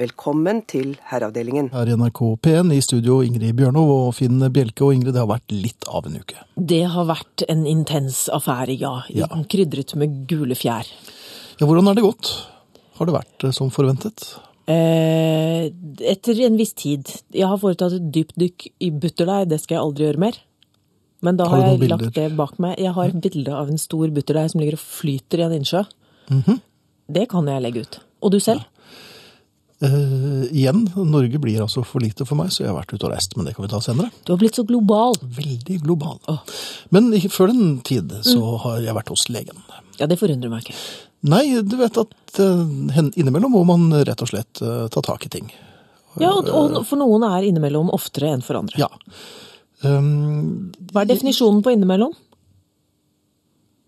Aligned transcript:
Velkommen 0.00 0.62
til 0.64 0.94
Herreavdelingen. 1.10 1.66
Her 1.74 1.88
i 1.90 1.94
NRK 1.98 2.20
P1 2.40 2.70
i 2.72 2.78
studio 2.80 3.18
Ingrid 3.20 3.52
Bjørnov 3.58 3.90
og 3.92 4.06
Finn 4.16 4.40
Bjelke. 4.54 4.86
Og 4.86 4.94
Ingrid, 4.96 5.12
det 5.12 5.20
har 5.20 5.28
vært 5.28 5.52
litt 5.52 5.84
av 5.92 6.06
en 6.08 6.16
uke. 6.16 6.38
Det 6.56 6.84
har 6.94 7.08
vært 7.10 7.44
en 7.52 7.66
intens 7.68 8.22
affære, 8.32 8.78
ja. 8.80 8.94
Ja. 9.12 9.28
Krydret 9.52 9.92
med 10.00 10.22
gule 10.30 10.56
fjær. 10.56 10.88
Ja, 11.58 11.68
hvordan 11.68 11.90
har 11.90 11.98
det 11.98 12.06
gått? 12.06 12.32
Har 12.96 13.10
det 13.10 13.16
vært 13.18 13.44
eh, 13.44 13.52
som 13.52 13.68
forventet? 13.74 14.24
Eh, 14.70 15.68
etter 16.14 16.42
en 16.46 16.56
viss 16.56 16.72
tid. 16.80 17.12
Jeg 17.36 17.50
har 17.52 17.60
foretatt 17.60 17.98
et 17.98 18.08
dypdykk 18.14 18.70
i 18.80 18.92
butterdeig, 19.04 19.50
det 19.52 19.60
skal 19.60 19.76
jeg 19.76 19.84
aldri 19.84 20.08
gjøre 20.08 20.24
mer. 20.24 20.42
Men 21.20 21.36
da 21.36 21.50
Har 21.50 21.60
har, 21.60 21.76
jeg 21.76 21.92
lagt 21.92 22.16
det 22.16 22.30
bak 22.40 22.56
meg. 22.62 22.78
Jeg 22.80 22.96
har 22.96 23.12
et 23.12 23.20
bilde 23.20 23.52
av 23.52 23.68
en 23.68 23.80
stor 23.80 24.08
butterdeig 24.08 24.54
som 24.54 24.64
ligger 24.64 24.80
og 24.80 24.86
flyter 24.86 25.42
i 25.42 25.48
en 25.50 25.58
innsjø. 25.60 25.84
Mhm. 26.32 26.60
Det 27.10 27.28
kan 27.28 27.44
jeg 27.52 27.68
legge 27.68 27.84
ut. 27.84 28.00
Og 28.24 28.32
du 28.32 28.40
selv? 28.40 28.64
Eh, 29.80 30.44
igjen, 30.52 30.82
Norge 30.94 31.38
blir 31.40 31.62
altså 31.64 31.80
for 31.88 32.04
lite 32.04 32.26
for 32.28 32.36
meg, 32.36 32.50
så 32.52 32.64
jeg 32.64 32.68
har 32.68 32.76
vært 32.76 32.92
ute 32.92 33.06
og 33.08 33.14
reist. 33.14 33.36
Men 33.36 33.48
det 33.48 33.54
kan 33.56 33.64
vi 33.64 33.70
ta 33.72 33.80
senere. 33.84 34.10
Du 34.26 34.34
har 34.34 34.40
blitt 34.42 34.58
så 34.58 34.64
global. 34.68 35.16
Veldig 35.22 35.78
global. 35.86 36.18
Oh. 36.28 36.42
Men 36.92 37.08
før 37.32 37.52
den 37.52 37.78
tid 37.86 38.12
så 38.26 38.56
har 38.66 38.82
jeg 38.84 38.96
vært 38.98 39.12
hos 39.14 39.28
legen. 39.32 39.64
Ja, 40.00 40.08
det 40.10 40.20
forundrer 40.20 40.52
meg 40.52 40.66
ikke. 40.66 40.76
Nei, 41.30 41.44
du 41.64 41.76
vet 41.80 41.96
at 42.00 42.40
uh, 42.40 43.02
innimellom 43.20 43.52
må 43.52 43.64
man 43.68 43.90
rett 44.08 44.24
og 44.24 44.30
slett 44.30 44.60
uh, 44.64 44.86
ta 44.92 45.02
tak 45.04 45.26
i 45.28 45.32
ting. 45.32 45.50
Ja, 46.20 46.32
og, 46.32 46.48
og 46.48 46.82
for 46.88 47.00
noen 47.00 47.24
er 47.28 47.44
innimellom 47.48 47.92
oftere 47.94 48.32
enn 48.34 48.44
for 48.44 48.58
andre. 48.60 48.80
Ja. 48.80 48.88
Um, 49.84 50.72
Hva 50.92 51.04
er 51.04 51.12
definisjonen 51.12 51.62
på 51.64 51.72
innimellom? 51.72 52.16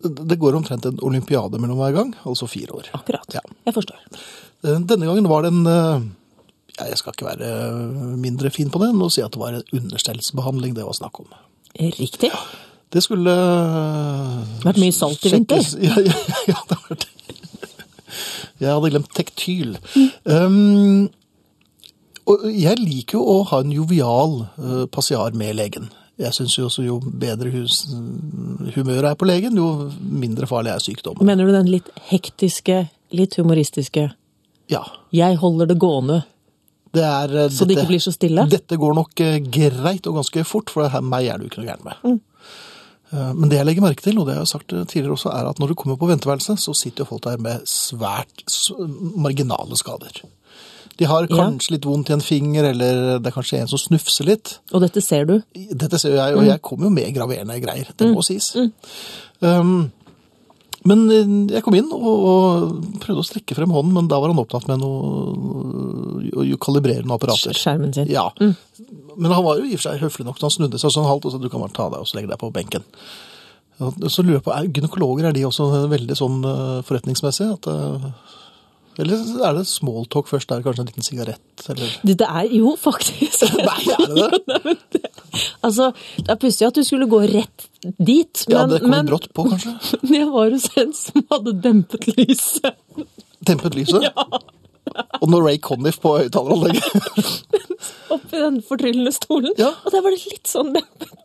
det 0.02 0.34
går 0.36 0.56
omtrent 0.58 0.86
en 0.86 0.98
olympiade 1.06 1.58
mellom 1.62 1.78
hver 1.78 1.92
gang, 1.94 2.08
altså 2.26 2.48
fire 2.50 2.74
år. 2.74 2.88
Akkurat. 2.96 3.28
Ja. 3.34 3.42
Jeg 3.68 3.74
forstår. 3.76 4.00
Eh, 4.62 4.80
Denne 4.80 5.08
gangen 5.08 5.28
var 5.30 5.44
det 5.44 5.52
en 5.52 5.66
eh, 5.66 6.02
ja, 6.78 6.88
Jeg 6.90 7.00
skal 7.00 7.14
ikke 7.14 7.28
være 7.28 7.52
eh, 7.52 8.10
mindre 8.20 8.50
fin 8.54 8.70
på 8.72 8.80
det 8.82 8.92
enn 8.92 9.04
å 9.04 9.10
si 9.12 9.24
at 9.24 9.34
det 9.34 9.42
var 9.42 9.56
en 9.58 9.80
understellsbehandling 9.80 10.76
det 10.76 10.86
var 10.86 10.98
snakk 10.98 11.22
om. 11.24 11.32
Riktig. 11.78 12.30
Det 12.92 13.02
skulle 13.04 13.32
eh, 13.32 14.60
Vært 14.66 14.82
mye 14.82 14.94
salt 14.94 15.26
i 15.26 15.34
vinter. 15.34 15.64
Ja, 15.88 15.96
ja, 16.06 16.20
ja, 16.52 16.60
det 16.68 16.78
har 16.78 16.86
vært 16.90 17.08
Jeg 18.62 18.68
hadde 18.70 18.92
glemt 18.92 19.10
tektyl. 19.16 19.74
Um, 20.28 21.08
og 22.30 22.44
jeg 22.46 22.78
liker 22.78 23.18
jo 23.18 23.22
å 23.26 23.40
ha 23.50 23.58
en 23.64 23.72
jovial 23.74 24.36
uh, 24.54 24.84
passiar 24.92 25.34
med 25.34 25.56
legen. 25.58 25.88
Jeg 26.20 26.36
syns 26.36 26.54
jo 26.54 26.68
også 26.68 26.84
jo 26.84 27.00
bedre 27.02 27.50
hus, 27.50 27.80
humøret 28.76 29.08
er 29.08 29.16
på 29.18 29.26
legen, 29.26 29.56
jo 29.58 29.88
mindre 29.98 30.46
farlig 30.46 30.70
er 30.70 30.84
sykdommen. 30.84 31.26
Mener 31.26 31.48
du 31.48 31.56
den 31.56 31.72
litt 31.72 31.88
hektiske, 32.12 32.84
litt 33.16 33.34
humoristiske 33.40 34.12
Ja. 34.70 34.82
'jeg 35.12 35.36
holder 35.36 35.66
det 35.66 35.78
gående', 35.78 36.22
Det 36.94 37.02
er, 37.02 37.48
så 37.48 37.58
så 37.58 37.64
det 37.66 37.76
ikke 37.78 37.86
blir 37.88 38.00
så 38.00 38.12
stille? 38.12 38.48
Dette 38.50 38.76
går 38.76 38.94
nok 38.94 39.20
eh, 39.20 39.38
greit 39.40 40.06
og 40.06 40.14
ganske 40.14 40.44
fort, 40.44 40.68
for 40.70 40.88
her, 40.88 41.00
meg 41.00 41.26
er 41.26 41.38
det 41.38 41.44
jo 41.44 41.48
ikke 41.50 41.64
noe 41.64 41.70
gærent 41.72 41.84
med. 41.84 41.94
Mm. 42.04 42.20
Men 43.36 43.48
det 43.50 43.58
jeg 43.58 43.66
legger 43.66 43.82
merke 43.82 44.02
til, 44.02 44.18
og 44.18 44.26
det 44.26 44.32
jeg 44.34 44.40
har 44.40 44.44
sagt 44.46 44.72
eh, 44.72 44.84
tidligere 44.84 45.12
også, 45.16 45.28
er 45.32 45.48
at 45.48 45.58
når 45.58 45.68
du 45.68 45.74
kommer 45.74 45.96
på 45.96 46.06
venteværelset, 46.08 46.58
så 46.58 46.72
sitter 46.74 47.04
jo 47.04 47.08
folk 47.10 47.24
der 47.24 47.36
med 47.38 47.60
svært 47.66 48.44
marginale 49.16 49.76
skader. 49.76 50.22
De 50.98 51.04
har 51.06 51.22
Ja. 51.30 51.36
kanskje 51.36 51.70
litt 51.72 51.84
vondt 51.84 52.10
i 52.10 52.12
en 52.12 52.20
finger, 52.20 52.64
eller 52.70 53.18
det 53.18 53.26
er 53.26 53.30
kanskje 53.40 53.60
en 53.60 53.68
som 53.68 53.78
snufser 53.78 54.24
litt. 54.26 54.58
Og 54.72 54.80
dette 54.82 55.00
ser 55.02 55.24
du? 55.24 55.42
Dette 55.54 55.98
ser 55.98 56.10
jo 56.10 56.16
jeg, 56.16 56.36
og 56.36 56.44
jeg 56.44 56.62
kommer 56.62 56.84
jo 56.86 56.90
med 56.90 57.14
graverende 57.14 57.60
greier, 57.60 57.86
det 57.96 58.06
Mm. 58.08 58.14
må 58.14 58.22
sies. 58.22 58.54
Um, 59.40 59.92
men 60.88 61.04
eh, 61.14 61.32
jeg 61.56 61.64
kom 61.66 61.76
inn 61.78 61.90
og, 61.94 62.06
og 62.06 63.00
prøvde 63.02 63.22
å 63.22 63.26
strekke 63.26 63.56
frem 63.58 63.74
hånden, 63.74 63.94
men 63.96 64.10
da 64.10 64.18
var 64.22 64.32
han 64.32 64.42
opptatt 64.42 64.68
med 64.70 64.82
noe 64.82 66.42
å 66.42 66.60
kalibrere 66.62 67.04
noen 67.04 67.16
apparater. 67.16 67.56
Skjermen 67.56 67.94
sin. 67.94 68.10
Ja. 68.10 68.28
Men 68.38 69.34
han 69.34 69.44
var 69.44 69.60
jo 69.60 69.66
i 69.66 69.76
og 69.76 69.80
for 69.80 69.88
seg 69.88 70.02
høflig 70.02 70.26
nok, 70.26 70.40
så 70.40 70.48
han 70.48 70.56
snudde 70.56 70.80
seg 70.80 70.94
sånn 70.94 71.08
halvt 71.08 71.28
og 71.28 71.34
sa 71.34 71.42
du 71.42 71.50
kan 71.52 71.62
bare 71.62 71.76
ta 71.76 71.88
deg 71.92 72.02
og 72.02 72.08
så 72.08 72.18
legge 72.18 72.32
deg 72.32 72.40
på 72.40 72.52
benken. 72.54 72.86
Så 73.82 74.22
lurer 74.22 74.38
jeg 74.38 74.46
på, 74.46 74.52
er 74.54 74.68
Gynekologer 74.70 75.28
er 75.28 75.34
de 75.34 75.46
også 75.48 75.66
veldig 75.90 76.16
sånn 76.18 76.38
forretningsmessig? 76.86 76.86
forretningsmessige? 76.86 77.56
At, 77.56 77.66
eh, 77.72 78.41
eller 79.00 79.20
er 79.48 79.56
det 79.56 79.64
smalltalk 79.70 80.28
først, 80.28 80.50
der 80.50 80.62
kanskje 80.64 80.82
en 80.84 80.90
liten 80.90 81.06
sigarett? 81.06 81.64
Eller? 81.72 81.94
Det 82.04 82.26
er 82.26 82.48
jo 82.52 82.74
faktisk 82.80 83.46
Nei, 83.68 83.80
er 83.94 84.34
det 84.36 84.76
det? 84.96 85.04
Altså, 85.64 85.92
det 86.18 86.28
er 86.34 86.40
pussig 86.42 86.66
at 86.66 86.76
du 86.76 86.82
skulle 86.84 87.06
gå 87.08 87.22
rett 87.30 87.68
dit, 87.96 88.42
men, 88.48 88.52
Ja, 88.52 88.64
det 88.68 88.80
kom 88.82 88.92
men 88.92 89.08
brått 89.08 89.30
på, 89.32 89.46
kanskje. 89.48 89.72
jeg 90.18 90.26
var 90.28 90.50
hos 90.52 90.66
en 90.82 90.92
som 90.96 91.24
hadde 91.32 91.54
dempet 91.64 92.10
lyset. 92.18 93.06
Dempet 93.48 93.78
lyset? 93.78 94.10
Og 95.22 95.30
noe 95.30 95.42
Ray 95.44 95.58
Conniff 95.62 96.00
på 96.02 96.16
høyttaleranlegget. 96.18 97.52
Oppi 98.12 98.38
den 98.38 98.60
fortryllende 98.66 99.12
stolen. 99.14 99.52
Ja. 99.58 99.72
Og 99.84 99.94
der 99.94 100.02
var 100.04 100.14
det 100.14 100.20
litt 100.28 100.48
sånn 100.50 100.74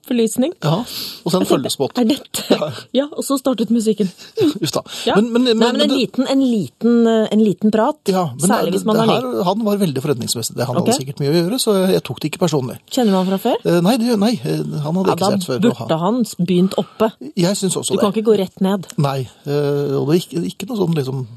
belysning. 0.08 0.54
Ja, 0.64 0.80
og 0.82 1.34
så 1.34 1.42
en 1.42 1.48
følgespott. 1.50 1.98
Er 2.00 2.08
dette 2.08 2.60
Ja, 2.96 3.08
og 3.12 3.26
så 3.28 3.38
startet 3.40 3.72
musikken. 3.74 4.10
Uff 4.64 4.74
da. 4.74 4.84
Ja. 5.10 5.18
Men, 5.18 5.32
men, 5.34 5.50
men, 5.50 5.60
Nei, 5.60 5.72
men 5.76 5.86
en 5.88 5.94
liten, 5.94 6.30
en 6.32 6.44
liten, 6.44 7.02
eh, 7.12 7.26
en 7.34 7.44
liten 7.44 7.74
prat. 7.74 8.00
ja, 8.12 8.28
men 8.38 8.54
Særlig 8.54 8.78
hvis 8.78 8.86
man 8.88 9.00
det 9.00 9.08
har 9.10 9.26
her. 9.26 9.44
Han 9.50 9.66
var 9.68 9.82
veldig 9.84 10.06
forretningsmessig. 10.06 10.56
Det, 10.56 10.70
han 10.70 10.80
okay. 10.80 10.94
hadde 10.94 11.02
sikkert 11.02 11.24
mye 11.24 11.34
å 11.34 11.38
gjøre, 11.42 11.60
så 11.62 11.76
jeg 11.92 12.06
tok 12.08 12.24
det 12.24 12.32
ikke 12.32 12.44
personlig. 12.46 12.80
Kjenner 12.94 13.18
man 13.18 13.30
fra 13.34 13.42
før? 13.50 13.60
Eh, 13.66 13.82
Nei, 13.88 13.98
det, 14.02 14.16
nei 14.22 14.34
eh, 14.38 14.64
han 14.86 15.02
hadde 15.02 15.12
Ja, 15.12 15.18
ikke 15.18 15.34
sett 15.36 15.50
før. 15.50 15.62
Da 15.66 15.74
burde 15.82 16.00
han 16.06 16.24
begynt 16.40 16.80
oppe. 16.80 17.12
Jeg 17.36 17.60
syns 17.60 17.78
også 17.82 17.98
Du 17.98 18.02
kan 18.02 18.12
det. 18.14 18.22
ikke 18.22 18.32
gå 18.32 18.40
rett 18.40 18.64
ned. 18.64 18.88
Nei, 19.02 19.20
og 19.48 20.10
det 20.10 20.18
er 20.18 20.24
ikke, 20.24 20.48
ikke 20.54 20.72
noe 20.72 20.82
sånn 20.86 20.98
liksom 20.98 21.28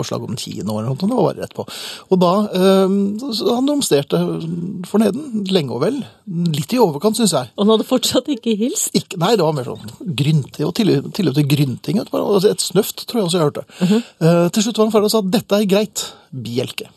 forslag 0.00 0.24
om 0.26 0.36
kino 0.40 0.78
eller 0.78 0.90
noe, 0.90 0.98
det 1.00 1.10
var 1.10 1.28
bare 1.28 1.44
rett 1.44 1.56
på. 1.56 1.66
Og 2.10 2.20
da 2.20 2.32
eh, 2.56 2.94
Han 3.50 3.70
romsterte 3.70 4.20
forneden, 4.90 5.44
lenge 5.52 5.76
og 5.76 5.84
vel. 5.84 6.00
Litt 6.50 6.74
i 6.74 6.80
overkant, 6.82 7.18
syns 7.20 7.34
jeg. 7.36 7.52
Og 7.54 7.64
han 7.64 7.74
hadde 7.74 7.88
fortsatt 7.88 8.30
ikke 8.34 8.56
hilst. 8.60 8.90
Ikke, 8.96 9.20
nei, 9.22 9.34
det 9.38 9.46
var 9.46 9.56
mer 9.56 9.70
sånn 9.70 10.14
grynting, 10.20 10.66
og 10.68 10.74
tilløp 10.78 11.10
tilløp 11.16 11.38
til 11.38 11.50
grynting. 11.50 12.00
altså 12.02 12.50
Et 12.50 12.68
snøft, 12.70 13.06
tror 13.06 13.22
jeg 13.22 13.30
også 13.30 13.40
jeg 13.40 13.48
hørte. 13.48 13.66
Mhm. 13.80 14.06
Eh, 14.20 14.46
til 14.54 14.66
slutt 14.66 14.80
var 14.80 14.88
han 14.88 14.94
ferdig 14.96 15.10
og 15.10 15.16
sa 15.16 15.24
dette 15.38 15.60
er 15.60 15.68
greit, 15.70 16.06
bjelke. 16.30 16.88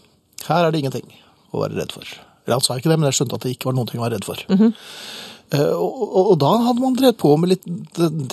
Her 0.47 0.67
er 0.67 0.71
det 0.71 0.83
ingenting 0.83 1.09
å 1.53 1.63
være 1.63 1.79
redd 1.79 1.93
for. 1.95 2.07
Eller 2.43 2.57
han 2.57 2.65
sa 2.65 2.77
ikke 2.77 2.91
det, 2.91 2.99
men 2.99 3.09
jeg 3.09 3.21
skjønte 3.21 3.37
at 3.39 3.45
det 3.45 3.55
ikke 3.55 3.69
var 3.71 3.77
noen 3.77 3.89
ting 3.91 4.01
å 4.01 4.07
være 4.07 4.17
redd 4.17 4.27
for. 4.27 4.39
Mm 4.49 4.57
-hmm. 4.57 4.73
og, 5.53 5.93
og, 6.01 6.31
og 6.31 6.39
da 6.39 6.51
hadde 6.67 6.81
man 6.81 6.95
drevet 6.97 7.17
på 7.17 7.35
med 7.37 7.49
litt 7.49 7.65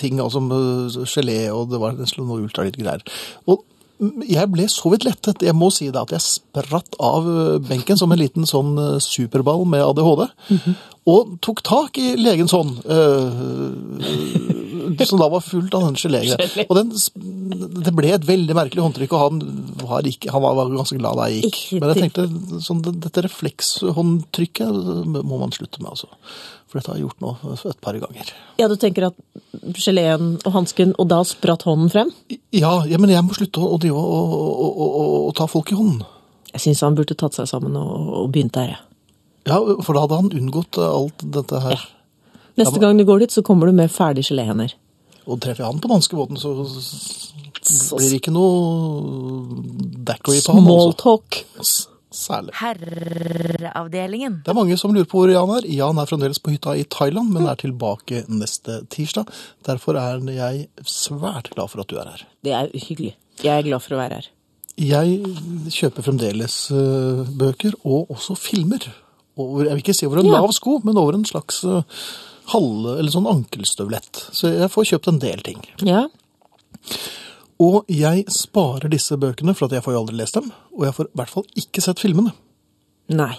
ting 0.01 0.11
ting, 0.11 0.21
altså 0.21 0.41
eh, 0.41 1.07
gelé, 1.07 1.51
og 1.53 1.71
det 1.71 1.81
var 1.81 1.97
noe 1.97 2.41
ultralyd-greier. 2.45 3.03
Og 3.47 3.63
mm, 3.63 3.70
jeg 4.01 4.49
ble 4.53 4.65
så 4.73 4.91
vidt 4.95 5.05
lettet. 5.05 5.43
Jeg 5.45 5.57
må 5.57 5.69
si 5.75 5.91
det 5.93 6.01
at 6.01 6.13
jeg 6.15 6.25
spratt 6.25 6.97
av 7.03 7.27
eh, 7.29 7.59
benken 7.69 7.99
som 8.01 8.13
en 8.13 8.21
liten 8.21 8.49
sånn 8.49 8.73
eh, 8.81 8.97
superball 9.05 9.67
med 9.69 9.85
ADHD. 9.85 10.27
Mhm. 10.57 10.79
Og 11.11 11.31
tok 11.43 11.63
tak 11.65 11.97
i 11.99 12.13
legens 12.21 12.53
hånd, 12.55 12.85
øh, 12.85 13.31
som 15.09 15.19
da 15.19 15.31
var 15.33 15.41
fullt 15.43 15.75
av 15.75 15.87
den 15.87 15.97
gelégreia. 15.99 16.67
Og 16.69 16.77
den, 16.77 16.93
det 17.81 17.95
ble 17.97 18.13
et 18.15 18.27
veldig 18.29 18.55
merkelig 18.55 18.85
håndtrykk, 18.85 19.17
og 19.17 19.25
han 19.25 19.41
var, 19.81 20.07
ikke, 20.07 20.31
han 20.31 20.45
var, 20.45 20.59
var 20.61 20.71
ganske 20.77 21.01
glad 21.01 21.19
da 21.19 21.31
jeg 21.33 21.49
gikk. 21.49 21.59
Men 21.81 21.95
jeg 21.95 22.05
tenkte, 22.05 22.29
sånn, 22.69 22.85
dette 23.01 23.25
reflekshåndtrykket 23.27 24.71
må 25.25 25.41
man 25.41 25.57
slutte 25.57 25.81
med, 25.81 25.97
altså. 25.97 26.13
For 26.71 26.79
dette 26.79 26.93
har 26.93 27.01
jeg 27.01 27.09
gjort 27.09 27.25
nå 27.25 27.31
et 27.67 27.81
par 27.83 27.97
ganger. 27.99 28.29
Ja, 28.61 28.69
du 28.71 28.77
tenker 28.79 29.09
at 29.09 29.17
geleen 29.75 30.37
og 30.47 30.53
hansken, 30.55 30.93
og 31.03 31.09
da 31.11 31.19
spratt 31.27 31.67
hånden 31.67 31.91
frem? 31.91 32.13
Ja, 32.55 32.85
ja 32.87 33.01
men 33.03 33.11
jeg 33.11 33.27
må 33.27 33.35
slutte 33.35 33.59
å, 33.59 33.73
å 33.75 33.81
drive 33.83 33.99
og, 33.99 34.37
og, 34.39 34.69
og, 34.71 35.17
og, 35.17 35.33
ta 35.39 35.49
folk 35.51 35.73
i 35.75 35.79
hånden. 35.79 36.05
Jeg 36.53 36.63
syns 36.67 36.85
han 36.87 36.99
burde 36.99 37.19
tatt 37.19 37.35
seg 37.35 37.51
sammen 37.51 37.75
og, 37.79 38.29
begynt 38.31 38.55
der, 38.55 38.77
jeg. 38.77 38.87
Ja, 39.51 39.59
for 39.83 39.97
da 39.97 40.05
hadde 40.05 40.21
han 40.21 40.31
unngått 40.37 40.79
alt 40.85 41.27
dette 41.35 41.65
her. 41.65 41.83
Neste 42.61 42.79
gang 42.83 42.99
du 42.99 43.07
går 43.09 43.25
dit, 43.25 43.35
så 43.35 43.43
kommer 43.47 43.67
du 43.67 43.75
med 43.75 43.91
ferdig 43.91 44.29
geléhender. 44.29 44.77
Og 45.27 45.41
treffer 45.43 45.65
jeg 45.65 45.73
han 45.73 45.83
på 45.83 45.91
danskebåten, 45.91 46.39
så 46.39 46.55
blir 47.97 48.11
det 48.13 48.21
ikke 48.21 48.35
noe 48.35 48.53
daiquiri 50.07 50.43
på 50.45 50.55
han. 50.55 50.63
altså. 50.63 50.67
Smalltalk. 50.67 51.41
S- 51.67 51.90
Særlig. 52.21 52.53
Herreavdelingen. 52.61 54.41
Det 54.45 54.53
er 54.53 54.57
mange 54.59 54.77
som 54.81 54.93
lurer 54.95 55.09
på 55.09 55.23
hvor 55.23 55.31
Jan 55.33 55.53
er. 55.57 55.67
Jan 55.73 56.01
er 56.03 56.09
fremdeles 56.11 56.41
på 56.43 56.53
hytta 56.53 56.75
i 56.77 56.85
Thailand, 56.93 57.31
men 57.33 57.47
er 57.49 57.57
tilbake 57.61 58.25
neste 58.29 58.81
tirsdag. 58.93 59.31
Derfor 59.67 59.97
er 60.01 60.21
jeg 60.37 60.67
svært 60.85 61.49
glad 61.55 61.71
for 61.73 61.81
at 61.85 61.89
du 61.91 61.97
er 62.01 62.11
her. 62.13 62.27
Det 62.45 62.53
er 62.57 62.69
hyggelig. 62.75 63.15
Jeg 63.41 63.55
er 63.57 63.65
glad 63.71 63.81
for 63.85 63.97
å 63.97 64.03
være 64.03 64.21
her. 64.21 64.29
Jeg 64.81 65.19
kjøper 65.75 66.05
fremdeles 66.07 66.55
eh, 66.73 67.25
bøker, 67.41 67.75
og 67.85 68.13
også 68.15 68.37
filmer. 68.39 68.85
Over, 69.41 69.65
jeg 69.67 69.75
vil 69.79 69.83
ikke 69.85 69.97
si 69.97 70.07
over 70.09 70.21
en 70.23 70.29
Ja. 70.31 70.39
lav 70.41 70.53
sko, 70.57 70.79
men 70.85 70.97
over 71.01 71.17
en 71.17 71.25
slags 71.29 71.63
eh, 71.65 71.83
halve, 72.53 72.99
eller 73.01 73.13
sånn 73.13 73.29
ankelstøvlett. 73.29 74.27
Så 74.37 74.53
jeg 74.55 74.71
får 74.73 74.89
kjøpt 74.93 75.09
en 75.13 75.21
del 75.25 75.41
ting. 75.47 75.61
Ja, 75.89 76.07
Og 77.61 77.85
jeg 77.93 78.25
sparer 78.33 78.89
disse 78.93 79.17
bøkene, 79.21 79.55
for 79.57 79.69
at 79.69 79.77
jeg 79.77 79.85
får 79.85 79.95
jo 79.95 80.03
aldri 80.05 80.17
lest 80.21 80.39
dem. 80.39 80.49
Og 80.79 80.87
jeg 80.87 80.97
får 80.97 81.11
i 81.11 81.19
hvert 81.21 81.35
fall 81.35 81.47
ikke 81.61 81.85
sett 81.85 82.01
filmene. 82.01 82.33
Nei. 83.13 83.35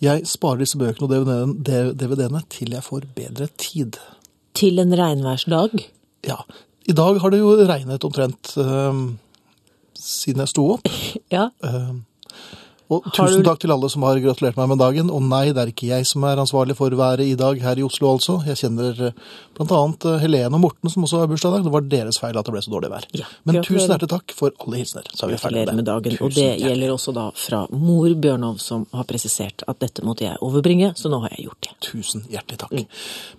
Jeg 0.00 0.24
sparer 0.30 0.62
disse 0.62 0.78
bøkene 0.78 1.18
og 1.18 1.54
DVD-ene 1.66 2.42
til 2.52 2.72
jeg 2.76 2.86
får 2.86 3.08
bedre 3.16 3.48
tid. 3.60 3.98
Til 4.56 4.78
en 4.80 4.94
regnværsdag. 4.96 5.74
Ja. 6.26 6.38
I 6.88 6.94
dag 6.96 7.18
har 7.20 7.34
det 7.34 7.42
jo 7.42 7.56
regnet 7.68 8.06
omtrent 8.06 8.54
eh, 8.62 9.00
siden 9.98 10.44
jeg 10.44 10.54
sto 10.54 10.68
opp. 10.78 10.88
Ja. 11.34 11.50
Eh, 11.60 11.96
Og 12.88 13.04
tusen 13.12 13.42
takk 13.44 13.58
til 13.60 13.68
alle 13.74 13.88
som 13.92 14.04
har 14.06 14.16
gratulert 14.24 14.56
meg 14.56 14.68
med 14.70 14.78
dagen. 14.80 15.10
Og 15.12 15.20
nei, 15.28 15.50
det 15.52 15.60
er 15.60 15.70
ikke 15.74 15.90
jeg 15.90 16.06
som 16.08 16.22
er 16.24 16.40
ansvarlig 16.40 16.72
for 16.78 16.88
været 16.96 17.20
i 17.26 17.34
dag 17.36 17.58
her 17.60 17.76
i 17.76 17.82
Oslo, 17.84 18.14
altså. 18.14 18.38
Jeg 18.48 18.56
kjenner 18.62 18.94
bl.a. 18.96 19.10
blant 19.58 19.74
annet 19.76 20.06
eh, 20.08 20.16
Helene 20.22 20.56
og 20.56 20.62
Morten, 20.62 20.88
som 20.88 21.04
også 21.04 21.20
har 21.20 21.28
bursdag 21.28 21.52
i 21.52 21.56
dag. 21.58 21.66
Det 21.66 21.72
var 21.74 21.84
deres 21.92 22.18
feil 22.22 22.38
at 22.40 22.46
det 22.48 22.54
ble 22.54 22.62
så 22.64 22.72
dårlig 22.72 22.88
vær. 22.94 23.04
Ja, 23.18 23.26
Men 23.44 23.58
tusen 23.66 23.90
hjertelig 23.92 24.08
takk 24.14 24.32
for 24.38 24.54
alle 24.64 24.80
hilsener. 24.80 25.10
Så 25.12 25.26
er 25.26 25.34
vi 25.34 25.40
ferdig 25.42 25.66
Gratulerer 25.66 25.76
med 25.76 25.88
dagen. 25.90 26.16
Og 26.24 26.32
det 26.32 26.44
hjertelig. 26.46 26.68
gjelder 26.70 26.92
også 26.94 27.14
da 27.18 27.26
fra 27.36 27.60
mor 27.74 28.14
Bjørnov, 28.24 28.56
som 28.64 28.86
har 28.96 29.04
presisert 29.10 29.64
at 29.68 29.80
dette 29.84 30.04
måtte 30.08 30.24
jeg 30.24 30.40
overbringe, 30.48 30.94
så 30.96 31.10
nå 31.12 31.18
har 31.26 31.34
jeg 31.36 31.44
gjort 31.50 31.68
det. 31.68 31.74
Tusen 31.90 32.24
hjertelig 32.32 32.58
takk. 32.64 32.72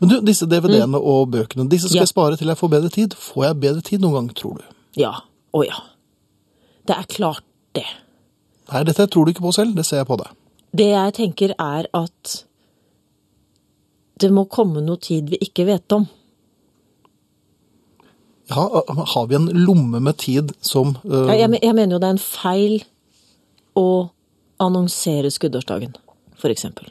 Men 0.03 0.13
du, 0.13 0.19
disse 0.29 0.45
DVD-ene 0.51 1.01
og 1.01 1.31
bøkene, 1.33 1.65
disse 1.73 1.89
skal 1.89 1.97
Mm. 1.99 2.03
Ja. 2.03 2.05
jeg 2.05 2.13
spare 2.13 2.37
til 2.37 2.47
jeg 2.53 2.57
får 2.61 2.69
bedre 2.75 2.89
tid. 2.93 3.17
Får 3.17 3.45
jeg 3.47 3.59
bedre 3.65 3.81
tid 3.89 4.05
noen 4.05 4.13
gang, 4.19 4.29
tror 4.37 4.61
du? 4.61 4.69
Ja. 5.01 5.15
Å 5.57 5.63
ja. 5.65 5.81
Det 6.85 6.95
er 7.01 7.09
klart 7.09 7.43
det. 7.73 7.87
Nei, 8.69 8.83
dette 8.85 9.07
tror 9.09 9.25
du 9.25 9.33
ikke 9.33 9.45
på 9.47 9.53
selv, 9.55 9.75
det 9.77 9.85
ser 9.87 10.01
jeg 10.03 10.09
på 10.09 10.17
deg. 10.19 10.29
Det 10.77 10.91
jeg 10.91 11.15
tenker 11.17 11.55
er 11.57 11.87
at 11.97 12.35
det 14.19 14.29
må 14.35 14.45
komme 14.51 14.83
noe 14.83 14.99
tid 15.01 15.31
vi 15.31 15.39
ikke 15.41 15.65
vet 15.69 15.95
om. 15.95 16.05
Ja, 18.49 18.65
har 19.13 19.27
vi 19.29 19.37
en 19.37 19.49
lomme 19.53 19.99
med 20.01 20.17
tid 20.17 20.53
som 20.65 20.95
uh... 21.05 21.27
Ja, 21.29 21.35
Jeg, 21.45 21.59
jeg 21.61 21.75
mener 21.77 21.95
jo 21.95 22.01
det 22.01 22.09
er 22.09 22.15
en 22.17 22.21
feil 22.23 22.79
å 23.77 23.87
annonsere 24.59 25.29
skuddårsdagen, 25.31 25.93
eksempel. 26.49 26.89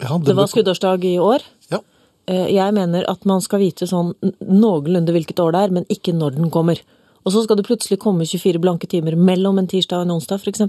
ja, 0.00 0.16
Det 0.18 0.34
var 0.34 0.48
skuddårsdag 0.50 1.04
i 1.04 1.18
år. 1.22 1.44
Ja. 1.70 1.82
Eh, 2.26 2.48
Jeg 2.54 2.74
mener 2.74 3.04
at 3.10 3.24
man 3.28 3.44
skal 3.44 3.60
vite 3.60 3.86
sånn 3.86 4.14
noenlunde 4.40 5.12
hvilket 5.14 5.38
år 5.44 5.52
det 5.52 5.60
er, 5.66 5.74
men 5.78 5.86
ikke 5.92 6.16
når 6.16 6.38
den 6.40 6.50
kommer. 6.50 6.80
Og 7.28 7.34
så 7.34 7.42
skal 7.44 7.58
det 7.60 7.66
plutselig 7.68 7.98
komme 8.00 8.24
24 8.24 8.60
blanke 8.62 8.88
timer 8.88 9.16
mellom 9.20 9.58
en 9.60 9.68
tirsdag 9.68 10.00
og 10.00 10.06
en 10.08 10.14
onsdag, 10.16 10.40
f.eks. 10.40 10.62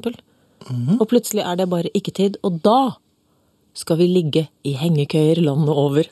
Mhm. 0.68 0.98
Og 1.00 1.08
plutselig 1.08 1.46
er 1.48 1.56
det 1.56 1.70
bare 1.72 1.88
ikke 1.96 2.12
tid. 2.18 2.36
Og 2.44 2.60
da 2.66 2.98
skal 3.80 3.96
vi 4.02 4.10
ligge 4.12 4.48
i 4.68 4.74
hengekøyer 4.76 5.40
landet 5.46 5.72
over, 5.72 6.04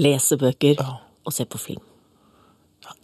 lese 0.00 0.38
bøker 0.40 0.78
Ja. 0.80 0.94
og 1.26 1.32
se 1.36 1.44
på 1.44 1.58
film. 1.60 1.82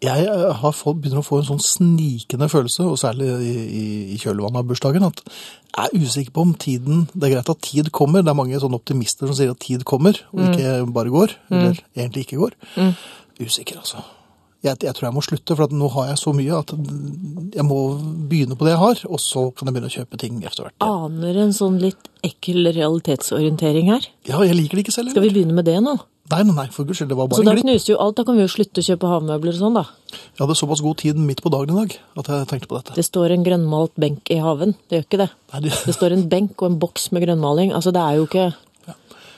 Jeg 0.02 0.26
har 0.60 0.72
fått, 0.72 0.98
begynner 1.02 1.20
å 1.20 1.26
få 1.26 1.38
en 1.42 1.46
sånn 1.50 1.60
snikende 1.62 2.48
følelse, 2.50 2.80
og 2.84 2.96
særlig 2.98 3.28
i, 3.44 3.52
i, 3.66 3.84
i 4.14 4.18
kjølvannet 4.18 4.58
av 4.62 4.66
bursdagen, 4.70 5.04
at 5.06 5.20
jeg 5.76 5.84
er 5.92 6.00
usikker 6.06 6.32
på 6.32 6.42
om 6.46 6.54
tiden 6.54 7.04
Det 7.12 7.28
er 7.28 7.34
greit 7.36 7.50
at 7.52 7.60
tid 7.64 7.90
kommer, 7.92 8.22
det 8.24 8.32
er 8.32 8.38
mange 8.40 8.58
sånne 8.60 8.80
optimister 8.80 9.28
som 9.28 9.36
sier 9.36 9.52
at 9.52 9.60
tid 9.60 9.84
kommer, 9.84 10.16
og 10.32 10.40
Mm. 10.40 10.52
ikke 10.52 10.92
bare 10.96 11.12
går. 11.12 11.36
Eller 11.50 11.80
egentlig 11.96 12.24
ikke 12.26 12.40
går. 12.40 12.56
Usikker, 13.40 13.76
altså. 13.84 14.00
Jeg, 14.66 14.80
jeg 14.82 14.94
tror 14.98 15.06
jeg 15.08 15.14
må 15.16 15.22
slutte, 15.24 15.54
for 15.56 15.68
at 15.68 15.74
nå 15.76 15.88
har 15.94 16.08
jeg 16.10 16.18
så 16.20 16.32
mye 16.36 16.58
at 16.58 16.72
jeg 17.56 17.64
må 17.66 17.78
begynne 18.30 18.56
på 18.58 18.66
det 18.66 18.74
jeg 18.74 18.82
har, 18.82 19.04
og 19.08 19.20
så 19.22 19.46
kan 19.54 19.68
jeg 19.70 19.76
begynne 19.76 19.90
å 19.92 19.96
kjøpe 19.96 20.18
ting 20.20 20.42
etter 20.42 20.66
hvert. 20.66 20.76
Aner 20.84 21.38
en 21.46 21.54
sånn 21.56 21.78
litt 21.82 22.10
ekkel 22.26 22.66
realitetsorientering 22.74 23.90
her. 23.94 24.04
Ja, 24.28 24.42
jeg 24.44 24.58
liker 24.58 24.76
det 24.80 24.86
ikke 24.86 24.94
selv. 24.98 25.14
Skal 25.14 25.24
vi 25.26 25.32
begynne 25.38 25.54
med 25.56 25.66
det 25.68 25.78
nå? 25.84 25.96
Nei, 26.26 26.40
nei, 26.42 26.54
nei, 26.56 26.64
for 26.74 26.82
guds 26.82 26.98
skyld, 26.98 27.12
det 27.12 27.16
var 27.20 27.28
Så 27.30 27.36
bare 27.38 27.44
da 27.46 27.52
en 27.52 27.58
glipp. 27.60 27.68
knuser 27.68 27.92
jo 27.92 27.98
alt. 28.02 28.16
Da 28.18 28.24
kan 28.26 28.34
vi 28.34 28.42
jo 28.42 28.50
slutte 28.50 28.82
å 28.82 28.86
kjøpe 28.88 29.10
havmøbler 29.12 29.52
og 29.54 29.60
sånn, 29.60 29.76
da. 29.78 29.84
Jeg 30.10 30.40
hadde 30.42 30.56
såpass 30.58 30.82
god 30.82 30.96
tid 30.98 31.20
midt 31.22 31.38
på 31.44 31.52
dagen 31.54 31.70
i 31.70 31.84
dag 31.84 31.94
at 32.18 32.30
jeg 32.32 32.48
tenkte 32.50 32.66
på 32.72 32.78
dette. 32.80 32.96
Det 32.98 33.04
står 33.06 33.30
en 33.36 33.44
grønnmalt 33.46 33.94
benk 33.94 34.32
i 34.34 34.40
haven. 34.42 34.74
Det 34.90 34.98
gjør 34.98 35.06
ikke 35.06 35.20
det. 35.22 35.28
Nei, 35.52 35.60
det, 35.68 35.72
Det 35.86 35.94
står 35.94 36.16
en 36.16 36.26
benk 36.32 36.58
og 36.58 36.72
en 36.72 36.80
boks 36.82 37.12
med 37.14 37.22
grønnmaling. 37.28 37.70
Altså, 37.78 37.94
det 37.94 38.02
er 38.02 38.18
jo 38.18 38.26
ikke 38.26 38.48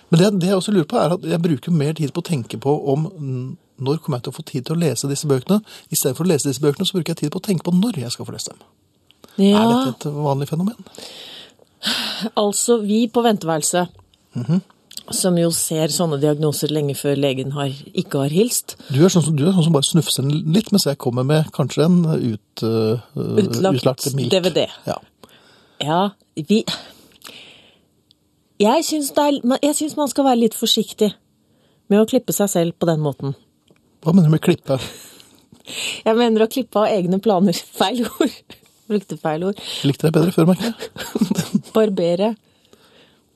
Men 0.08 0.20
det, 0.22 0.28
det 0.40 0.48
jeg 0.48 0.56
også 0.56 0.72
lurer 0.72 0.88
på, 0.88 0.96
er 0.96 1.12
at 1.18 1.24
jeg 1.28 1.42
bruker 1.44 1.76
mer 1.76 1.92
tid 1.92 2.14
på 2.16 2.22
å 2.24 2.28
tenke 2.30 2.56
på 2.56 2.72
om 2.94 3.04
når 3.80 3.98
kommer 4.02 4.18
jeg 4.18 4.24
til 4.28 4.32
å 4.32 4.36
få 4.38 4.44
tid 4.44 4.64
til 4.66 4.76
å 4.76 4.80
lese 4.80 5.08
disse 5.10 5.28
bøkene. 5.30 5.60
Istedenfor 5.94 6.24
å 6.26 6.28
lese 6.32 6.48
disse 6.50 6.62
bøkene, 6.64 6.86
så 6.88 6.96
bruker 6.98 7.14
jeg 7.14 7.22
tid 7.24 7.32
på 7.34 7.40
å 7.42 7.46
tenke 7.48 7.64
på 7.66 7.74
når 7.74 8.00
jeg 8.04 8.12
skal 8.14 8.26
få 8.28 8.32
lest 8.34 8.50
dem. 8.50 8.58
Ja, 9.38 9.62
Er 9.62 9.68
dette 9.92 10.08
et 10.08 10.14
vanlig 10.14 10.48
fenomen? 10.50 10.74
altså, 12.36 12.80
vi 12.82 13.06
på 13.08 13.22
venteværelset, 13.22 13.88
Mhm. 14.34 14.60
som 15.10 15.36
jo 15.38 15.50
ser 15.50 15.88
sånne 15.88 16.18
diagnoser 16.20 16.68
lenge 16.68 16.94
før 16.96 17.16
legen 17.16 17.52
har, 17.52 17.68
ikke 17.94 18.18
har 18.18 18.28
hilst, 18.28 18.76
Du 18.92 19.04
er, 19.04 19.08
sånn 19.08 19.22
som, 19.24 19.36
du 19.36 19.46
er 19.46 19.52
sånn 19.52 19.64
som 19.64 19.72
bare 19.72 19.82
snufser 19.88 20.22
litt, 20.52 20.70
mens 20.72 20.84
jeg 20.84 20.98
kommer 20.98 21.24
med 21.24 21.50
kanskje 21.52 21.84
en 21.84 22.04
ut, 22.34 22.62
uh, 22.62 23.00
Utlagt 23.16 23.74
utlagt 23.80 24.14
milk. 24.14 24.30
DVD. 24.30 24.66
Ja. 24.86 24.98
Ja, 25.80 26.10
vi 26.36 26.64
jeg 28.58 28.84
syns 28.84 29.96
man 29.96 30.08
skal 30.08 30.24
være 30.24 30.40
litt 30.40 30.54
forsiktig 30.54 31.12
med 31.88 32.00
å 32.02 32.08
klippe 32.10 32.34
seg 32.34 32.50
selv 32.50 32.72
på 32.78 32.86
den 32.86 33.00
måten. 33.00 33.34
Hva 34.04 34.14
mener 34.14 34.28
du 34.30 34.34
med 34.36 34.42
klippe? 34.44 34.78
Jeg 36.04 36.16
mener 36.16 36.44
å 36.44 36.48
klippe 36.50 36.80
av 36.80 36.92
egne 36.94 37.18
planer. 37.22 37.52
Feil 37.78 38.04
ord. 38.06 38.36
Brukte 38.88 39.18
feil 39.20 39.42
ord. 39.44 39.58
Jeg 39.82 39.90
likte 39.90 40.06
deg 40.08 40.14
bedre 40.16 40.32
før, 40.32 40.46
merker 40.48 40.70
jeg. 40.70 40.92
Barbere. 41.76 42.30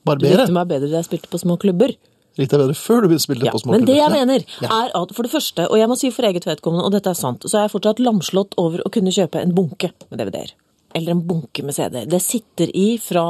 Du 0.03 0.25
likte 0.25 0.49
meg 0.55 0.71
bedre 0.71 0.89
da 0.89 0.97
jeg 1.01 1.05
spilte 1.11 1.29
på 1.29 1.37
små 1.43 1.59
klubber. 1.61 1.93
Likte 2.39 2.57
deg 2.57 2.63
bedre 2.63 2.77
før 2.79 3.05
du 3.05 3.13
spille 3.21 3.45
Ja, 3.45 3.53
på 3.53 3.61
små 3.61 3.75
men 3.75 3.85
det 3.85 3.99
jeg 3.99 4.09
mener, 4.15 4.41
Ja. 4.63 4.71
er 4.87 4.89
at 4.97 5.13
for 5.13 5.21
det 5.27 5.29
første, 5.35 5.67
og 5.69 5.77
jeg 5.77 5.87
må 5.91 5.97
si 5.99 6.09
for 6.09 6.25
eget 6.25 6.47
vedkommende, 6.49 6.87
og 6.87 6.95
dette 6.95 7.11
er 7.13 7.19
sant, 7.19 7.45
så 7.45 7.59
er 7.59 7.67
jeg 7.67 7.73
fortsatt 7.75 8.01
lamslått 8.01 8.57
over 8.57 8.81
å 8.81 8.89
kunne 8.91 9.13
kjøpe 9.13 9.43
en 9.45 9.53
bunke 9.53 9.91
med 10.09 10.17
DVD-er. 10.23 10.55
Eller 10.97 11.13
en 11.13 11.21
bunke 11.29 11.61
med 11.65 11.77
CD-er. 11.77 12.09
Det 12.09 12.21
sitter 12.25 12.73
i 12.73 12.87
fra 13.01 13.27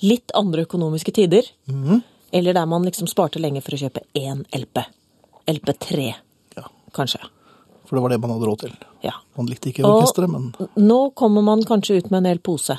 litt 0.00 0.32
andre 0.40 0.64
økonomiske 0.64 1.12
tider, 1.20 1.44
Mhm. 1.68 2.00
eller 2.32 2.56
der 2.56 2.66
man 2.72 2.88
liksom 2.88 3.06
sparte 3.12 3.36
lenge 3.38 3.60
for 3.62 3.76
å 3.76 3.82
kjøpe 3.84 4.00
én 4.16 4.46
LP. 4.56 4.80
LP3, 5.46 6.08
Ja, 6.08 6.14
kanskje. 6.96 7.20
for 7.86 7.96
det 7.96 8.02
var 8.02 8.12
det 8.12 8.20
man 8.22 8.30
hadde 8.30 8.46
råd 8.46 8.58
til. 8.62 8.74
Ja. 9.02 9.12
Man 9.36 9.46
likte 9.50 9.70
ikke 9.72 9.82
orkesteret, 9.82 10.30
men 10.30 10.52
Nå 10.76 11.10
kommer 11.18 11.42
man 11.42 11.64
kanskje 11.66 11.96
ut 11.98 12.10
med 12.10 12.18
en 12.22 12.26
hel 12.30 12.38
pose. 12.38 12.76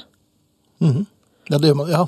ja, 0.82 1.58
det 1.58 1.68
gjør 1.68 1.76
man. 1.76 1.90
Ja, 1.92 2.06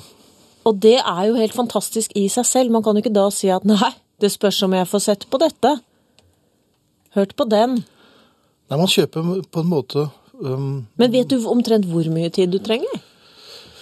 Og 0.65 0.79
det 0.79 0.99
er 0.99 1.25
jo 1.27 1.35
helt 1.35 1.53
fantastisk 1.53 2.11
i 2.15 2.29
seg 2.31 2.45
selv. 2.45 2.71
Man 2.71 2.83
kan 2.83 2.95
jo 2.95 3.03
ikke 3.03 3.13
da 3.13 3.29
si 3.29 3.49
at 3.51 3.65
nei, 3.67 3.91
det 4.21 4.31
spørs 4.31 4.61
om 4.63 4.73
jeg 4.73 4.87
får 4.87 4.99
sett 5.03 5.25
på 5.29 5.37
dette. 5.41 5.81
Hørt 7.13 7.35
på 7.35 7.43
den. 7.49 7.83
Nei, 8.69 8.77
man 8.77 8.87
kjøper 8.87 9.43
på 9.51 9.59
en 9.61 9.67
måte 9.69 10.07
um, 10.39 10.87
Men 10.95 11.11
vet 11.11 11.27
du 11.29 11.43
omtrent 11.51 11.85
hvor 11.85 12.07
mye 12.09 12.31
tid 12.33 12.53
du 12.55 12.59
trenger? 12.63 13.03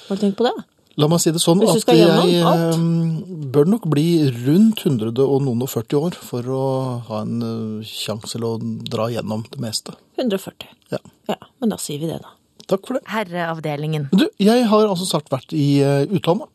Har 0.07 0.17
du 0.17 0.25
tenkt 0.25 0.39
på 0.39 0.47
det? 0.49 0.55
La 0.99 1.07
meg 1.07 1.21
si 1.23 1.31
det 1.31 1.39
sånn 1.39 1.61
at 1.63 1.85
jeg 1.87 2.41
alt? 2.43 2.75
um, 2.75 3.21
bør 3.53 3.69
nok 3.71 3.85
bli 3.91 4.05
rundt 4.43 4.81
100 4.83 5.13
og 5.23 5.41
noen 5.45 5.61
og 5.63 5.69
40 5.71 5.95
år 6.01 6.17
for 6.19 6.49
å 6.51 6.63
ha 7.07 7.21
en 7.23 7.37
uh, 7.45 7.85
sjanse 7.87 8.33
til 8.35 8.43
å 8.43 8.57
dra 8.59 9.07
gjennom 9.13 9.45
det 9.53 9.61
meste. 9.63 9.95
140. 10.19 10.67
Ja. 10.91 10.99
Ja, 11.31 11.37
men 11.63 11.71
da 11.71 11.77
sier 11.79 12.01
vi 12.03 12.09
det, 12.11 12.19
da. 12.25 12.33
Takk 12.67 12.87
for 12.87 12.99
det. 12.99 13.05
Herreavdelingen. 13.11 14.09
Du, 14.11 14.27
jeg 14.39 14.65
har 14.67 14.87
altså 14.91 15.07
snart 15.07 15.31
vært 15.31 15.55
i 15.55 15.79
uh, 15.83 16.03
utlandet. 16.11 16.51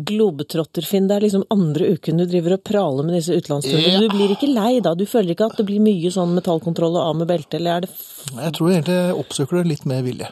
Globetrotter-Finn, 0.00 1.08
det 1.10 1.16
er 1.18 1.24
liksom 1.26 1.42
andre 1.52 1.90
uken 1.94 2.20
du 2.22 2.24
driver 2.30 2.54
og 2.56 2.62
praler 2.64 3.04
med 3.04 3.18
disse 3.18 3.34
utenlandsturene. 3.36 3.90
Ja. 3.92 4.00
Du 4.00 4.14
blir 4.14 4.32
ikke 4.32 4.48
lei 4.48 4.78
da? 4.84 4.94
Du 4.96 5.04
føler 5.08 5.34
ikke 5.34 5.50
at 5.50 5.58
det 5.60 5.66
blir 5.68 5.82
mye 5.84 6.12
sånn 6.14 6.32
metallkontroll 6.38 6.96
og 6.96 7.02
av 7.04 7.18
med 7.20 7.28
belte, 7.28 7.58
eller 7.60 7.74
er 7.74 7.84
det 7.84 7.90
f- 7.92 8.30
Jeg 8.32 8.54
tror 8.56 8.70
egentlig 8.72 8.96
jeg 8.96 9.18
oppsøker 9.20 9.60
det 9.60 9.66
litt 9.74 9.84
med 9.90 10.06
vilje. 10.06 10.30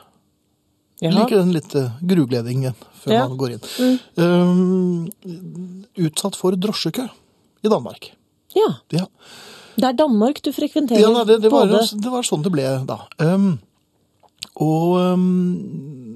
Jeg 0.98 1.14
liker 1.14 1.38
den 1.38 1.52
litt 1.54 1.74
uh, 1.78 1.92
grugledingen 2.02 2.74
før 2.98 3.12
Ja. 3.14 3.24
Mm. 3.24 3.28
man 3.30 3.38
går 3.38 3.54
inn. 3.54 3.98
Um, 4.18 5.52
utsatt 6.08 6.38
for 6.38 6.56
drosjekø 6.58 7.06
i 7.62 7.70
Danmark. 7.70 8.10
Ja. 8.56 8.72
Ja. 8.94 9.06
Det 9.78 9.86
er 9.86 9.94
Danmark 9.98 10.42
du 10.42 10.50
frekventerer. 10.54 11.00
Ja, 11.00 11.10
nei, 11.14 11.24
det, 11.28 11.38
det, 11.44 11.52
var, 11.52 11.70
det 11.70 12.10
var 12.10 12.26
sånn 12.26 12.42
det 12.42 12.50
ble 12.54 12.66
da. 12.88 12.98
Um, 13.22 13.60
og 14.58 14.96
um, 14.98 15.28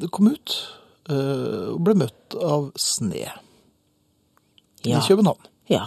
det 0.03 0.11
kom 0.15 0.33
ut 0.33 0.57
uh, 1.11 1.71
og 1.77 1.81
ble 1.87 1.95
møtt 2.03 2.37
av 2.43 2.73
sne 2.81 3.23
ja. 3.23 3.37
i 4.83 4.99
København. 5.07 5.51
Ja. 5.71 5.87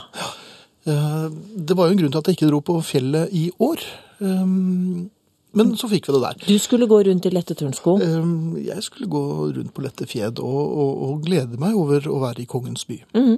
Uh, 0.87 1.27
det 1.33 1.75
var 1.75 1.89
jo 1.89 1.97
en 1.97 1.99
grunn 1.99 2.15
til 2.15 2.21
at 2.21 2.31
jeg 2.31 2.39
ikke 2.39 2.51
dro 2.53 2.61
på 2.63 2.79
fjellet 2.85 3.35
i 3.35 3.49
år. 3.59 3.83
Um, 4.23 5.09
men 5.55 5.73
så 5.79 5.87
fikk 5.91 6.09
vi 6.09 6.15
det 6.17 6.21
der. 6.25 6.45
Du 6.47 6.55
skulle 6.59 6.87
gå 6.91 6.99
rundt 7.07 7.25
i 7.25 7.31
lette 7.31 7.55
turnsko. 7.57 7.95
Um, 8.03 8.55
jeg 8.59 8.83
skulle 8.83 9.07
gå 9.11 9.23
rundt 9.55 9.73
på 9.75 9.83
lette 9.85 10.07
fjed 10.09 10.41
og, 10.43 10.61
og, 10.83 11.03
og 11.07 11.25
glede 11.25 11.59
meg 11.61 11.77
over 11.79 12.07
å 12.11 12.19
være 12.25 12.43
i 12.43 12.49
kongens 12.49 12.87
by. 12.89 13.01
Mhm. 13.17 13.35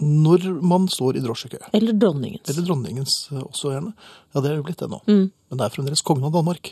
Når 0.00 0.46
man 0.64 0.86
står 0.88 1.18
i 1.18 1.20
drosjekø. 1.20 1.58
Eller 1.76 1.92
dronningens. 1.92 2.48
Eller 2.48 2.64
dronningens 2.64 3.16
uh, 3.34 3.42
også 3.42 3.74
gjerne. 3.74 3.90
Ja, 4.32 4.40
det 4.40 4.48
er 4.48 4.54
jo 4.56 4.64
blitt 4.64 4.80
det 4.80 4.88
nå. 4.88 5.02
Mm. 5.04 5.26
Men 5.28 5.60
det 5.60 5.66
er 5.66 5.74
fremdeles 5.74 6.00
kongen 6.08 6.24
av 6.24 6.32
Danmark. 6.32 6.70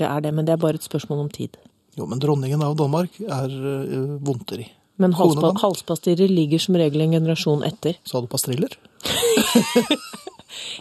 Det 0.00 0.08
er 0.08 0.24
det, 0.24 0.32
men 0.34 0.48
det 0.48 0.56
er 0.56 0.62
bare 0.64 0.80
et 0.80 0.88
spørsmål 0.88 1.28
om 1.28 1.30
tid. 1.30 1.54
Jo, 1.94 2.08
men 2.10 2.18
dronningen 2.18 2.64
av 2.66 2.74
Danmark 2.80 3.20
er 3.22 3.54
uh, 3.54 4.16
vondteri. 4.24 4.66
Men 5.02 5.14
halspa 5.14 5.52
halspastiller 5.62 6.28
ligger 6.28 6.60
som 6.62 6.76
regel 6.80 7.06
en 7.06 7.14
generasjon 7.20 7.62
etter. 7.66 8.02
Sa 8.08 8.20
du 8.20 8.26
pastriller? 8.30 8.74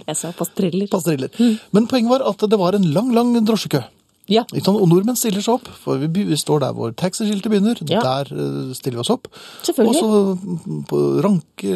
Jeg 0.05 0.19
sa 0.19 0.33
pastriller. 0.35 0.89
Pastriller. 0.91 1.33
Mm. 1.37 1.57
Men 1.75 1.89
poenget 1.91 2.13
var 2.13 2.27
at 2.29 2.45
det 2.51 2.59
var 2.59 2.77
en 2.77 2.87
lang, 2.95 3.11
lang 3.15 3.33
drosjekø. 3.47 3.83
Ja. 4.31 4.45
Og 4.69 4.85
nordmenn 4.87 5.17
stiller 5.19 5.43
seg 5.43 5.57
opp, 5.57 5.67
for 5.81 5.99
vi, 5.99 6.23
står 6.39 6.61
der 6.63 6.75
hvor 6.77 6.93
taxiskiltet 6.97 7.51
begynner. 7.51 7.81
Ja. 7.89 8.03
Der 8.05 8.31
uh, 8.31 8.71
stiller 8.77 8.99
vi 8.99 9.03
oss 9.03 9.11
opp. 9.13 9.27
Selvfølgelig. 9.65 9.97
Og 9.97 10.37
så 10.37 10.69
mm, 10.69 10.85
på 10.91 11.01
ranke 11.25 11.75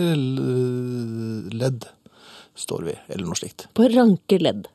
ledd 1.55 1.89
står 2.55 2.87
vi, 2.87 2.95
eller 3.11 3.27
noe 3.27 3.39
slikt. 3.39 3.67
På 3.75 3.89
ranke 3.91 4.39
ledd. 4.39 4.69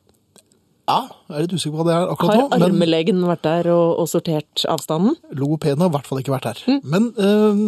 Ja, 0.91 1.05
jeg 1.31 1.37
er 1.37 1.45
litt 1.45 1.55
usikker 1.55 1.77
på 1.77 1.85
hva 1.85 1.87
det 1.87 1.95
er 1.95 2.11
akkurat 2.11 2.33
Har 2.33 2.41
nå. 2.41 2.47
Har 2.51 2.65
armelegen 2.67 3.23
vært 3.29 3.45
der 3.47 3.69
og, 3.71 3.87
og 4.03 4.09
sortert 4.11 4.65
avstanden? 4.69 5.15
Logopeden 5.39 5.85
har 5.85 5.93
i 5.93 5.95
hvert 5.95 6.09
fall 6.11 6.23
ikke 6.23 6.35
vært 6.35 6.49
her. 6.51 6.63
Mm. 6.67 6.81
Men 6.95 7.09
eh, 7.15 7.61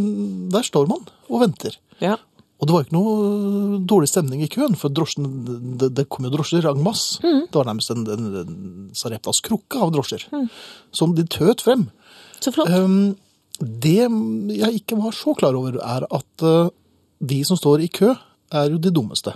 der 0.57 0.67
står 0.67 0.91
man 0.91 1.07
og 1.29 1.45
venter. 1.45 1.79
Ja. 2.03 2.17
Og 2.63 2.69
det 2.69 2.75
var 2.77 2.85
ikke 2.85 2.95
noe 2.95 3.79
dårlig 3.91 4.07
stemning 4.07 4.45
i 4.45 4.51
køen, 4.51 4.77
for 4.79 4.95
drosjen, 4.95 5.27
det, 5.81 5.89
det 5.99 6.05
kom 6.07 6.29
jo 6.29 6.31
drosjer 6.31 6.69
en 6.71 6.85
masse. 6.85 7.19
Mm. 7.19 7.49
Det 7.51 7.59
var 7.59 7.67
nærmest 7.67 7.91
en, 7.91 8.05
en, 8.07 8.29
en 8.39 8.93
Sareptas 8.95 9.43
krukke 9.43 9.81
av 9.83 9.91
drosjer. 9.97 10.29
Som 10.95 11.17
de 11.19 11.27
tøt 11.27 11.65
frem. 11.67 11.89
Så 12.39 12.53
flott. 12.55 12.71
Um, 12.71 13.17
det 13.59 14.07
jeg 14.07 14.79
ikke 14.79 14.99
var 15.01 15.17
så 15.19 15.35
klar 15.39 15.59
over, 15.59 15.81
er 15.83 16.07
at 16.07 16.47
uh, 16.47 16.71
de 17.19 17.41
som 17.47 17.59
står 17.59 17.83
i 17.83 17.91
kø, 17.91 18.13
er 18.55 18.71
jo 18.71 18.79
de 18.83 18.95
dummeste. 18.95 19.35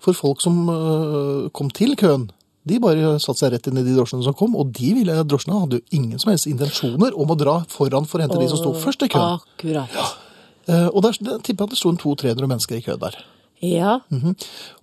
For 0.00 0.16
folk 0.16 0.40
som 0.40 0.62
uh, 0.72 1.50
kom 1.52 1.68
til 1.76 1.92
køen, 2.00 2.30
de 2.64 2.80
bare 2.80 3.18
satte 3.20 3.42
seg 3.42 3.54
rett 3.54 3.68
inn 3.68 3.80
i 3.80 3.84
de 3.84 3.94
drosjene 3.96 4.24
som 4.24 4.36
kom, 4.36 4.56
og 4.56 4.72
de 4.76 4.94
ville, 4.96 5.20
drosjene 5.28 5.60
hadde 5.60 5.80
jo 5.80 6.00
ingen 6.00 6.20
som 6.20 6.32
helst 6.32 6.48
intensjoner 6.48 7.16
om 7.16 7.32
å 7.32 7.36
dra 7.36 7.60
foran 7.68 8.08
for 8.08 8.20
å 8.20 8.24
hente 8.24 8.40
de 8.40 8.48
som 8.48 8.60
sto 8.60 8.74
først 8.80 9.04
i 9.04 9.12
køen. 9.12 9.40
Akkurat. 9.40 9.92
Uh, 9.92 10.19
og 10.68 11.02
der 11.02 11.12
tipper 11.42 11.64
jeg 11.64 11.68
at 11.68 11.70
det 11.74 11.78
sto 11.80 11.90
en 11.92 11.98
200-300 11.98 12.46
mennesker 12.50 12.76
i 12.76 12.82
kø 12.84 12.96
der. 13.00 13.16
Ja. 13.60 13.98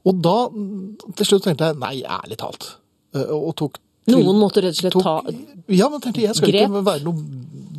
Og 0.05 0.19
da, 0.21 0.33
til 1.17 1.25
slutt 1.25 1.43
tenkte 1.47 1.65
jeg, 1.71 1.77
nei, 1.81 2.03
ærlig 2.05 2.37
talt, 2.41 2.71
uh, 3.15 3.29
og 3.37 3.55
tok... 3.57 3.79
til- 4.07 4.17
Noen 4.17 4.37
måtte 4.39 4.61
rett 4.63 4.75
og 4.77 4.81
slett 4.81 4.93
tok, 4.93 5.03
ta 5.03 5.73
Ja, 5.73 5.89
men 5.91 5.99
tenkte 6.03 6.21
jeg, 6.21 6.29
jeg 6.29 6.35
skal 6.39 6.51
grep. 6.53 6.67
ikke 6.69 6.83
være 6.85 7.03
noe 7.07 7.23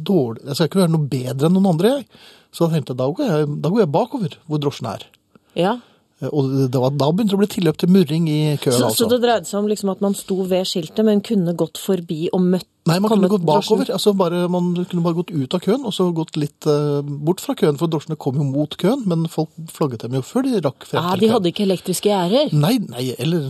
dårlig, 0.09 0.43
jeg 0.49 0.57
skal 0.59 0.69
ikke 0.71 0.81
være 0.83 0.93
noe 0.95 1.07
bedre 1.13 1.47
enn 1.49 1.55
noen 1.59 1.71
andre, 1.75 1.93
jeg. 1.99 2.09
Så 2.53 2.67
da 2.67 2.75
tenkte 2.79 2.93
jeg, 2.95 2.99
da 3.01 3.07
går 3.13 3.31
jeg, 3.33 3.47
da 3.65 3.71
går 3.75 3.81
jeg 3.85 3.93
bakover, 3.95 4.35
hvor 4.49 4.61
drosjen 4.65 4.91
er. 4.91 5.07
Ja. 5.59 5.77
Eh, 6.21 6.29
Og 6.33 6.49
det 6.73 6.81
var, 6.83 6.91
da 6.99 7.11
begynte 7.13 7.35
det 7.35 7.39
å 7.39 7.43
bli 7.45 7.51
tilløp 7.53 7.77
til 7.79 7.91
murring 7.95 8.25
i 8.29 8.57
køen, 8.59 8.75
Så, 8.75 8.89
altså. 8.89 9.05
så 9.05 9.09
det 9.13 9.21
dreide 9.23 9.47
seg 9.47 9.61
om 9.61 9.69
liksom 9.71 9.93
at 9.93 10.01
man 10.03 10.17
sto 10.19 10.41
ved 10.51 10.67
skiltet, 10.67 11.05
men 11.07 11.21
kunne 11.23 11.55
gått 11.55 11.79
forbi 11.79 12.29
og 12.33 12.43
møtt 12.43 12.67
Nei, 12.89 12.97
man 13.05 13.11
kunne 13.13 13.29
gått 13.29 13.45
bakover. 13.45 13.85
drosjen. 13.85 13.93
Altså 13.99 14.15
bare, 14.17 14.49
man 14.49 14.71
kunne 14.89 15.03
bare 15.05 15.19
gått 15.19 15.31
ut 15.31 15.55
av 15.55 15.61
køen, 15.61 15.83
og 15.85 15.93
så 15.93 16.07
gått 16.17 16.39
litt 16.41 16.65
uh, 16.67 17.03
bort 17.05 17.43
fra 17.45 17.53
køen, 17.55 17.77
for 17.77 17.87
drosjene 17.93 18.17
kom 18.17 18.39
jo 18.41 18.47
mot 18.49 18.75
køen, 18.81 19.03
men 19.07 19.27
folk 19.29 19.51
flagget 19.69 20.07
dem 20.07 20.17
jo 20.17 20.23
før 20.25 20.47
de 20.49 20.63
rakk 20.65 20.87
frem 20.89 21.03
Ja, 21.03 21.11
til 21.13 21.21
de 21.27 21.33
hadde 21.35 21.51
ikke 21.53 21.67
elektriske 21.69 22.09
gjerder. 22.09 22.55
Nei, 22.57 22.79
nei, 22.89 23.11
eller, 23.21 23.45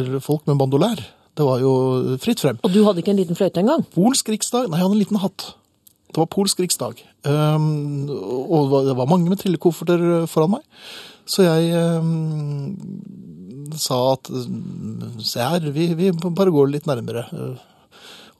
eller 0.00 0.20
folk 0.24 0.46
med 0.48 0.56
bandolær. 0.62 1.02
Det 1.36 1.44
var 1.46 1.60
jo 1.62 2.16
fritt 2.20 2.40
frem. 2.42 2.58
Og 2.64 2.72
du 2.72 2.80
hadde 2.86 3.04
ikke 3.04 3.12
en 3.12 3.20
liten 3.20 3.36
fløyte 3.38 3.60
engang? 3.62 3.84
Polsk 3.94 4.32
riksdag? 4.32 4.66
Nei, 4.72 4.80
jeg 4.80 4.86
hadde 4.88 4.96
en 4.96 5.02
liten 5.04 5.20
hatt. 5.22 5.46
Det 6.10 6.18
var 6.18 6.26
polsk 6.32 6.58
riksdag. 6.64 6.98
Um, 7.22 8.08
og 8.10 8.72
det 8.88 8.96
var 8.98 9.06
mange 9.06 9.28
med 9.30 9.38
trillekofferter 9.44 10.24
foran 10.32 10.56
meg. 10.56 10.64
Så 11.30 11.44
jeg 11.46 11.70
um, 12.02 12.76
sa 13.78 13.98
at 14.16 14.30
se 15.22 15.42
her, 15.44 15.68
vi, 15.74 15.90
vi 15.98 16.10
bare 16.12 16.54
går 16.54 16.72
litt 16.72 16.88
nærmere. 16.90 17.26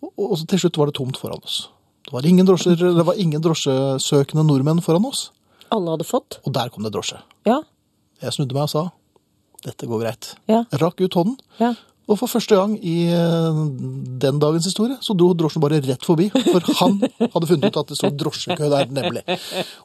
Og, 0.01 0.11
og 0.17 0.39
så 0.41 0.49
til 0.51 0.65
slutt 0.65 0.81
var 0.81 0.91
det 0.91 0.97
tomt 0.99 1.21
foran 1.21 1.45
oss. 1.45 1.69
Det 2.09 2.15
var 2.17 2.27
ingen, 2.27 2.47
drosjer, 2.49 2.81
det 2.81 3.05
var 3.07 3.19
ingen 3.21 3.43
drosjesøkende 3.45 4.43
nordmenn 4.49 4.83
foran 4.83 5.07
oss. 5.07 5.29
Alle 5.71 5.95
hadde 5.95 6.09
fått? 6.09 6.41
Og 6.43 6.55
der 6.57 6.73
kom 6.73 6.83
det 6.87 6.91
drosje. 6.97 7.21
Ja. 7.47 7.61
Jeg 8.21 8.35
snudde 8.35 8.57
meg 8.57 8.67
og 8.67 8.73
sa 8.73 8.89
dette 9.61 9.85
går 9.85 10.01
greit. 10.01 10.31
Ja. 10.49 10.63
Rakk 10.81 11.03
ut 11.05 11.17
hånden. 11.19 11.37
ja. 11.61 11.75
Og 12.11 12.19
for 12.19 12.27
første 12.27 12.57
gang 12.59 12.73
i 12.83 12.97
eh, 13.15 13.59
den 14.23 14.41
dagens 14.43 14.67
historie, 14.67 14.97
så 15.05 15.15
dro 15.15 15.29
drosjen 15.39 15.63
bare 15.63 15.79
rett 15.85 16.03
forbi. 16.07 16.27
For 16.35 16.65
han 16.81 16.97
hadde 17.23 17.47
funnet 17.47 17.69
ut 17.71 17.79
at 17.85 17.93
det 17.93 17.99
sto 18.01 18.11
drosjekø 18.23 18.67
der, 18.73 18.91
nemlig. 18.91 19.23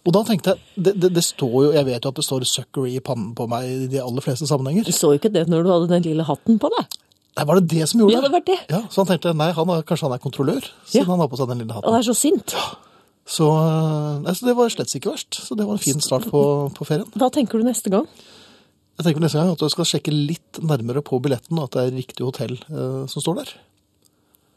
Og 0.02 0.16
da 0.16 0.24
tenkte 0.26 0.56
jeg, 0.56 0.64
det, 0.88 0.96
det, 1.04 1.12
det 1.20 1.24
står 1.28 1.54
jo, 1.68 1.72
jeg 1.76 1.86
vet 1.92 2.08
jo 2.08 2.12
at 2.16 2.18
det 2.22 2.26
står 2.26 2.48
'suckery' 2.50 2.96
i 2.98 3.04
pannen 3.06 3.36
på 3.38 3.46
meg 3.52 3.70
i 3.70 3.88
de 3.94 4.02
aller 4.02 4.26
fleste 4.26 4.50
sammenhenger. 4.50 4.88
Du 4.90 4.96
så 4.96 5.14
jo 5.14 5.20
ikke 5.22 5.30
det 5.34 5.46
når 5.52 5.68
du 5.68 5.70
hadde 5.76 5.92
den 5.94 6.08
lille 6.10 6.26
hatten 6.26 6.58
på 6.62 6.72
deg. 6.80 6.98
Nei, 7.36 7.46
var 7.46 7.60
det 7.60 7.68
det 7.76 7.86
som 7.92 8.00
gjorde 8.02 8.16
det? 8.16 8.18
Ja, 8.18 8.26
det 8.26 8.32
var 8.34 8.44
det. 8.48 8.60
Ja, 8.72 8.82
Så 8.90 9.04
han 9.04 9.10
tenkte, 9.12 9.34
nei, 9.38 9.52
han 9.54 9.70
er, 9.70 9.82
kanskje 9.86 10.08
han 10.08 10.18
er 10.18 10.24
kontrollør, 10.24 10.66
siden 10.88 11.04
Ja. 11.06 11.12
han 11.12 11.20
har 11.20 11.28
på 11.30 11.38
seg 11.38 11.50
den 11.52 11.62
lille 11.62 11.74
hatten. 11.78 11.90
Og 11.92 11.98
er 12.00 12.06
så 12.08 12.16
sint. 12.18 12.56
Så, 13.26 13.46
eh, 13.50 14.20
nei, 14.24 14.34
så 14.38 14.46
det 14.46 14.56
var 14.56 14.70
slett 14.70 14.94
ikke 14.96 15.12
verst. 15.14 15.34
Så 15.46 15.58
det 15.58 15.66
var 15.68 15.76
en 15.78 15.82
fin 15.84 16.00
start 16.02 16.30
på, 16.32 16.42
på 16.74 16.86
ferien. 16.88 17.06
Hva 17.18 17.30
tenker 17.34 17.60
du 17.60 17.66
neste 17.68 17.90
gang? 17.94 18.08
Jeg 18.96 19.10
tenker 19.10 19.24
neste 19.26 19.42
gang 19.42 19.52
at 19.52 19.60
du 19.60 19.72
skal 19.72 19.88
sjekke 19.90 20.14
litt 20.14 20.60
nærmere 20.64 21.04
på 21.04 21.20
billetten, 21.24 21.58
og 21.60 21.68
at 21.68 21.76
det 21.76 21.82
er 21.84 21.98
riktig 21.98 22.24
hotell 22.24 22.56
eh, 22.56 23.02
som 23.12 23.24
står 23.24 23.42
der. 23.42 23.56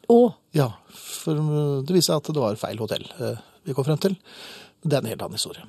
Å, 0.08 0.20
Ja, 0.56 0.70
for 0.94 1.36
uh, 1.36 1.80
det 1.84 1.92
viser 1.92 2.14
seg 2.14 2.22
at 2.22 2.30
det 2.32 2.40
var 2.40 2.56
feil 2.56 2.78
hotell 2.80 3.02
eh, 3.20 3.42
vi 3.68 3.74
kom 3.76 3.84
frem 3.84 3.98
til. 4.00 4.14
Det 4.80 4.94
er 4.94 5.02
en 5.02 5.10
helt 5.10 5.24
annen 5.26 5.36
historie. 5.36 5.66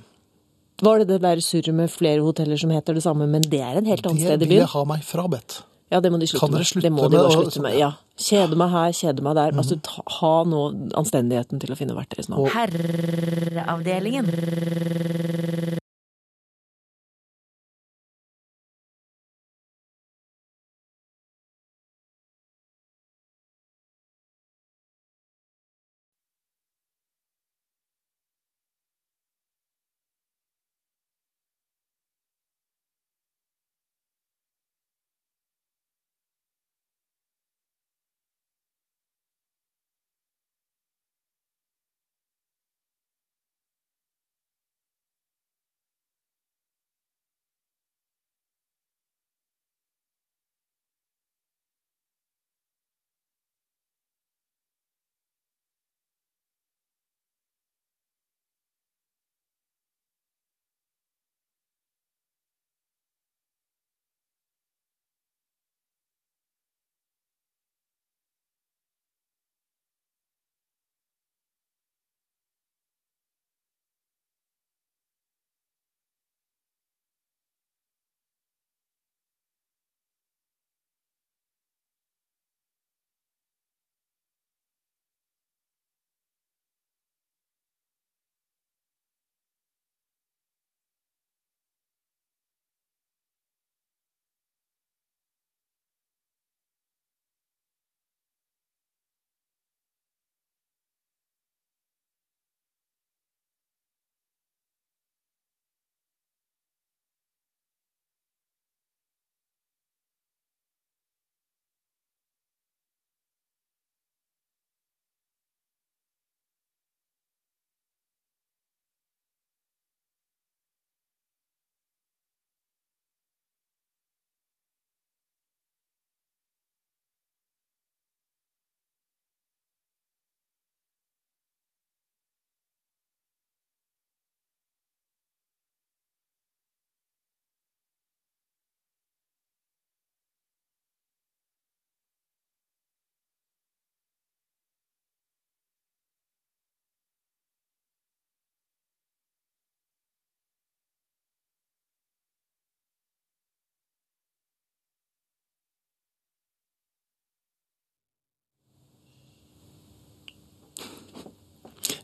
var 0.85 1.01
det 1.01 1.09
det 1.09 1.17
der 1.25 1.41
surret 1.43 1.75
med 1.75 1.91
flere 1.91 2.23
hoteller 2.23 2.61
som 2.61 2.71
heter 2.71 2.95
det 2.95 3.03
samme, 3.03 3.27
men 3.27 3.43
det 3.43 3.59
er 3.59 3.81
en 3.81 3.89
helt 3.89 4.05
annet 4.05 4.23
sted 4.23 4.45
i 4.45 4.47
vil 4.47 4.61
jeg 4.61 4.63
byen? 4.63 4.73
ha 4.77 4.85
meg 4.93 5.03
frabedt. 5.03 5.63
Ja, 5.89 5.99
det 6.05 6.11
må 6.13 6.19
de 6.21 6.27
slutte 6.29 6.51
med. 6.53 6.67
slutte 6.69 6.85
det 6.85 6.91
må 6.93 7.09
de 7.09 7.17
bare 7.17 7.33
slutte 7.33 7.61
med. 7.65 7.73
Ja. 7.79 7.91
Kjede 8.19 8.55
meg 8.61 8.69
her, 8.69 8.91
kjede 8.93 9.23
meg 9.25 9.35
der. 9.39 9.55
Altså, 9.57 9.79
ta, 9.81 10.03
ha 10.19 10.33
nå 10.45 10.61
anstendigheten 10.99 11.61
til 11.63 11.73
å 11.73 11.77
finne 11.79 11.95
hvert 11.97 12.13
deres 12.13 12.29
navn. 12.29 12.45
Herreavdelingen. 12.53 14.29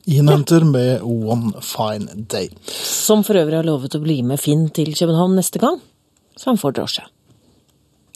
Innhenter 0.05 0.63
med 0.69 1.01
One 1.01 1.61
Fine 1.65 2.25
Day. 2.29 2.49
Som 2.69 3.23
for 3.25 3.37
øvrig 3.39 3.57
har 3.57 3.65
lovet 3.65 3.97
å 3.97 4.03
bli 4.03 4.19
med 4.25 4.39
Finn 4.41 4.67
til 4.69 4.93
København 4.93 5.33
neste 5.39 5.61
gang, 5.61 5.79
så 6.37 6.51
han 6.51 6.61
får 6.61 6.75
drosje. 6.77 7.05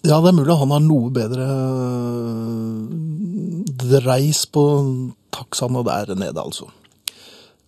Ja, 0.06 0.20
det 0.22 0.30
er 0.32 0.38
mulig 0.38 0.56
han 0.62 0.72
har 0.72 0.84
noe 0.86 1.10
bedre 1.12 1.48
øh, 1.50 2.84
dreis 3.82 4.46
på 4.48 4.64
taxaene 5.36 5.84
der 5.88 6.14
nede, 6.16 6.40
altså. 6.40 6.70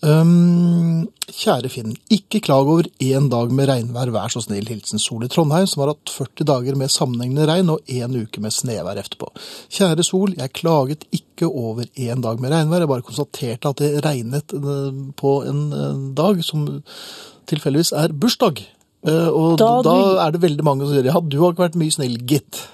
Um, 0.02 1.04
kjære 1.30 1.70
Finn, 1.70 1.92
ikke 2.10 2.40
klag 2.42 2.66
over 2.66 2.88
én 3.06 3.28
dag 3.30 3.52
med 3.54 3.68
regnvær, 3.70 4.10
vær 4.14 4.34
så 4.34 4.42
snill. 4.42 4.66
Hilsen 4.66 5.00
Sol 5.02 5.28
i 5.28 5.30
Trondheim, 5.30 5.68
som 5.70 5.84
har 5.84 5.92
hatt 5.94 6.10
40 6.10 6.48
dager 6.50 6.80
med 6.80 6.90
sammenhengende 6.90 7.46
regn 7.46 7.70
og 7.70 7.86
én 7.86 8.18
uke 8.18 8.42
med 8.42 8.56
snevær 8.56 8.98
etterpå. 8.98 9.30
Kjære 9.70 10.06
Sol, 10.08 10.34
jeg 10.40 10.56
klaget 10.58 11.06
ikke 11.14 11.46
over 11.50 11.86
én 11.94 12.26
dag 12.26 12.42
med 12.42 12.54
regnvær, 12.54 12.82
jeg 12.82 12.92
bare 12.96 13.06
konstaterte 13.06 13.70
at 13.70 13.82
det 13.84 14.04
regnet 14.06 14.58
øh, 14.58 14.92
på 15.22 15.38
en 15.46 15.64
øh, 15.74 16.04
dag 16.18 16.44
som 16.50 16.66
tilfeldigvis 17.52 17.94
er 17.94 18.14
bursdag. 18.14 18.66
Eh, 19.08 19.28
Og 19.30 19.58
da, 19.58 19.82
Da 19.86 20.26
er 20.26 20.32
det 20.32 20.42
veldig 20.42 20.66
mange 20.66 20.86
som 20.86 20.96
sier 20.96 21.10
ja, 21.10 21.20
du 21.22 21.40
har 21.42 21.54
ikke 21.54 21.68
vært 21.70 21.82
mye 21.82 21.94
snill, 21.94 22.18
gitt. 22.26 22.66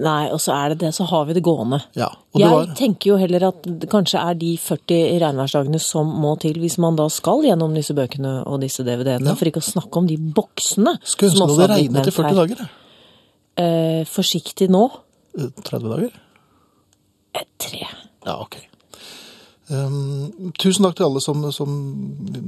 Nei, 0.00 0.30
og 0.32 0.38
så 0.40 0.54
er 0.56 0.72
det 0.72 0.78
det, 0.86 0.90
så 0.96 1.04
har 1.04 1.26
vi 1.28 1.34
det 1.36 1.42
gående. 1.44 1.82
Ja, 1.98 2.06
og 2.08 2.38
det 2.38 2.40
Jeg 2.40 2.50
var... 2.54 2.70
tenker 2.78 3.10
jo 3.10 3.16
heller 3.20 3.44
at 3.50 3.62
det 3.66 3.88
kanskje 3.92 4.22
er 4.22 4.34
de 4.40 4.54
40 4.56 5.20
regnværsdagene 5.20 5.80
som 5.84 6.06
må 6.22 6.30
til 6.40 6.56
hvis 6.62 6.78
man 6.80 6.96
da 6.96 7.08
skal 7.12 7.42
gjennom 7.44 7.74
disse 7.76 7.92
bøkene 7.94 8.38
og 8.48 8.60
disse 8.64 8.82
DVD-ene, 8.86 9.28
Ja. 9.28 9.34
for 9.36 9.44
ikke 9.50 9.60
å 9.60 9.68
snakke 9.68 10.00
om 10.00 10.06
de 10.08 10.16
boksene. 10.16 10.96
Skulle 11.04 11.34
ønske 11.34 11.48
det 11.58 11.68
har 11.68 11.74
regnet 11.76 12.06
i 12.08 12.10
40 12.10 12.28
her. 12.28 12.34
dager. 12.40 12.70
Eh, 13.60 14.04
forsiktig 14.08 14.70
nå. 14.72 14.86
Eh, 15.38 15.50
30 15.62 15.88
dager? 15.92 16.12
Eh, 17.34 17.44
tre. 17.58 17.84
Ja, 18.24 18.38
ok. 18.40 18.56
Um, 19.72 20.52
tusen 20.60 20.84
takk 20.84 20.96
til 20.98 21.06
alle 21.06 21.20
som, 21.24 21.44
som 21.54 21.70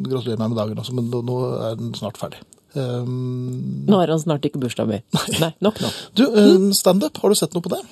gratulerer 0.04 0.40
meg 0.40 0.50
med 0.52 0.58
dagen, 0.58 0.78
altså, 0.80 0.92
men 0.96 1.06
nå 1.12 1.36
er 1.70 1.76
den 1.78 1.94
snart 1.96 2.18
ferdig. 2.20 2.40
Um, 2.76 3.84
Nå 3.86 3.98
har 4.00 4.10
han 4.10 4.18
snart 4.22 4.44
ikke 4.48 4.58
bursdag 4.62 4.88
mer. 4.90 5.02
Nei, 5.40 5.52
nok 5.62 5.78
nå. 5.82 5.90
du, 6.18 6.24
um, 6.26 6.72
standup, 6.74 7.18
har 7.22 7.28
du 7.30 7.38
sett 7.38 7.54
noe 7.54 7.62
på 7.62 7.74
det? 7.76 7.82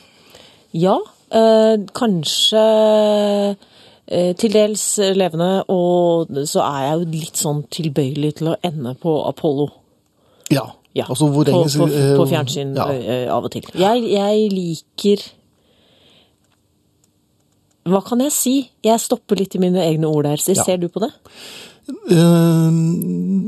Ja, 0.73 0.99
Øh, 1.33 1.87
kanskje 1.97 2.61
øh, 4.13 4.35
til 4.37 4.53
dels 4.53 4.83
levende, 5.17 5.63
og 5.65 6.29
så 6.45 6.61
er 6.61 6.83
jeg 6.85 6.99
jo 6.99 7.07
litt 7.15 7.41
sånn 7.41 7.63
tilbøyelig 7.73 8.35
til 8.37 8.51
å 8.53 8.57
ende 8.69 8.93
på 9.01 9.15
Apollo. 9.31 9.71
Ja. 10.53 10.67
Ja, 10.93 11.07
Altså, 11.09 11.31
hvor 11.33 11.47
på, 11.49 11.55
engelsk 11.55 11.79
på, 11.81 11.87
eh, 11.89 12.11
på 12.21 12.27
fjernsyn 12.29 12.75
Ja. 12.77 12.85
øh, 12.93 13.31
av 13.33 13.45
og 13.49 13.51
til. 13.55 13.65
Jeg, 13.81 14.03
jeg 14.13 14.51
liker 14.53 15.25
Hva 17.89 18.03
kan 18.07 18.21
jeg 18.23 18.33
si? 18.37 18.53
Jeg 18.85 19.01
stopper 19.03 19.41
litt 19.41 19.57
i 19.57 19.63
mine 19.63 19.81
egne 19.83 20.07
ord 20.07 20.29
der. 20.29 20.37
Ser, 20.37 20.55
Ja. 20.61 20.63
ser 20.69 20.77
du 20.77 20.89
på 20.93 21.01
det? 21.01 21.11
Eh, 21.89 22.71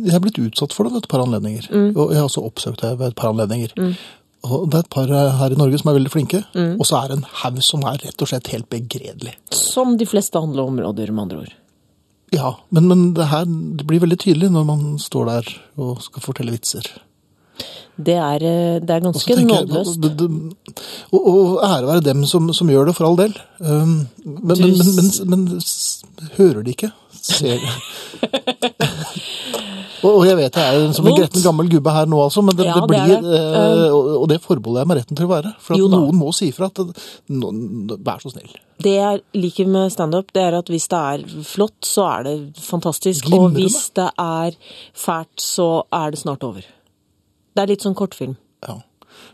Jeg 0.05 0.13
har 0.13 0.21
blitt 0.21 0.39
utsatt 0.43 0.73
for 0.75 0.85
det 0.85 0.93
ved 0.93 1.03
et 1.05 1.09
par 1.09 1.23
anledninger. 1.25 1.69
Mm. 1.71 1.97
Og 1.97 2.11
jeg 2.13 2.19
har 2.21 2.27
også 2.29 2.43
oppsøkt 2.45 2.81
det 2.83 2.93
ved 2.99 3.07
et 3.13 3.17
par 3.17 3.31
anledninger. 3.33 3.73
Og 4.45 4.67
det 4.69 4.77
er 4.77 4.85
et 4.85 4.91
par 4.93 5.07
her 5.09 5.53
i 5.55 5.57
Norge 5.57 5.79
som 5.81 5.89
er 5.91 5.95
veldig 5.99 6.11
flinke, 6.13 6.43
Mm. 6.55 6.75
og 6.79 6.85
så 6.87 6.99
er 7.03 7.09
det 7.09 7.17
en 7.19 7.27
haug 7.43 7.63
som 7.63 7.81
er 7.89 7.97
rett 8.05 8.21
og 8.21 8.29
slett 8.29 8.49
helt 8.53 8.69
begredelig. 8.69 9.33
Som 9.51 9.97
de 9.97 10.05
fleste 10.07 10.37
andre 10.37 10.63
områder, 10.63 11.11
med 11.13 11.23
andre 11.23 11.39
ord. 11.39 11.53
Ja, 12.33 12.51
men, 12.71 12.89
men 12.89 13.15
det 13.15 13.27
her 13.31 13.45
det 13.47 13.87
blir 13.87 14.01
veldig 14.01 14.19
tydelig 14.19 14.51
når 14.51 14.65
man 14.67 14.99
står 14.99 15.25
der 15.27 15.49
og 15.79 16.03
skal 16.03 16.21
fortelle 16.23 16.51
vitser. 16.53 16.83
Det 17.97 18.17
er, 18.19 18.43
eh, 18.43 18.81
det 18.81 18.91
er 18.91 19.01
ganske 19.01 19.37
nådeløst. 19.39 20.05
Og, 21.15 21.21
og 21.27 21.63
ære 21.65 21.87
være 21.87 22.01
dem 22.05 22.25
som, 22.27 22.53
som 22.53 22.69
gjør 22.69 22.87
det, 22.91 22.95
for 22.97 23.07
all 23.07 23.17
del. 23.17 23.35
Um, 23.61 24.09
men, 24.25 24.57
Du 24.57 24.63
men, 24.67 24.95
men, 24.97 25.11
s- 25.11 25.23
men, 25.25 25.45
men 25.45 25.61
hører 26.37 26.63
de 26.65 26.71
ikke? 26.75 26.91
Og, 30.05 30.19
og 30.19 30.25
jeg 30.29 30.37
vet 30.37 30.57
jeg 30.61 30.77
er 30.77 30.91
som 30.93 31.07
en 31.09 31.15
gretten 31.17 31.41
gammel 31.41 31.69
gubbe 31.73 31.93
her 31.95 32.05
nå, 32.11 32.19
altså, 32.27 32.43
men 32.45 32.57
det, 32.59 32.67
Ja, 32.69 32.75
det 32.77 32.83
det 32.83 32.89
blir 32.91 33.23
det. 33.25 33.39
eh, 33.41 33.85
og, 33.89 34.09
og 34.21 34.27
det 34.29 34.37
forbeholder 34.45 34.83
jeg 34.83 34.89
meg 34.91 34.99
retten 34.99 35.17
til 35.17 35.25
å 35.25 35.31
være. 35.31 35.53
For 35.65 35.81
noen 35.81 36.19
må 36.21 36.29
si 36.37 36.51
ifra 36.53 36.69
at 36.69 36.75
det- 36.83 38.03
Vær 38.05 38.21
så 38.21 38.33
snill. 38.35 38.51
Det 38.85 38.93
jeg 38.99 39.23
liker 39.41 39.67
med 39.71 39.93
standup, 39.95 40.33
det 40.37 40.43
er 40.45 40.59
at 40.59 40.69
hvis 40.69 40.89
det 40.93 41.01
er 41.01 41.25
flott, 41.49 41.79
så 41.89 42.05
er 42.19 42.23
det 42.29 42.35
fantastisk. 42.61 43.25
Og 43.31 43.31
Glimrende. 43.33 43.63
hvis 43.65 43.79
det 43.97 44.11
er 44.19 44.59
fælt, 44.93 45.41
så 45.41 45.69
er 45.91 46.11
det 46.13 46.21
snart 46.21 46.45
over. 46.45 46.61
Det 47.55 47.63
er 47.63 47.67
litt 47.73 47.81
sånn 47.87 47.95
kortfilm. 47.97 48.37
Ja. 48.69 48.77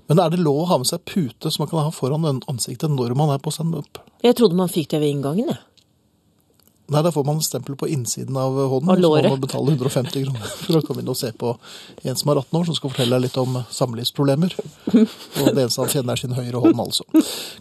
Men 0.09 0.19
er 0.21 0.31
det 0.31 0.39
lov 0.39 0.63
å 0.63 0.69
ha 0.69 0.79
med 0.79 0.87
seg 0.87 1.03
pute 1.09 1.51
som 1.51 1.65
man 1.65 1.69
kan 1.73 1.83
ha 1.83 1.91
foran 1.91 2.43
ansiktet 2.47 2.91
når 2.95 3.17
man 3.17 3.31
er 3.35 3.39
på 3.43 3.51
standup? 3.51 3.99
Jeg 4.23 4.37
trodde 4.37 4.55
man 4.55 4.69
fikk 4.69 4.89
det 4.93 5.01
ved 5.01 5.09
inngangen, 5.17 5.49
jeg. 5.49 5.59
Nei, 6.91 7.03
da 7.07 7.13
får 7.15 7.25
man 7.27 7.39
stempel 7.45 7.77
på 7.79 7.89
innsiden 7.89 8.37
av 8.37 8.57
hånden. 8.73 8.91
Av 8.91 8.97
Så 8.99 9.11
må 9.11 9.29
man 9.29 9.43
betale 9.45 9.75
150 9.77 10.25
kroner 10.25 10.55
for 10.65 10.79
å 10.79 10.83
komme 10.87 11.05
inn 11.05 11.13
og 11.13 11.19
se 11.19 11.31
på 11.39 11.53
en 12.03 12.19
som 12.19 12.33
er 12.33 12.41
18 12.43 12.59
år, 12.59 12.65
som 12.67 12.79
skal 12.79 12.93
fortelle 12.93 13.15
deg 13.15 13.29
litt 13.29 13.39
om 13.39 13.61
samlivsproblemer. 13.71 14.57
Og 14.91 15.51
det 15.55 15.55
eneste 15.55 15.85
han 15.85 15.93
kjenner 15.95 16.17
er 16.17 16.23
sin 16.23 16.35
høyre 16.35 16.63
hånd, 16.65 16.83
altså. 16.83 17.07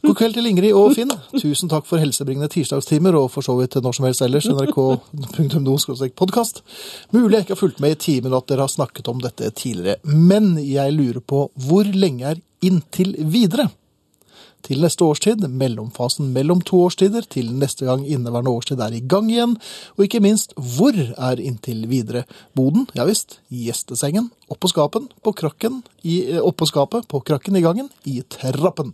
God 0.05 0.17
kveld 0.17 0.39
til 0.39 0.49
Ingrid 0.49 0.77
og 0.77 0.95
Finn. 0.97 1.13
Tusen 1.35 1.69
takk 1.71 1.85
for 1.89 2.01
helsebringende 2.01 2.49
tirsdagstimer, 2.53 3.17
og 3.19 3.29
for 3.33 3.45
så 3.45 3.53
vidt 3.59 3.77
når 3.77 3.99
som 3.99 4.09
helst 4.09 4.25
ellers. 4.25 4.49
nrk.no 4.49 5.77
podkast. 6.19 6.63
Mulig 7.13 7.35
jeg 7.37 7.45
ikke 7.45 7.55
har 7.55 7.63
fulgt 7.63 7.83
med 7.83 7.93
i 7.93 7.99
timen 8.01 8.33
og 8.33 8.43
at 8.43 8.53
dere 8.53 8.65
har 8.65 8.73
snakket 8.73 9.11
om 9.11 9.21
dette 9.21 9.51
tidligere, 9.53 10.01
men 10.03 10.55
jeg 10.63 10.95
lurer 10.95 11.21
på 11.21 11.45
hvor 11.67 11.85
lenge 11.93 12.33
er 12.33 12.41
inntil 12.65 13.13
videre? 13.29 13.69
Til 14.65 14.81
neste 14.83 15.05
årstid, 15.05 15.45
mellomfasen 15.47 16.33
mellom 16.35 16.61
to 16.65 16.81
årstider, 16.87 17.27
til 17.29 17.51
neste 17.55 17.87
gang 17.87 18.05
inneværende 18.07 18.51
årstid 18.51 18.81
er 18.83 18.95
i 18.95 19.03
gang 19.05 19.31
igjen, 19.31 19.55
og 19.97 20.05
ikke 20.05 20.23
minst, 20.23 20.55
hvor 20.57 20.95
er 20.95 21.41
inntil 21.41 21.85
videre? 21.91 22.25
Boden? 22.55 22.87
Ja 22.97 23.07
visst, 23.09 23.39
gjestesengen, 23.49 24.31
oppå 24.49 24.69
skapen, 24.71 25.07
på 25.23 25.33
krakken, 25.33 25.81
i, 26.01 26.31
eh, 26.33 26.41
oppå 26.41 26.65
skapet, 26.65 27.07
på 27.07 27.21
krakken 27.21 27.55
i 27.55 27.62
gangen, 27.62 27.89
i 28.03 28.21
trappen. 28.21 28.93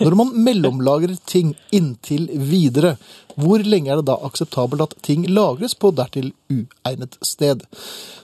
Når 0.00 0.16
man 0.16 0.32
mellomlagrer 0.44 1.16
ting 1.26 1.54
inntil 1.72 2.28
videre, 2.32 2.96
hvor 3.40 3.62
lenge 3.64 3.90
er 3.92 4.00
det 4.00 4.08
da 4.10 4.18
akseptabelt 4.26 4.82
at 4.84 4.94
ting 5.06 5.24
lagres 5.30 5.74
på 5.78 5.92
dertil 5.96 6.32
uegnet 6.50 7.16
sted? 7.24 7.62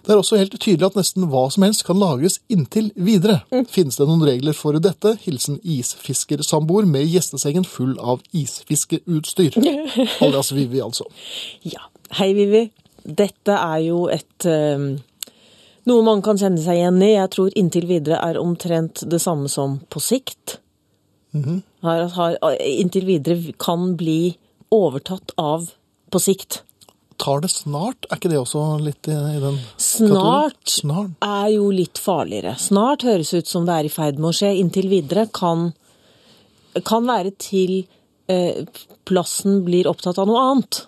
Det 0.04 0.12
er 0.12 0.20
også 0.20 0.38
helt 0.40 0.58
tydelig 0.60 0.90
at 0.90 0.98
nesten 0.98 1.28
hva 1.30 1.46
som 1.52 1.64
helst 1.66 1.84
kan 1.86 1.98
lagres 2.00 2.38
inntil 2.52 2.90
videre. 2.94 3.40
Finnes 3.72 3.98
det 3.98 4.08
noen 4.08 4.26
regler 4.26 4.56
for 4.56 4.76
dette? 4.82 5.16
Hilsen 5.24 5.60
isfiskersamboer 5.62 6.88
med 6.90 7.08
gjestesengen 7.08 7.66
full 7.66 7.96
av 7.98 8.22
isfiskeutstyr. 8.36 9.56
Alias 10.24 10.52
Vivi, 10.52 10.82
altså. 10.84 11.08
Ja. 11.66 11.88
Hei, 12.18 12.32
Vivi. 12.36 12.66
Dette 13.06 13.54
er 13.54 13.80
jo 13.86 14.06
et 14.10 14.46
eh, 14.50 14.96
Noe 15.86 16.02
man 16.02 16.22
kan 16.24 16.38
kjenne 16.38 16.58
seg 16.62 16.80
igjen 16.80 16.98
i. 17.02 17.12
Jeg 17.14 17.30
tror 17.34 17.52
inntil 17.58 17.86
videre 17.86 18.18
er 18.18 18.40
omtrent 18.40 19.04
det 19.06 19.20
samme 19.22 19.50
som 19.52 19.78
på 19.92 20.02
sikt. 20.02 20.58
har, 21.86 22.06
har, 22.16 22.36
inntil 22.58 23.06
videre 23.06 23.52
kan 23.62 23.92
bli 23.98 24.36
overtatt 24.74 25.34
av 25.38 25.68
på 26.10 26.22
sikt. 26.22 26.62
Tar 27.22 27.40
det 27.40 27.52
snart? 27.54 28.08
Er 28.10 28.18
ikke 28.18 28.32
det 28.32 28.40
også 28.40 28.64
litt 28.82 29.08
i, 29.08 29.14
i 29.14 29.38
den 29.40 29.60
Snart? 29.80 30.58
Snart. 30.68 31.14
er 31.24 31.52
jo 31.54 31.70
litt 31.72 32.00
farligere. 32.02 32.56
Snart 32.60 33.06
høres 33.06 33.32
ut 33.32 33.48
som 33.48 33.68
det 33.68 33.76
er 33.76 33.88
i 33.88 33.92
ferd 33.92 34.18
med 34.20 34.32
å 34.32 34.36
skje. 34.36 34.52
Inntil 34.60 34.90
videre 34.90 35.28
kan, 35.32 35.70
kan 36.84 37.06
være 37.08 37.32
til 37.40 37.78
eh, 38.28 38.66
plassen 39.08 39.62
blir 39.64 39.88
opptatt 39.88 40.18
av 40.20 40.28
noe 40.28 40.42
annet. 40.50 40.82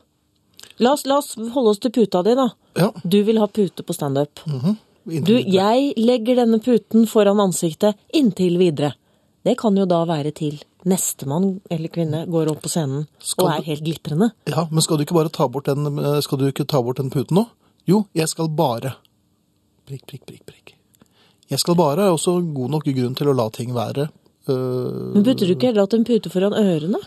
La 0.84 0.92
oss, 0.98 1.06
la 1.06 1.22
oss 1.22 1.32
holde 1.38 1.72
oss 1.72 1.80
til 1.82 1.94
puta 1.94 2.22
di, 2.26 2.36
da. 2.38 2.50
Ja. 2.78 2.92
Du 3.02 3.22
vil 3.26 3.40
ha 3.40 3.48
pute 3.48 3.86
på 3.86 3.96
standup. 3.96 4.44
inntil 4.44 4.76
Du, 5.08 5.34
jeg 5.40 5.92
legger 5.96 6.42
denne 6.42 6.58
puten 6.60 7.06
foran 7.08 7.40
ansiktet 7.40 7.96
inntil 8.12 8.58
videre. 8.60 8.92
Det 9.46 9.54
kan 9.56 9.76
jo 9.78 9.86
da 9.88 10.02
være 10.08 10.34
til 10.36 10.58
nestemann 10.88 11.54
eller 11.72 11.92
kvinne 11.92 12.24
går 12.28 12.50
opp 12.52 12.60
på 12.64 12.70
scenen 12.72 13.06
Skal 13.24 13.46
og 13.46 13.52
er 13.54 13.66
helt 13.70 13.84
glitrende. 13.86 14.30
Ja, 14.50 14.66
men 14.70 14.84
skal 14.84 14.98
du 14.98 15.06
ikke 15.06 15.16
bare 15.16 15.32
ta 15.32 15.48
bort 15.48 15.70
den, 15.70 15.86
eh, 15.98 16.20
skal 16.24 16.40
du 16.40 16.48
ikke 16.50 16.66
ta 16.68 16.82
bort 16.84 17.00
den 17.00 17.08
puten 17.14 17.40
nå? 17.40 17.46
Jo, 17.88 18.04
jeg 18.12 18.28
skal 18.28 18.50
bare. 18.52 18.98
Prikk, 19.88 20.04
prikk, 20.10 20.26
prikk, 20.28 20.44
prikk. 20.44 20.74
Jeg 21.48 21.62
skal 21.62 21.78
bare 21.78 22.04
er 22.04 22.12
også 22.12 22.36
god 22.52 22.74
nok 22.76 22.84
grunn 22.92 23.16
til 23.16 23.30
å 23.32 23.36
la 23.36 23.48
ting 23.48 23.72
være. 23.72 24.10
Uh, 24.48 25.14
Men 25.14 25.24
putter 25.24 25.48
du 25.48 25.54
ikke 25.54 25.70
heller 25.70 25.86
hatt 25.86 25.96
en 25.96 26.04
pute 26.04 26.32
foran 26.32 26.56
ørene? 26.56 27.00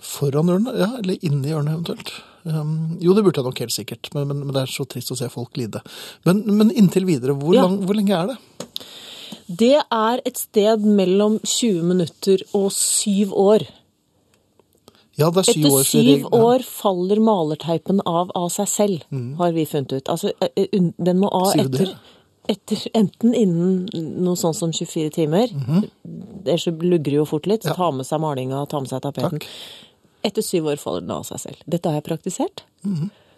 foran 0.00 0.48
ørene, 0.48 0.72
ja, 0.80 0.88
eller 0.98 1.20
inni 1.20 1.52
ørene 1.52 1.74
eventuelt. 1.74 2.10
Um, 2.44 2.98
jo, 3.00 3.14
det 3.16 3.22
burde 3.24 3.40
jeg 3.40 3.44
nok 3.46 3.58
helt 3.64 3.72
sikkert, 3.72 4.10
men, 4.14 4.26
men, 4.28 4.42
men 4.44 4.52
det 4.52 4.62
er 4.66 4.72
så 4.72 4.84
trist 4.88 5.10
å 5.14 5.16
se 5.16 5.28
folk 5.32 5.56
lide. 5.56 5.80
Men, 6.26 6.42
men 6.58 6.70
inntil 6.76 7.06
videre, 7.08 7.32
hvor, 7.40 7.54
Ja. 7.56 7.62
lang, 7.64 7.78
hvor 7.86 7.96
lenge 7.96 8.12
er 8.18 8.26
det? 8.34 8.36
Det 9.48 9.72
er 9.92 10.20
et 10.24 10.36
sted 10.38 10.84
mellom 10.84 11.38
20 11.40 11.82
minutter 11.88 12.42
og 12.54 12.70
syv 12.76 13.32
år. 13.32 13.64
Ja, 15.16 15.28
det 15.30 15.44
er 15.44 15.52
syv 15.52 15.64
Etter 15.64 15.76
år. 15.78 15.84
syv 15.88 16.24
år 16.34 16.64
faller 16.66 17.20
malerteipen 17.22 18.00
av 18.04 18.32
av 18.34 18.48
seg 18.50 18.68
selv, 18.68 19.04
har 19.38 19.52
vi 19.54 19.64
funnet 19.70 19.92
ut. 19.92 20.08
Altså, 20.10 20.32
den 20.98 21.20
må 21.22 21.30
av 21.32 21.52
etter, 21.60 21.92
etter 22.50 22.82
enten 22.98 23.32
innen 23.34 23.86
noe 24.24 24.34
sånn 24.36 24.56
som 24.58 24.72
24 24.74 25.12
timer, 25.14 25.48
ellers 26.44 26.66
så 26.66 26.74
lugger 26.74 27.04
det 27.14 27.20
jo 27.20 27.24
fort 27.30 27.46
litt, 27.46 27.64
Ja. 27.64 27.74
ta 27.78 27.90
med 27.94 28.04
seg 28.06 28.20
malinga, 28.20 28.66
ta 28.68 28.80
med 28.80 28.90
seg 28.90 29.00
tapeten. 29.06 29.38
Takk. 29.38 29.46
Etter 30.24 30.42
syv 30.42 30.70
år 30.72 30.80
faller 30.80 31.04
den 31.04 31.14
av 31.14 31.26
seg 31.28 31.42
selv. 31.42 31.62
Dette 31.68 31.90
har 31.90 32.00
jeg 32.00 32.08
praktisert. 32.08 32.64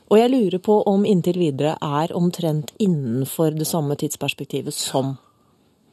Og 0.07 0.19
jeg 0.21 0.31
lurer 0.31 0.61
på 0.63 0.79
om 0.87 1.05
inntil 1.09 1.39
videre 1.41 1.75
er 1.83 2.13
omtrent 2.15 2.71
innenfor 2.79 3.57
det 3.59 3.67
samme 3.67 3.97
tidsperspektivet 3.99 4.75
som 4.75 5.17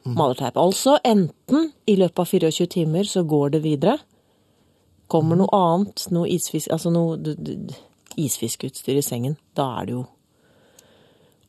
malerteip. 0.04 0.56
Altså 0.60 0.98
enten 1.04 1.72
i 1.90 1.96
løpet 1.98 2.18
av 2.22 2.30
24 2.30 2.66
timer 2.76 3.08
så 3.08 3.24
går 3.26 3.56
det 3.56 3.62
videre. 3.64 3.98
Kommer 5.10 5.36
noe 5.40 5.50
annet, 5.56 6.06
noe 6.14 6.28
isfisk, 6.30 6.70
altså 6.72 6.92
noe 6.94 7.34
isfiskeutstyr 8.20 9.00
i 9.00 9.04
sengen, 9.04 9.34
da 9.56 9.66
er 9.80 9.88
det 9.88 9.96
jo 9.96 10.04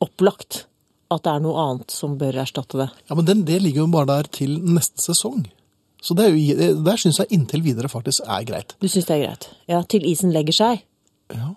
opplagt 0.04 0.66
at 1.14 1.24
det 1.24 1.36
er 1.36 1.44
noe 1.44 1.62
annet 1.62 1.94
som 1.94 2.18
bør 2.20 2.42
erstatte 2.42 2.80
det. 2.82 2.90
Ja, 3.08 3.16
Men 3.16 3.28
den, 3.28 3.44
det 3.46 3.62
ligger 3.62 3.86
jo 3.86 3.92
bare 3.94 4.10
der 4.10 4.30
til 4.42 4.58
neste 4.66 5.04
sesong. 5.04 5.46
Så 6.06 6.13
det 6.18 6.28
jo, 6.30 6.56
det- 6.60 6.84
der 6.86 6.98
syns 7.02 7.18
jeg 7.18 7.32
inntil 7.34 7.63
videre 7.65 7.89
faktisk 7.89 8.22
er 8.30 8.44
greit. 8.46 8.76
Du 8.80 8.88
syns 8.88 9.08
det 9.10 9.15
er 9.18 9.26
greit? 9.26 9.48
Ja, 9.68 9.82
til 9.82 10.06
isen 10.06 10.32
legger 10.36 10.54
seg. 10.54 10.84
Ja. 11.34 11.56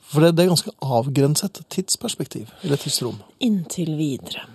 For 0.00 0.20
det, 0.24 0.36
det 0.36 0.44
er 0.44 0.52
ganske 0.54 0.72
avgrenset 0.80 1.60
tidsperspektiv, 1.74 2.48
eller 2.62 2.80
tidsrom. 2.80 3.18
Inntil 3.44 3.96
videre. 3.98 4.46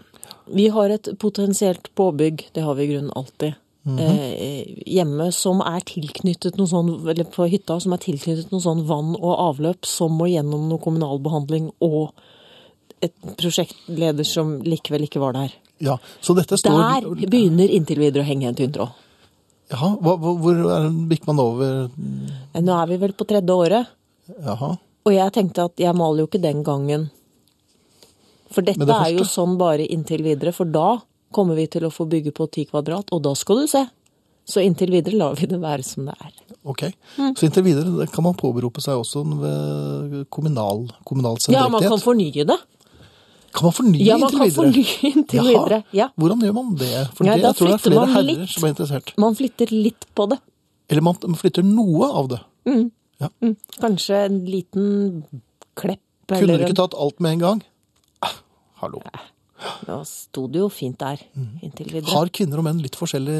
Vi 0.49 0.67
har 0.73 0.89
et 0.89 1.09
potensielt 1.21 1.91
påbygg, 1.99 2.45
det 2.55 2.63
har 2.63 2.73
vi 2.75 2.87
i 2.87 2.93
grunnen 2.93 3.11
alltid, 3.15 3.53
eh, 3.99 4.65
hjemme 4.87 5.31
som 5.33 5.61
er 5.61 5.81
tilknyttet 5.85 6.57
noe 6.57 6.65
sånn, 6.67 6.89
eller 7.07 7.25
på 7.25 7.45
hytta, 7.51 7.79
som 7.81 7.93
er 7.93 7.97
tilknyttet 8.01 8.51
noe 8.51 8.61
sånn 8.63 8.85
vann 8.87 9.15
og 9.19 9.37
avløp 9.37 9.85
som 9.85 10.17
må 10.17 10.25
gjennom 10.31 10.67
noe 10.69 10.79
kommunalbehandling 10.81 11.71
og 11.81 12.13
et 13.01 13.13
prosjektleder 13.37 14.25
som 14.25 14.61
likevel 14.61 15.05
ikke 15.05 15.19
var 15.21 15.33
der. 15.33 15.53
Ja, 15.79 15.95
så 16.21 16.35
dette 16.37 16.57
står 16.59 16.79
Der 16.79 17.29
begynner 17.29 17.71
inntil 17.71 18.01
videre 18.01 18.25
å 18.25 18.27
henge 18.27 18.49
en 18.49 18.57
tynn 18.57 18.73
tråd. 18.75 18.95
Jaha, 19.69 19.91
hvor 20.01 20.59
er, 20.73 20.87
bikker 21.11 21.29
man 21.29 21.39
over 21.43 21.89
Nå 22.57 22.73
er 22.73 22.87
vi 22.89 22.97
vel 23.03 23.13
på 23.13 23.27
tredje 23.29 23.53
året, 23.53 23.91
Jaha. 24.41 24.71
og 25.05 25.13
jeg 25.13 25.33
tenkte 25.35 25.67
at 25.69 25.83
jeg 25.83 25.93
maler 25.97 26.23
jo 26.23 26.29
ikke 26.29 26.41
den 26.41 26.63
gangen. 26.65 27.05
For 28.49 28.65
dette 28.65 28.81
det 28.81 28.97
er 28.97 29.13
jo 29.13 29.27
sånn 29.29 29.59
bare 29.59 29.85
inntil 29.85 30.25
videre, 30.25 30.53
for 30.57 30.65
da 30.65 30.97
kommer 31.29 31.57
vi 31.59 31.67
til 31.69 31.85
å 31.85 31.93
få 31.93 32.07
bygge 32.09 32.33
på 32.33 32.49
ti 32.49 32.65
kvadrat, 32.65 33.13
og 33.13 33.21
da 33.21 33.35
skal 33.37 33.61
du 33.61 33.69
se. 33.69 33.83
Så 34.49 34.63
inntil 34.65 34.89
videre 34.89 35.19
lar 35.19 35.37
vi 35.37 35.45
det 35.45 35.59
være 35.61 35.85
som 35.85 36.07
det 36.09 36.15
er. 36.17 36.33
Ok. 36.65 36.87
Mm. 37.19 37.35
Så 37.37 37.45
inntil 37.45 37.67
videre 37.67 37.93
det 37.99 38.09
kan 38.09 38.25
man 38.25 38.37
påberope 38.37 38.81
seg 38.81 38.97
også 38.97 39.21
ved 39.37 40.23
kommunal, 40.33 40.87
kommunalt 41.05 41.45
Ja, 41.53 41.67
man 41.69 41.85
kan 41.85 42.01
fornye 42.01 42.47
det. 42.49 42.57
Kan 43.53 43.65
man 43.69 43.73
fornye 43.73 44.05
Ja, 44.05 44.17
man 44.17 44.29
inntil 44.29 44.39
kan 44.39 44.49
videre? 44.49 44.59
fornye 44.59 45.13
inntil 45.13 45.39
Jaha. 45.39 45.49
videre. 45.65 45.79
Ja. 45.97 46.07
Hvordan 46.19 46.43
gjør 46.45 46.53
man 46.59 46.75
det? 46.79 46.91
For 47.17 47.25
Ja, 47.25 47.35
det, 47.35 47.43
jeg 47.43 47.55
tror 47.59 47.67
det 47.67 47.73
er 47.73 47.83
flere 47.85 48.05
herrer 48.13 48.27
litt. 48.29 48.49
som 48.53 48.63
er 48.67 48.73
interessert. 48.75 49.13
Man 49.17 49.35
flytter 49.39 49.71
litt 49.73 50.05
på 50.15 50.29
det. 50.29 50.39
Eller 50.89 51.01
man 51.05 51.15
flytter 51.37 51.63
noe 51.65 52.09
av 52.21 52.29
det. 52.29 52.39
Kanskje 53.81 54.19
en 54.25 54.39
liten 54.45 55.23
klepp 55.75 55.99
Kunne 56.29 56.39
eller 56.45 56.57
du 56.61 56.65
ikke 56.69 56.77
tatt 56.77 56.93
alt 56.93 57.19
med 57.19 57.31
en 57.37 57.39
gang? 57.43 57.61
Ah, 58.21 58.35
hallo. 58.83 59.01
Da 59.87 59.97
sto 60.07 60.45
det 60.47 60.61
jo 60.61 60.69
fint 60.71 60.99
der 61.01 61.19
inntil 61.65 61.89
videre. 61.89 62.05
Mm. 62.07 62.13
Har 62.13 62.29
kvinner 62.31 62.61
og 62.61 62.67
menn 62.67 62.79
litt 62.83 62.95
forskjellig 62.95 63.37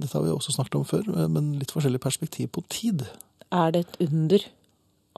dette 0.00 0.16
har 0.16 0.24
vi 0.24 0.32
også 0.32 0.54
snakket 0.56 0.78
om 0.80 0.86
før, 0.88 1.04
men 1.30 1.52
litt 1.60 1.70
forskjellig 1.70 2.00
perspektiv 2.02 2.48
på 2.56 2.64
tid? 2.72 3.04
Er 3.52 3.70
det 3.76 3.84
et 3.86 4.00
under 4.08 4.40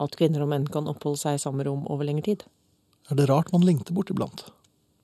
at 0.03 0.17
kvinner 0.19 0.43
og 0.45 0.51
menn 0.51 0.67
kan 0.67 0.91
oppholde 0.91 1.21
seg 1.23 1.39
i 1.39 1.43
samme 1.45 1.65
rom 1.69 1.87
over 1.89 2.05
lengre 2.09 2.25
tid? 2.33 2.45
Er 3.13 3.17
det 3.19 3.27
rart 3.29 3.51
man 3.53 3.61
lengter 3.61 3.93
bort 3.93 4.09
iblant? 4.09 4.47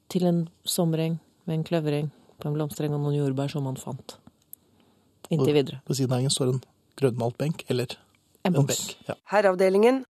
Til 0.09 0.25
en 0.25 0.47
sommereng 0.65 1.19
med 1.45 1.59
en 1.59 1.65
kløvereng 1.69 2.07
på 2.41 2.49
en 2.49 2.55
blomstereng 2.57 2.95
og 2.97 3.03
noen 3.03 3.19
jordbær 3.19 3.51
som 3.53 3.67
man 3.69 3.77
fant. 3.77 4.15
Inntil 5.29 5.53
videre. 5.53 5.83
Ved 5.85 5.99
siden 5.99 6.15
av 6.17 6.23
engen 6.23 6.33
står 6.33 6.55
en 6.55 6.63
grønnmalt 6.97 7.37
benk, 7.37 7.67
eller 7.69 7.99
En 8.49 8.57
en 8.57 8.65
benk. 8.65 8.95
Ja. 9.05 9.19
Herreavdelingen 9.29 10.07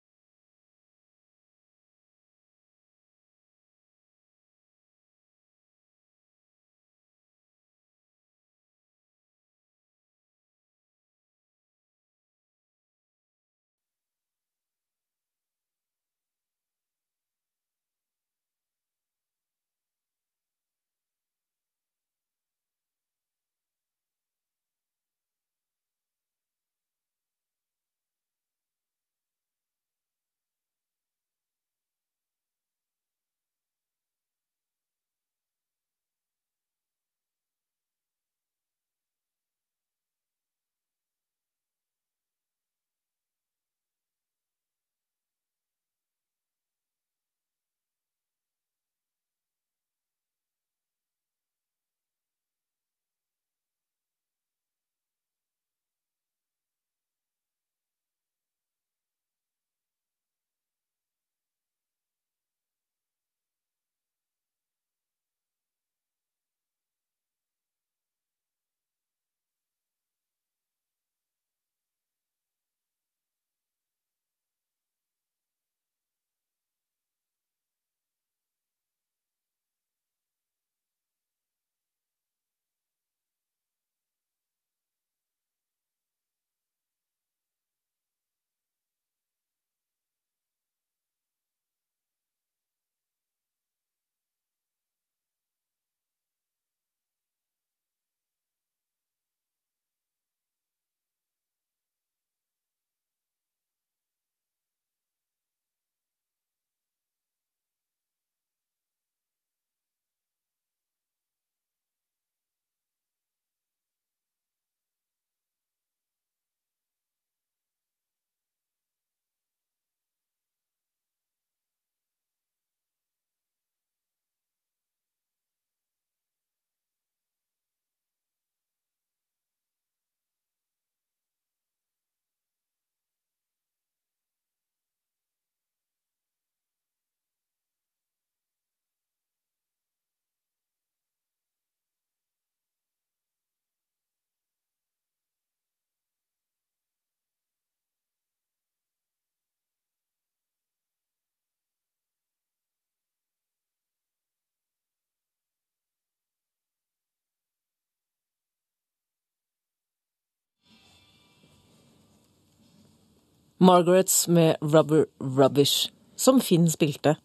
Margarets 163.62 164.26
med 164.28 164.56
Rubber 164.60 165.06
Rubbish, 165.22 165.88
som 166.18 166.40
Finn 166.42 166.66
spilte 166.72 167.16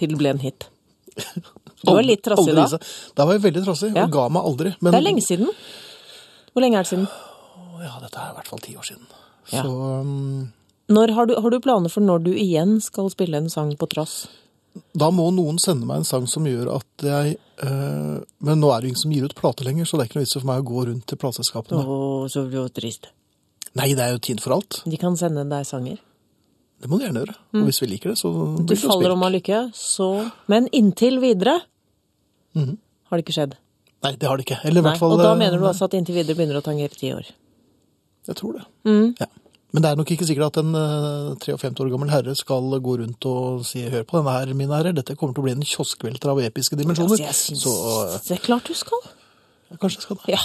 til 0.00 0.14
det 0.14 0.18
ble 0.20 0.32
en 0.34 0.42
hit. 0.42 0.68
Du 1.84 1.92
var 1.92 2.02
litt 2.02 2.22
trassig 2.24 2.54
da. 2.56 2.78
Da 3.14 3.26
var 3.28 3.36
jeg 3.36 3.44
veldig 3.44 3.64
trassig, 3.66 3.90
Ja. 3.94 4.06
og 4.06 4.14
ga 4.16 4.28
meg 4.32 4.42
aldri. 4.48 4.72
Men, 4.80 4.92
Det 4.92 4.98
er 4.98 5.04
lenge 5.04 5.22
siden. 5.22 5.50
Hvor 6.54 6.64
lenge 6.64 6.78
er 6.80 6.86
det 6.86 6.90
siden? 6.94 7.08
Ja, 7.84 7.98
dette 8.00 8.16
er 8.18 8.30
i 8.32 8.36
hvert 8.38 8.48
fall 8.48 8.62
ti 8.64 8.74
år 8.78 8.86
siden. 8.88 9.04
Ja. 9.52 9.62
Så 9.62 9.68
um, 10.00 10.52
Når 10.88 11.12
har, 11.14 11.26
du, 11.26 11.34
har 11.40 11.50
du 11.50 11.60
planer 11.60 11.92
for 11.92 12.00
når 12.00 12.24
du 12.24 12.32
igjen 12.32 12.78
skal 12.80 13.10
spille 13.12 13.36
en 13.36 13.50
sang 13.52 13.76
på 13.76 13.88
trass? 13.92 14.24
da 14.98 15.06
må 15.14 15.28
noen 15.30 15.54
sende 15.62 15.86
meg 15.86 16.00
en 16.00 16.06
sang 16.08 16.24
som 16.26 16.46
gjør 16.48 16.66
at 16.74 17.02
jeg 17.06 17.36
eh, 17.62 18.14
Men 18.42 18.58
nå 18.58 18.70
er 18.74 18.80
det 18.82 18.88
ingen 18.90 18.98
som 19.04 19.12
gir 19.14 19.22
ut 19.28 19.34
plate 19.38 19.62
lenger, 19.62 19.86
så 19.86 19.94
det 19.94 20.02
er 20.02 20.08
ikke 20.08 20.18
noe 20.18 20.24
vits 20.24 20.34
for 20.34 20.48
meg 20.48 20.62
å 20.64 20.66
gå 20.66 20.86
rundt 20.88 21.04
til 21.06 21.14
Å, 21.14 21.20
plateselskapene. 21.22 21.84
så 22.32 22.42
blir 22.48 22.64
det 22.66 22.74
trist. 22.80 23.06
Nei, 23.74 23.90
det 23.98 24.04
er 24.04 24.14
jo 24.14 24.22
tid 24.22 24.42
for 24.42 24.56
alt. 24.56 24.82
De 24.86 24.98
kan 25.00 25.16
sende 25.18 25.42
deg 25.50 25.66
sanger. 25.66 25.98
Det 26.82 26.90
må 26.90 26.98
du 26.98 27.06
gjerne 27.06 27.22
gjøre. 27.24 27.34
Og 27.56 27.68
hvis 27.68 27.80
vi 27.82 27.88
liker 27.90 28.12
det, 28.12 28.18
så 28.20 28.30
blir 28.30 28.66
det 28.68 28.76
Du 28.76 28.80
faller 28.82 29.08
spilt. 29.08 29.16
om 29.16 29.22
av 29.26 29.32
lykke, 29.34 29.60
så 29.74 30.08
Men 30.52 30.68
inntil 30.72 31.20
videre 31.22 31.58
mm. 32.54 32.74
har 33.08 33.18
det 33.18 33.24
ikke 33.24 33.38
skjedd. 33.38 33.54
Nei, 34.04 34.12
det 34.20 34.28
har 34.28 34.36
det 34.36 34.44
ikke. 34.44 34.60
Eller 34.68 34.82
i 34.82 34.84
hvert 34.84 35.00
fall 35.00 35.14
og 35.16 35.22
da 35.22 35.32
eh, 35.32 35.38
mener 35.40 35.58
du 35.58 35.64
altså 35.66 35.88
at 35.88 35.96
inntil 35.96 36.18
videre 36.18 36.36
begynner 36.36 36.60
å 36.60 36.64
tangere 36.66 36.92
ti 36.92 37.10
år? 37.14 37.30
Jeg 38.28 38.36
tror 38.36 38.58
det. 38.58 38.66
Mm. 38.84 39.14
Ja. 39.20 39.30
Men 39.74 39.82
det 39.82 39.90
er 39.90 39.98
nok 39.98 40.10
ikke 40.14 40.26
sikkert 40.28 40.52
at 40.52 40.60
en 40.60 40.76
eh, 40.78 41.30
53 41.42 41.82
år 41.82 41.88
gammel 41.94 42.12
herre 42.12 42.34
skal 42.38 42.76
gå 42.84 42.98
rundt 43.00 43.26
og 43.26 43.64
si 43.66 43.82
hør 43.90 44.04
på 44.06 44.20
denne 44.20 44.34
her, 44.36 44.52
mine 44.54 44.76
herrer, 44.76 44.94
dette 44.94 45.16
kommer 45.18 45.34
til 45.34 45.42
å 45.42 45.46
bli 45.48 45.54
en 45.56 45.66
kioskvelter 45.66 46.30
av 46.30 46.42
episke 46.44 46.78
dimensjoner. 46.78 47.16
Altså, 47.16 47.24
jeg 47.26 47.38
synes 47.40 47.64
Så 47.64 47.72
eh, 48.04 48.20
Det 48.28 48.36
er 48.36 48.44
klart 48.44 48.68
du 48.68 48.76
skal. 48.78 49.08
kanskje 49.80 49.98
jeg 49.98 50.06
skal 50.06 50.20
det. 50.20 50.36
Ja. 50.36 50.44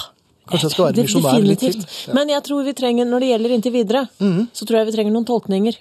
Kanskje 0.49 0.67
jeg 0.67 0.75
skal 0.75 0.87
være 0.87 1.05
misjonær 1.05 1.45
litt 1.45 1.63
til. 1.63 1.77
Ja. 1.79 2.15
Men 2.17 2.33
jeg 2.33 2.45
tror 2.47 2.65
vi 2.65 2.75
trenger, 2.77 3.07
når 3.09 3.23
det 3.23 3.31
gjelder 3.33 3.55
inntil 3.55 3.75
videre, 3.75 4.03
så 4.17 4.65
tror 4.67 4.81
jeg 4.81 4.89
vi 4.89 4.97
trenger 4.97 5.15
noen 5.15 5.29
tolkninger. 5.29 5.79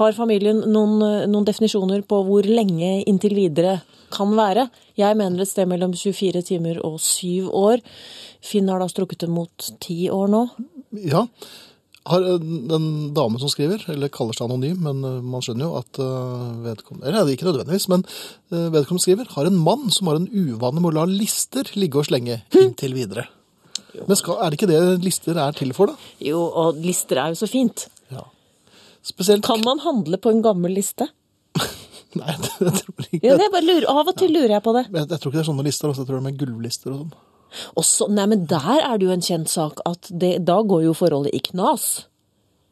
Har 0.00 0.16
familien 0.16 0.62
noen, 0.72 1.00
noen 1.28 1.46
definisjoner 1.48 2.04
på 2.08 2.20
hvor 2.24 2.46
lenge 2.48 3.00
inntil 3.10 3.34
videre 3.36 3.80
kan 4.14 4.32
være? 4.36 4.68
Jeg 4.98 5.18
mener 5.18 5.42
et 5.42 5.50
sted 5.50 5.68
mellom 5.70 5.94
24 5.96 6.42
timer 6.46 6.80
og 6.86 7.00
7 7.02 7.50
år. 7.50 7.82
Finn 8.44 8.70
har 8.72 8.80
da 8.80 8.88
strukket 8.90 9.26
det 9.26 9.32
mot 9.32 9.70
10 9.80 10.06
år 10.14 10.30
nå. 10.32 10.44
Ja. 11.04 11.26
Har 12.08 12.24
eh, 12.24 12.38
den 12.40 12.86
dame 13.16 13.40
som 13.42 13.50
skriver, 13.52 13.82
eller 13.92 14.12
kaller 14.12 14.36
seg 14.36 14.48
anonym, 14.48 14.78
men 14.86 15.02
eh, 15.04 15.18
man 15.20 15.44
skjønner 15.44 15.68
jo 15.68 15.74
at 15.82 16.00
eh, 16.00 16.46
vedkommende 16.64 17.10
Eller 17.10 17.20
er 17.20 17.34
ikke 17.34 17.50
nødvendigvis, 17.50 17.90
men 17.92 18.06
vedkommende 18.50 19.04
skriver 19.04 19.34
har 19.36 19.50
en 19.50 19.60
mann 19.60 19.90
som 19.92 20.08
har 20.10 20.20
en 20.20 20.30
uvane 20.30 20.80
med 20.80 20.92
å 20.92 20.96
la 21.00 21.04
lister 21.10 21.68
ligge 21.76 22.00
og 22.00 22.08
slenge 22.08 22.40
inntil 22.62 22.96
videre. 22.96 23.28
Men 24.06 24.18
skal, 24.18 24.38
er 24.40 24.50
det 24.52 24.58
ikke 24.60 24.68
det 24.70 24.80
lister 25.04 25.38
er 25.40 25.56
til 25.56 25.72
for, 25.76 25.92
da? 25.92 26.10
Jo, 26.24 26.42
og 26.62 26.78
lister 26.84 27.18
er 27.22 27.32
jo 27.34 27.38
så 27.40 27.48
fint. 27.50 27.86
Ja. 28.12 28.26
Spesielt 29.06 29.44
Kan 29.46 29.62
man 29.64 29.80
handle 29.84 30.18
på 30.20 30.30
en 30.34 30.42
gammel 30.44 30.74
liste? 30.76 31.08
Nei, 32.20 32.34
det, 32.42 32.50
jeg 32.60 32.74
tror 32.82 33.06
ikke 33.06 33.20
Ja, 33.24 33.36
det 33.38 33.46
er 33.46 33.52
bare 33.54 33.66
lurer, 33.66 33.86
Av 33.90 34.08
og 34.10 34.16
til 34.18 34.32
lurer 34.34 34.56
jeg 34.56 34.64
på 34.66 34.74
det. 34.76 34.84
jeg, 34.90 35.06
jeg 35.06 35.18
tror 35.22 35.30
ikke 35.30 35.38
det 35.38 35.42
er 35.44 35.50
sånne 35.50 35.66
lister. 35.66 35.90
Også. 35.90 36.04
Jeg 36.04 36.10
tror 36.10 36.18
det 36.18 36.22
er 36.22 36.28
med 36.28 36.38
gulvlister 36.40 36.94
og 36.94 37.02
sånn. 37.02 37.12
Og 37.80 37.86
så, 37.86 38.06
nei, 38.14 38.28
men 38.30 38.44
der 38.50 38.76
er 38.78 38.98
det 39.00 39.08
jo 39.08 39.14
en 39.16 39.24
kjent 39.26 39.50
sak 39.50 39.80
at 39.88 40.06
det, 40.22 40.36
da 40.46 40.60
går 40.62 40.84
jo 40.86 40.94
forholdet 40.94 41.34
i 41.34 41.40
knas. 41.50 41.86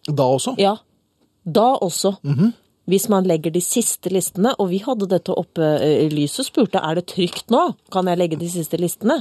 Da 0.06 0.26
også? 0.36 0.54
Ja, 0.62 0.76
da 1.42 1.72
også. 1.82 2.14
Hvis 2.88 3.08
man 3.12 3.26
legger 3.28 3.52
de 3.52 3.60
siste 3.64 4.12
listene, 4.14 4.54
og 4.62 4.70
vi 4.70 4.78
hadde 4.84 5.08
dette 5.10 5.34
oppe 5.34 5.66
eh, 5.82 6.06
i 6.06 6.12
lyset, 6.12 6.46
spurte 6.46 6.80
er 6.80 7.00
det 7.00 7.08
trygt 7.10 7.50
nå, 7.52 7.64
kan 7.92 8.06
jeg 8.08 8.20
legge 8.20 8.38
de 8.40 8.48
siste 8.52 8.78
listene? 8.80 9.18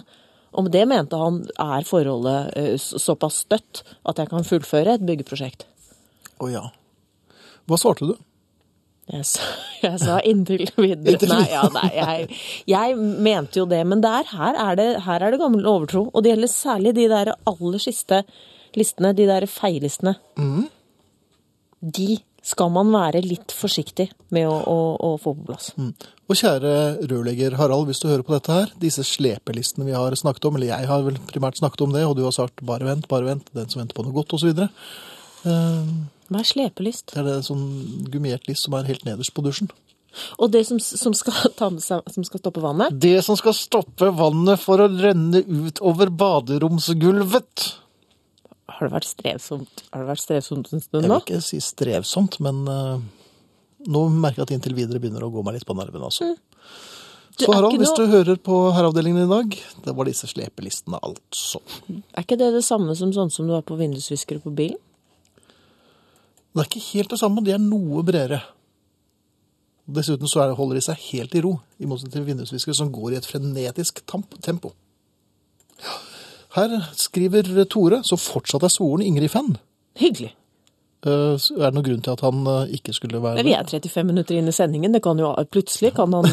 Om 0.57 0.71
det 0.73 0.85
mente 0.89 1.17
han 1.19 1.43
er 1.61 1.85
forholdet 1.85 2.53
eh, 2.57 2.75
såpass 2.77 3.43
støtt 3.45 3.83
at 4.09 4.21
jeg 4.21 4.31
kan 4.31 4.47
fullføre 4.47 4.97
et 4.97 5.05
byggeprosjekt. 5.05 5.67
Å 6.41 6.49
ja. 6.51 6.63
Hva 7.67 7.77
svarte 7.79 8.07
du? 8.09 8.15
Jeg 9.07 9.23
sa, 9.29 9.43
jeg 9.85 9.99
sa 10.01 10.17
inntil 10.27 10.65
videre. 10.75 11.29
Nei, 11.31 11.45
ja, 11.51 11.63
nei 11.71 11.89
jeg, 11.95 12.39
jeg 12.67 12.97
mente 12.99 13.61
jo 13.61 13.67
det, 13.69 13.83
men 13.87 14.03
der, 14.03 14.27
her, 14.35 14.57
er 14.67 14.79
det, 14.79 14.87
her 15.05 15.23
er 15.23 15.33
det 15.33 15.41
gammel 15.41 15.67
overtro. 15.69 16.07
Og 16.11 16.25
det 16.25 16.33
gjelder 16.33 16.51
særlig 16.51 16.95
de 16.97 17.07
der 17.11 17.33
aller 17.37 17.83
siste 17.83 18.23
listene, 18.77 19.13
de 19.17 19.29
der 19.29 19.47
feillistene. 19.49 20.17
De 21.97 22.09
skal 22.47 22.71
man 22.71 22.91
være 22.93 23.21
litt 23.25 23.51
forsiktig 23.55 24.07
med 24.35 24.47
å, 24.47 24.55
å, 24.55 24.77
å 25.03 25.09
få 25.19 25.33
på 25.35 25.47
plass. 25.49 25.71
Og 26.27 26.39
kjære 26.39 26.71
rørlegger 27.09 27.57
Harald, 27.59 27.89
hvis 27.89 27.99
du 28.03 28.07
hører 28.09 28.23
på 28.27 28.35
dette 28.35 28.55
her, 28.55 28.71
disse 28.79 29.03
slepelistene 29.07 29.87
vi 29.87 29.95
har 29.95 30.15
snakket 30.19 30.47
om, 30.49 30.59
eller 30.59 30.71
jeg 30.71 30.89
har 30.89 31.03
vel 31.05 31.19
primært 31.27 31.59
snakket 31.59 31.83
om 31.83 31.95
det, 31.95 32.05
og 32.07 32.15
du 32.19 32.23
har 32.27 32.35
sagt 32.35 32.63
bare 32.67 32.87
vent, 32.87 33.09
bare 33.11 33.27
vent, 33.27 33.51
den 33.55 33.67
som 33.71 33.83
venter 33.83 33.97
på 33.97 34.07
noe 34.07 34.15
godt, 34.15 34.37
osv. 34.37 34.53
Det 34.55 34.69
Hva 35.43 36.39
er 36.39 36.47
slepelist? 36.47 37.11
Det 37.13 37.21
er 37.23 37.27
det 37.29 37.41
sånn 37.47 37.67
gummiert 38.11 38.47
list 38.49 38.67
som 38.67 38.75
er 38.79 38.87
helt 38.89 39.07
nederst 39.07 39.35
på 39.35 39.43
dusjen. 39.45 39.71
Og 40.41 40.51
det 40.53 40.63
som, 40.67 40.79
som, 40.79 41.13
skal, 41.15 41.51
seg, 41.83 42.07
som 42.13 42.25
skal 42.25 42.41
stoppe 42.41 42.63
vannet? 42.63 42.95
Det 42.95 43.19
som 43.25 43.37
skal 43.39 43.55
stoppe 43.55 44.09
vannet 44.15 44.61
for 44.61 44.81
å 44.81 44.89
renne 44.89 45.43
ut 45.43 45.81
over 45.85 46.09
baderomsgulvet. 46.09 47.67
Har 48.67 48.89
det 48.89 48.93
vært 48.97 49.07
strevsomt, 49.07 49.85
har 49.93 50.03
det 50.03 50.09
vært 50.09 50.23
strevsomt 50.23 50.73
en 50.75 50.83
stund 50.83 51.05
nå? 51.05 51.07
Jeg 51.07 51.13
vil 51.13 51.23
ikke 51.23 51.45
si 51.45 51.59
strevsomt, 51.63 52.39
men 52.43 52.65
uh, 52.67 52.99
nå 53.87 54.01
merker 54.11 54.43
jeg 54.43 54.49
at 54.49 54.53
inntil 54.57 54.75
videre 54.77 54.99
begynner 55.03 55.23
å 55.23 55.31
gå 55.31 55.43
meg 55.45 55.55
litt 55.55 55.67
på 55.67 55.75
nervene, 55.77 56.09
altså. 56.09 56.33
Mm. 56.33 56.43
Så 57.37 57.53
Harald, 57.53 57.77
hvis 57.77 57.93
du 57.93 58.03
hører 58.09 58.39
på 58.41 58.55
herreavdelingen 58.73 59.27
i 59.27 59.29
dag, 59.29 59.55
det 59.85 59.93
var 59.93 60.09
disse 60.09 60.27
slepelistene, 60.29 60.97
altså. 61.05 61.61
Er 61.87 62.25
ikke 62.25 62.39
det 62.39 62.49
det 62.55 62.63
samme 62.65 62.95
som 62.97 63.13
sånn 63.13 63.31
som 63.33 63.47
du 63.47 63.53
har 63.53 63.63
på 63.65 63.77
vindusviskere 63.77 64.41
på 64.41 64.53
bilen? 64.57 64.79
Det 66.57 66.63
er 66.63 66.69
ikke 66.71 66.85
helt 66.87 67.13
det 67.13 67.19
samme, 67.21 67.43
de 67.45 67.53
er 67.53 67.61
noe 67.61 68.01
bredere. 68.05 68.41
Dessuten 69.87 70.27
så 70.27 70.41
er 70.41 70.49
det, 70.49 70.57
holder 70.57 70.79
de 70.79 70.83
seg 70.83 71.03
helt 71.11 71.35
i 71.37 71.43
ro, 71.45 71.53
i 71.77 71.87
motsetning 71.87 72.17
til 72.17 72.25
vindusviskere 72.27 72.75
som 72.75 72.89
går 72.91 73.13
i 73.13 73.19
et 73.21 73.29
frenetisk 73.29 74.01
tempo. 74.09 74.41
tempo. 74.43 74.73
Her 76.57 76.81
skriver 76.97 77.65
Tore, 77.69 78.01
så 78.03 78.17
fortsatt 78.17 78.65
er 78.65 78.73
svoren 78.73 79.05
Ingrid-fan. 79.05 79.57
Hyggelig. 79.99 80.31
Uh, 81.05 81.37
er 81.37 81.69
det 81.69 81.75
noen 81.75 81.85
grunn 81.85 82.01
til 82.01 82.15
at 82.15 82.23
han 82.25 82.39
uh, 82.49 82.63
ikke 82.73 82.95
skulle 82.97 83.19
være 83.21 83.37
Men 83.37 83.45
vi 83.45 83.53
er 83.53 83.67
35 83.69 84.07
minutter 84.09 84.39
inn 84.39 84.49
i 84.49 84.55
sendingen. 84.55 84.95
Det 84.95 85.03
kan 85.05 85.21
jo 85.21 85.29
plutselig 85.53 85.93
kan 85.93 86.15
han 86.17 86.25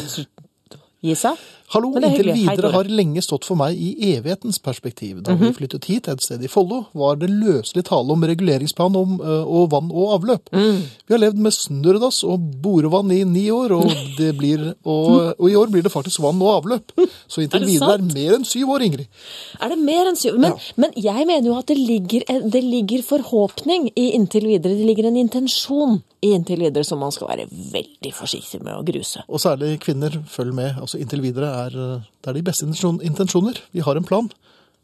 gi 1.03 1.13
seg. 1.15 1.37
Hallo, 1.73 1.89
er 1.97 2.03
inntil 2.05 2.29
videre 2.33 2.69
har 2.71 2.83
lenge 2.85 3.21
stått 3.25 3.43
for 3.43 3.55
meg 3.57 3.73
i 3.75 4.13
evighetens 4.15 4.59
perspektiv. 4.61 5.23
Da 5.23 5.33
Mhm. 5.35 5.39
vi 5.39 5.53
flyttet 5.65 5.85
hit, 5.85 6.07
et 6.07 6.21
sted 6.21 6.43
i 6.43 6.47
Follo, 6.47 6.85
var 6.93 7.15
det 7.15 7.29
løselig 7.29 7.83
tale 7.85 8.11
om 8.11 8.21
reguleringsplan 8.21 8.95
om, 8.95 9.19
og 9.21 9.69
vann 9.71 9.89
og 9.91 10.21
avløp. 10.21 10.49
Mm. 10.53 10.81
Vi 11.07 11.13
har 11.13 11.19
levd 11.19 11.37
med 11.37 11.51
snurredass 11.53 12.23
og 12.23 12.39
borevann 12.61 13.11
i 13.11 13.23
ni 13.23 13.47
år, 13.49 13.71
og, 13.71 13.89
det 14.17 14.37
blir, 14.37 14.75
og, 14.85 15.35
og 15.39 15.49
i 15.49 15.55
år 15.55 15.67
blir 15.71 15.81
det 15.83 15.91
faktisk 15.91 16.19
vann 16.21 16.39
og 16.41 16.63
avløp. 16.63 16.91
Så 17.27 17.39
Er 17.41 17.47
inntil 17.47 17.65
videre 17.65 17.93
er 17.93 17.97
sant? 17.97 18.13
det 18.13 18.21
mer 18.23 18.35
enn 18.37 18.45
syv 18.45 18.69
år, 18.69 18.81
Ingrid. 18.85 19.07
Er 19.61 19.69
det 19.69 19.79
mer 19.79 20.05
enn 20.07 20.15
syv? 20.15 20.37
Men, 20.37 20.51
Ja. 20.51 20.57
men 20.77 20.91
jeg 20.95 21.25
mener 21.27 21.45
jo 21.49 21.57
at 21.57 21.65
det 21.65 21.77
ligger, 21.77 22.21
det 22.49 22.63
ligger 22.63 23.01
forhåpning 23.03 23.89
i 23.97 24.11
inntil 24.13 24.45
videre. 24.45 24.77
Det 24.77 24.85
ligger 24.85 25.07
en 25.07 25.17
intensjon 25.17 26.03
i 26.21 26.31
inntil 26.33 26.59
videre 26.59 26.83
som 26.85 26.99
man 26.99 27.11
skal 27.11 27.27
være 27.27 27.47
veldig 27.49 28.13
forsiktig 28.13 28.61
med 28.63 28.73
å 28.73 28.83
gruse. 28.85 29.21
Og 29.29 29.39
særlig 29.39 29.79
kvinner, 29.79 30.09
følg 30.29 30.53
med. 30.53 30.75
Altså 30.85 30.99
inntil 31.01 31.23
videre 31.25 31.49
er 31.65 31.73
det 31.75 32.29
er 32.29 32.37
de 32.37 32.45
beste 32.45 32.67
intensjoner. 32.69 33.57
Vi 33.73 33.81
har 33.81 33.97
en 33.97 34.05
plan, 34.05 34.29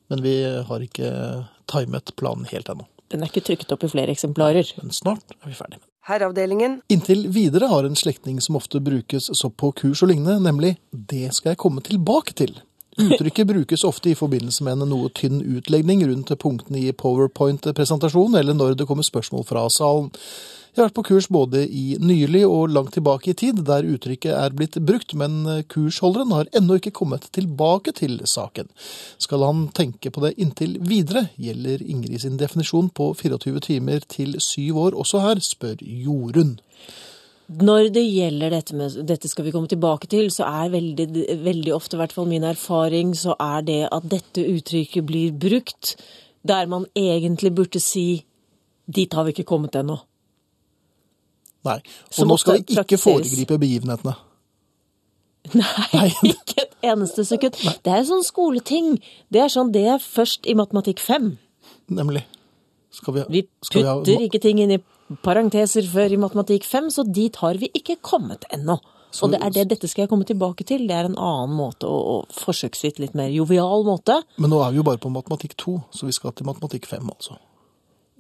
men 0.10 0.24
vi 0.26 0.40
har 0.42 0.82
ikke 0.82 1.12
timet 1.70 2.16
planen 2.18 2.50
helt 2.50 2.74
ennå. 2.74 2.88
Den 3.12 3.22
er 3.22 3.30
ikke 3.30 3.44
trykket 3.44 3.74
opp 3.76 3.84
i 3.86 3.92
flere 3.92 4.14
eksemplarer. 4.16 4.74
Men 4.82 4.96
snart 4.96 5.36
er 5.38 5.52
vi 5.52 5.56
ferdig. 5.58 5.82
Herreavdelingen. 6.08 6.80
Inntil 6.90 7.28
videre 7.30 7.70
har 7.70 7.86
en 7.86 7.98
slektning 8.00 8.40
som 8.42 8.58
ofte 8.58 8.82
brukes 8.82 9.30
så 9.38 9.52
på 9.54 9.70
kurs 9.78 10.02
og 10.02 10.10
lignende, 10.10 10.40
nemlig 10.42 10.78
'det 10.92 11.34
skal 11.36 11.52
jeg 11.52 11.58
komme 11.58 11.82
tilbake 11.82 12.34
til'. 12.34 12.62
Uttrykket 12.98 13.48
brukes 13.48 13.84
ofte 13.84 14.10
i 14.10 14.16
forbindelse 14.16 14.64
med 14.64 14.74
en 14.74 14.90
noe 14.90 15.10
tynn 15.10 15.42
utlegning 15.42 16.04
rundt 16.08 16.40
punktene 16.40 16.80
i 16.80 16.92
powerpoint-presentasjonen, 16.92 18.36
eller 18.40 18.54
når 18.54 18.76
det 18.76 18.88
kommer 18.88 19.04
spørsmål 19.04 19.46
fra 19.48 19.70
salen. 19.70 20.12
Jeg 20.72 20.80
har 20.80 20.88
vært 20.88 20.96
på 21.02 21.04
kurs 21.10 21.26
både 21.28 21.66
i 21.68 21.98
nylig 22.00 22.46
og 22.48 22.72
langt 22.72 22.94
tilbake 22.96 23.34
i 23.34 23.36
tid, 23.36 23.58
der 23.68 23.84
uttrykket 23.84 24.32
er 24.32 24.54
blitt 24.56 24.78
brukt, 24.88 25.12
men 25.20 25.64
kursholderen 25.68 26.32
har 26.32 26.48
ennå 26.56 26.78
ikke 26.80 26.94
kommet 26.96 27.26
tilbake 27.36 27.92
til 27.98 28.22
saken. 28.24 28.70
Skal 29.20 29.44
han 29.44 29.66
tenke 29.76 30.14
på 30.16 30.22
det 30.24 30.38
inntil 30.40 30.78
videre, 30.80 31.26
gjelder 31.36 31.84
Ingrid 31.84 32.24
sin 32.24 32.38
definisjon 32.40 32.88
på 32.96 33.10
24 33.20 33.60
timer 33.66 34.06
til 34.08 34.38
syv 34.40 34.80
år 34.86 34.96
også 35.04 35.20
her, 35.26 35.42
spør 35.44 35.84
Jorunn. 35.84 36.54
Når 37.52 37.90
det 37.92 38.04
gjelder 38.08 38.54
dette 38.56 38.78
med 38.80 38.96
Dette 39.10 39.28
skal 39.28 39.44
vi 39.44 39.52
komme 39.52 39.68
tilbake 39.68 40.08
til, 40.08 40.30
så 40.32 40.48
er 40.48 40.72
veldig, 40.72 41.08
veldig 41.44 41.74
ofte, 41.76 41.98
i 41.98 42.00
hvert 42.00 42.16
fall 42.16 42.30
min 42.32 42.48
erfaring, 42.48 43.12
så 43.12 43.36
er 43.36 43.66
det 43.68 43.82
at 43.92 44.08
dette 44.08 44.46
uttrykket 44.54 45.04
blir 45.04 45.36
brukt 45.36 45.98
der 46.48 46.72
man 46.72 46.88
egentlig 46.96 47.52
burde 47.60 47.84
si 47.84 48.24
dit 48.88 49.14
har 49.14 49.28
vi 49.28 49.36
ikke 49.36 49.50
kommet 49.52 49.76
ennå. 49.76 50.00
Nei. 51.68 51.78
Og 52.18 52.28
nå 52.28 52.38
skal 52.42 52.60
vi 52.62 52.78
ikke 52.82 52.98
foregripe 52.98 53.58
begivenhetene. 53.62 54.16
Nei, 55.58 56.08
ikke 56.32 56.64
et 56.68 56.76
eneste 56.94 57.26
sekund. 57.28 57.58
Det 57.84 57.92
er 57.92 58.02
en 58.04 58.08
sånn 58.12 58.26
skoleting. 58.26 58.96
Det 59.34 59.42
er 59.46 59.52
sånn, 59.54 59.72
det 59.74 59.86
er 59.96 60.02
først 60.04 60.48
i 60.50 60.56
matematikk 60.58 61.02
5. 61.02 61.32
Nemlig. 61.98 62.24
Skal 62.92 63.16
vi, 63.16 63.24
Vi 63.32 63.42
skal 63.66 63.82
vi 63.82 63.88
ha- 63.88 64.00
putter 64.02 64.26
ikke 64.28 64.42
ting 64.44 64.60
inn 64.64 64.76
i 64.78 64.82
parenteser 65.26 65.86
før 65.92 66.14
i 66.16 66.20
matematikk 66.20 66.66
5, 66.68 66.90
så 66.92 67.06
dit 67.08 67.36
har 67.42 67.58
vi 67.60 67.70
ikke 67.78 67.98
kommet 68.04 68.46
ennå. 68.54 68.78
Så- 69.12 69.26
Og 69.26 69.32
det 69.34 69.42
er 69.44 69.50
det 69.52 69.66
dette 69.74 69.88
skal 69.92 70.04
jeg 70.06 70.10
komme 70.10 70.24
tilbake 70.26 70.64
til. 70.66 70.86
Det 70.88 70.96
er 70.96 71.06
en 71.10 71.18
annen 71.20 71.56
måte, 71.58 71.84
og, 71.84 72.06
og 72.08 72.28
forsøksvis 72.32 73.00
litt 73.00 73.16
mer 73.16 73.28
jovial 73.30 73.84
måte. 73.84 74.22
Men 74.38 74.50
nå 74.54 74.62
er 74.64 74.72
vi 74.72 74.78
jo 74.80 74.84
bare 74.88 75.02
på 75.04 75.12
matematikk 75.12 75.58
2, 75.60 75.74
så 75.92 76.06
vi 76.08 76.12
skal 76.16 76.32
til 76.32 76.46
matematikk 76.48 76.86
5, 76.88 77.10
altså. 77.12 77.36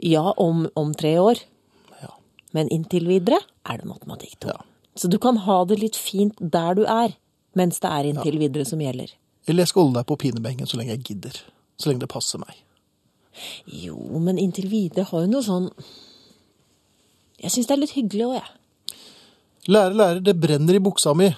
Ja, 0.04 0.34
om, 0.38 0.65
om 0.75 0.91
tre 0.93 1.13
år. 1.21 1.39
Ja. 2.51 2.57
Men 2.57 2.69
inntil 2.73 3.07
videre 3.07 3.39
er 3.69 3.79
det 3.79 3.87
matematikk 3.87 4.37
2. 4.43 4.51
Ja. 4.51 4.59
Så 4.95 5.07
du 5.07 5.17
kan 5.23 5.37
ha 5.45 5.61
det 5.65 5.79
litt 5.79 5.95
fint 5.95 6.35
der 6.39 6.75
du 6.75 6.83
er, 6.83 7.15
mens 7.55 7.79
det 7.79 7.91
er 7.91 8.09
inntil 8.09 8.39
videre 8.41 8.67
som 8.67 8.81
gjelder. 8.83 9.13
Eller 9.47 9.63
jeg 9.63 9.71
skal 9.71 9.87
holde 9.87 10.01
deg 10.01 10.09
på 10.09 10.19
pinebenken 10.19 10.69
så 10.69 10.79
lenge 10.79 10.97
jeg 10.97 11.05
gidder. 11.13 11.39
Så 11.79 11.89
lenge 11.89 12.03
det 12.03 12.11
passer 12.11 12.41
meg. 12.41 12.57
Jo, 13.71 13.97
men 14.19 14.39
inntil 14.41 14.67
videre 14.71 15.07
har 15.07 15.23
jo 15.23 15.29
noe 15.31 15.45
sånn 15.45 15.69
Jeg 17.39 17.53
syns 17.53 17.69
det 17.69 17.73
er 17.73 17.79
litt 17.79 17.93
hyggelig 17.95 18.25
òg, 18.27 18.33
jeg. 18.35 18.97
Lærer, 19.71 19.95
lærer, 19.95 20.19
det 20.25 20.35
brenner 20.41 20.77
i 20.77 20.81
buksa 20.83 21.13
mi. 21.17 21.29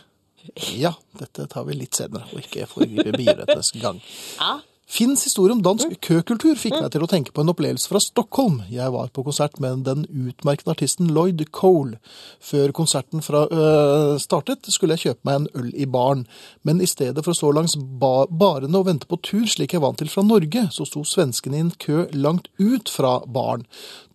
Ja, 0.76 0.92
dette 1.20 1.46
tar 1.52 1.64
vi 1.68 1.78
litt 1.78 1.96
senere, 1.96 2.26
og 2.34 2.42
ikke 2.42 2.66
foregripe 2.68 3.14
begivenhetenes 3.14 3.72
gang. 3.80 4.02
Ja. 4.40 4.58
Finns 4.84 5.24
historie 5.24 5.54
om 5.56 5.62
dansk 5.64 5.94
køkultur 6.04 6.58
fikk 6.60 6.76
meg 6.76 6.90
til 6.92 7.04
å 7.06 7.08
tenke 7.10 7.32
på 7.34 7.42
en 7.42 7.50
opplevelse 7.54 7.88
fra 7.88 8.02
Stockholm. 8.04 8.60
Jeg 8.70 8.92
var 8.92 9.08
på 9.16 9.24
konsert 9.24 9.56
med 9.64 9.86
den 9.88 10.04
utmerkede 10.12 10.74
artisten 10.76 11.08
Lloyd 11.16 11.40
Cole. 11.56 12.02
Før 12.44 12.74
konserten 12.76 13.24
fra, 13.24 13.46
øh, 13.48 14.20
startet, 14.20 14.68
skulle 14.68 14.98
jeg 14.98 15.16
kjøpe 15.16 15.24
meg 15.24 15.36
en 15.36 15.48
øl 15.56 15.72
i 15.74 15.86
baren. 15.86 16.28
Men 16.64 16.82
i 16.82 16.86
stedet 16.86 17.24
for 17.24 17.32
å 17.32 17.40
stå 17.40 17.54
langs 17.56 17.78
ba 17.80 18.28
barene 18.28 18.76
og 18.76 18.86
vente 18.86 19.08
på 19.08 19.22
tur, 19.22 19.48
slik 19.48 19.74
jeg 19.74 19.82
vant 19.82 19.98
til 19.98 20.10
fra 20.10 20.22
Norge, 20.22 20.68
så 20.70 20.86
sto 20.86 21.02
svenskene 21.02 21.56
i 21.56 21.64
en 21.64 21.72
kø 21.72 22.08
langt 22.12 22.50
ut 22.60 22.90
fra 22.90 23.22
baren. 23.26 23.66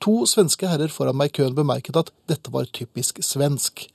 To 0.00 0.26
svenske 0.26 0.68
herrer 0.68 0.88
foran 0.88 1.16
meg 1.16 1.32
i 1.32 1.42
køen 1.42 1.56
bemerket 1.56 1.96
at 1.96 2.10
dette 2.28 2.52
var 2.52 2.66
typisk 2.66 3.24
svensk. 3.24 3.88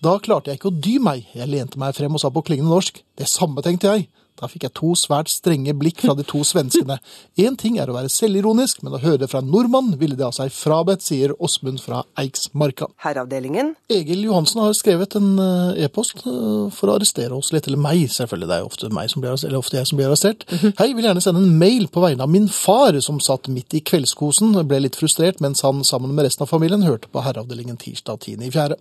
Da 0.00 0.18
klarte 0.18 0.46
jeg 0.46 0.60
ikke 0.60 0.70
å 0.70 0.80
dy 0.80 0.98
meg. 0.98 1.26
Jeg 1.34 1.48
lente 1.48 1.78
meg 1.78 1.94
frem 1.94 2.14
og 2.14 2.20
sa 2.20 2.30
på 2.30 2.44
klingende 2.46 2.70
norsk 2.70 3.02
det 3.18 3.28
samme, 3.28 3.60
tenkte 3.60 3.90
jeg. 3.90 4.08
Da 4.40 4.48
fikk 4.50 4.64
jeg 4.66 4.74
to 4.78 4.92
svært 4.98 5.30
strenge 5.30 5.74
blikk 5.78 6.00
fra 6.02 6.14
de 6.18 6.24
to 6.26 6.40
svenskene. 6.46 6.96
Én 7.40 7.56
ting 7.60 7.76
er 7.78 7.90
å 7.90 7.96
være 7.96 8.10
selvironisk, 8.12 8.80
men 8.82 8.96
å 8.96 9.00
høre 9.02 9.22
det 9.22 9.28
fra 9.30 9.42
en 9.42 9.50
nordmann 9.52 9.92
ville 10.00 10.16
det 10.18 10.24
ha 10.26 10.32
seg 10.34 10.52
frabedt, 10.54 11.04
sier 11.04 11.34
Åsmund 11.36 11.82
fra 11.82 12.02
Eiksmarka. 12.18 12.88
Herreavdelingen. 13.04 13.74
Egil 13.92 14.24
Johansen 14.26 14.62
har 14.64 14.74
skrevet 14.76 15.16
en 15.18 15.30
eh, 15.42 15.84
e-post 15.86 16.24
eh, 16.24 16.68
for 16.74 16.90
å 16.90 16.96
arrestere 16.96 17.36
oss 17.36 17.52
litt, 17.54 17.68
eller 17.68 17.82
meg, 17.82 18.06
selvfølgelig. 18.12 18.50
Det 18.50 18.58
er 18.58 18.68
ofte, 18.68 18.92
meg 18.94 19.12
som 19.12 19.24
blir, 19.24 19.36
eller 19.36 19.60
ofte 19.60 19.78
jeg 19.78 19.90
som 19.90 20.00
blir 20.00 20.10
arrestert. 20.10 20.46
Hei, 20.80 20.90
vil 20.96 21.06
gjerne 21.06 21.24
sende 21.24 21.44
en 21.44 21.58
mail 21.60 21.86
på 21.92 22.02
vegne 22.04 22.26
av 22.26 22.32
min 22.32 22.48
far, 22.52 22.98
som 23.04 23.20
satt 23.22 23.50
midt 23.52 23.76
i 23.78 23.82
kveldskosen, 23.84 24.56
ble 24.68 24.82
litt 24.86 24.98
frustrert 24.98 25.42
mens 25.44 25.62
han 25.66 25.84
sammen 25.86 26.14
med 26.16 26.26
resten 26.26 26.46
av 26.46 26.52
familien 26.52 26.86
hørte 26.86 27.10
på 27.12 27.22
Herreavdelingen 27.24 27.78
tirsdag 27.80 28.24
10.4. 28.24 28.80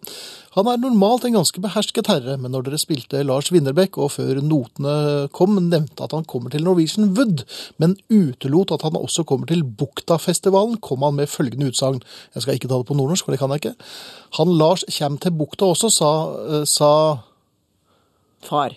Han 0.58 0.68
er 0.68 0.82
normalt 0.82 1.24
en 1.24 1.38
ganske 1.38 1.62
behersket 1.64 2.10
herre, 2.12 2.36
men 2.40 2.52
når 2.52 2.66
dere 2.66 2.80
spilte 2.82 3.22
Lars 3.24 3.54
Winnerbäck, 3.54 3.96
og 4.02 4.12
før 4.18 4.42
notene 4.44 5.30
kom, 5.32 5.41
nevnte 5.48 6.04
at 6.04 6.14
han 6.16 6.26
kommer 6.26 6.52
til 6.54 6.64
Norwegian 6.64 7.14
Wood, 7.18 7.46
men 7.82 7.98
utelot 8.10 8.72
at 8.76 8.86
han 8.88 9.00
også 9.00 9.26
kommer 9.28 9.50
til 9.50 9.64
Buktafestivalen, 9.64 10.78
kom 10.78 11.02
han 11.08 11.16
med 11.16 11.32
følgende 11.32 11.72
utsagn. 11.72 12.02
Jeg 12.36 12.44
skal 12.44 12.60
ikke 12.60 12.68
ta 12.68 12.78
det 12.78 12.90
på 12.90 12.98
nordnorsk, 12.98 13.26
for 13.26 13.32
det 13.32 13.42
kan 13.42 13.54
jeg 13.56 13.64
ikke. 13.64 13.76
Han 14.40 14.54
Lars 14.58 14.86
kommer 14.98 15.20
til 15.20 15.36
bukta 15.38 15.72
også, 15.72 15.90
sa, 15.90 16.12
eh, 16.60 16.66
sa 16.66 16.92
Far. 18.42 18.74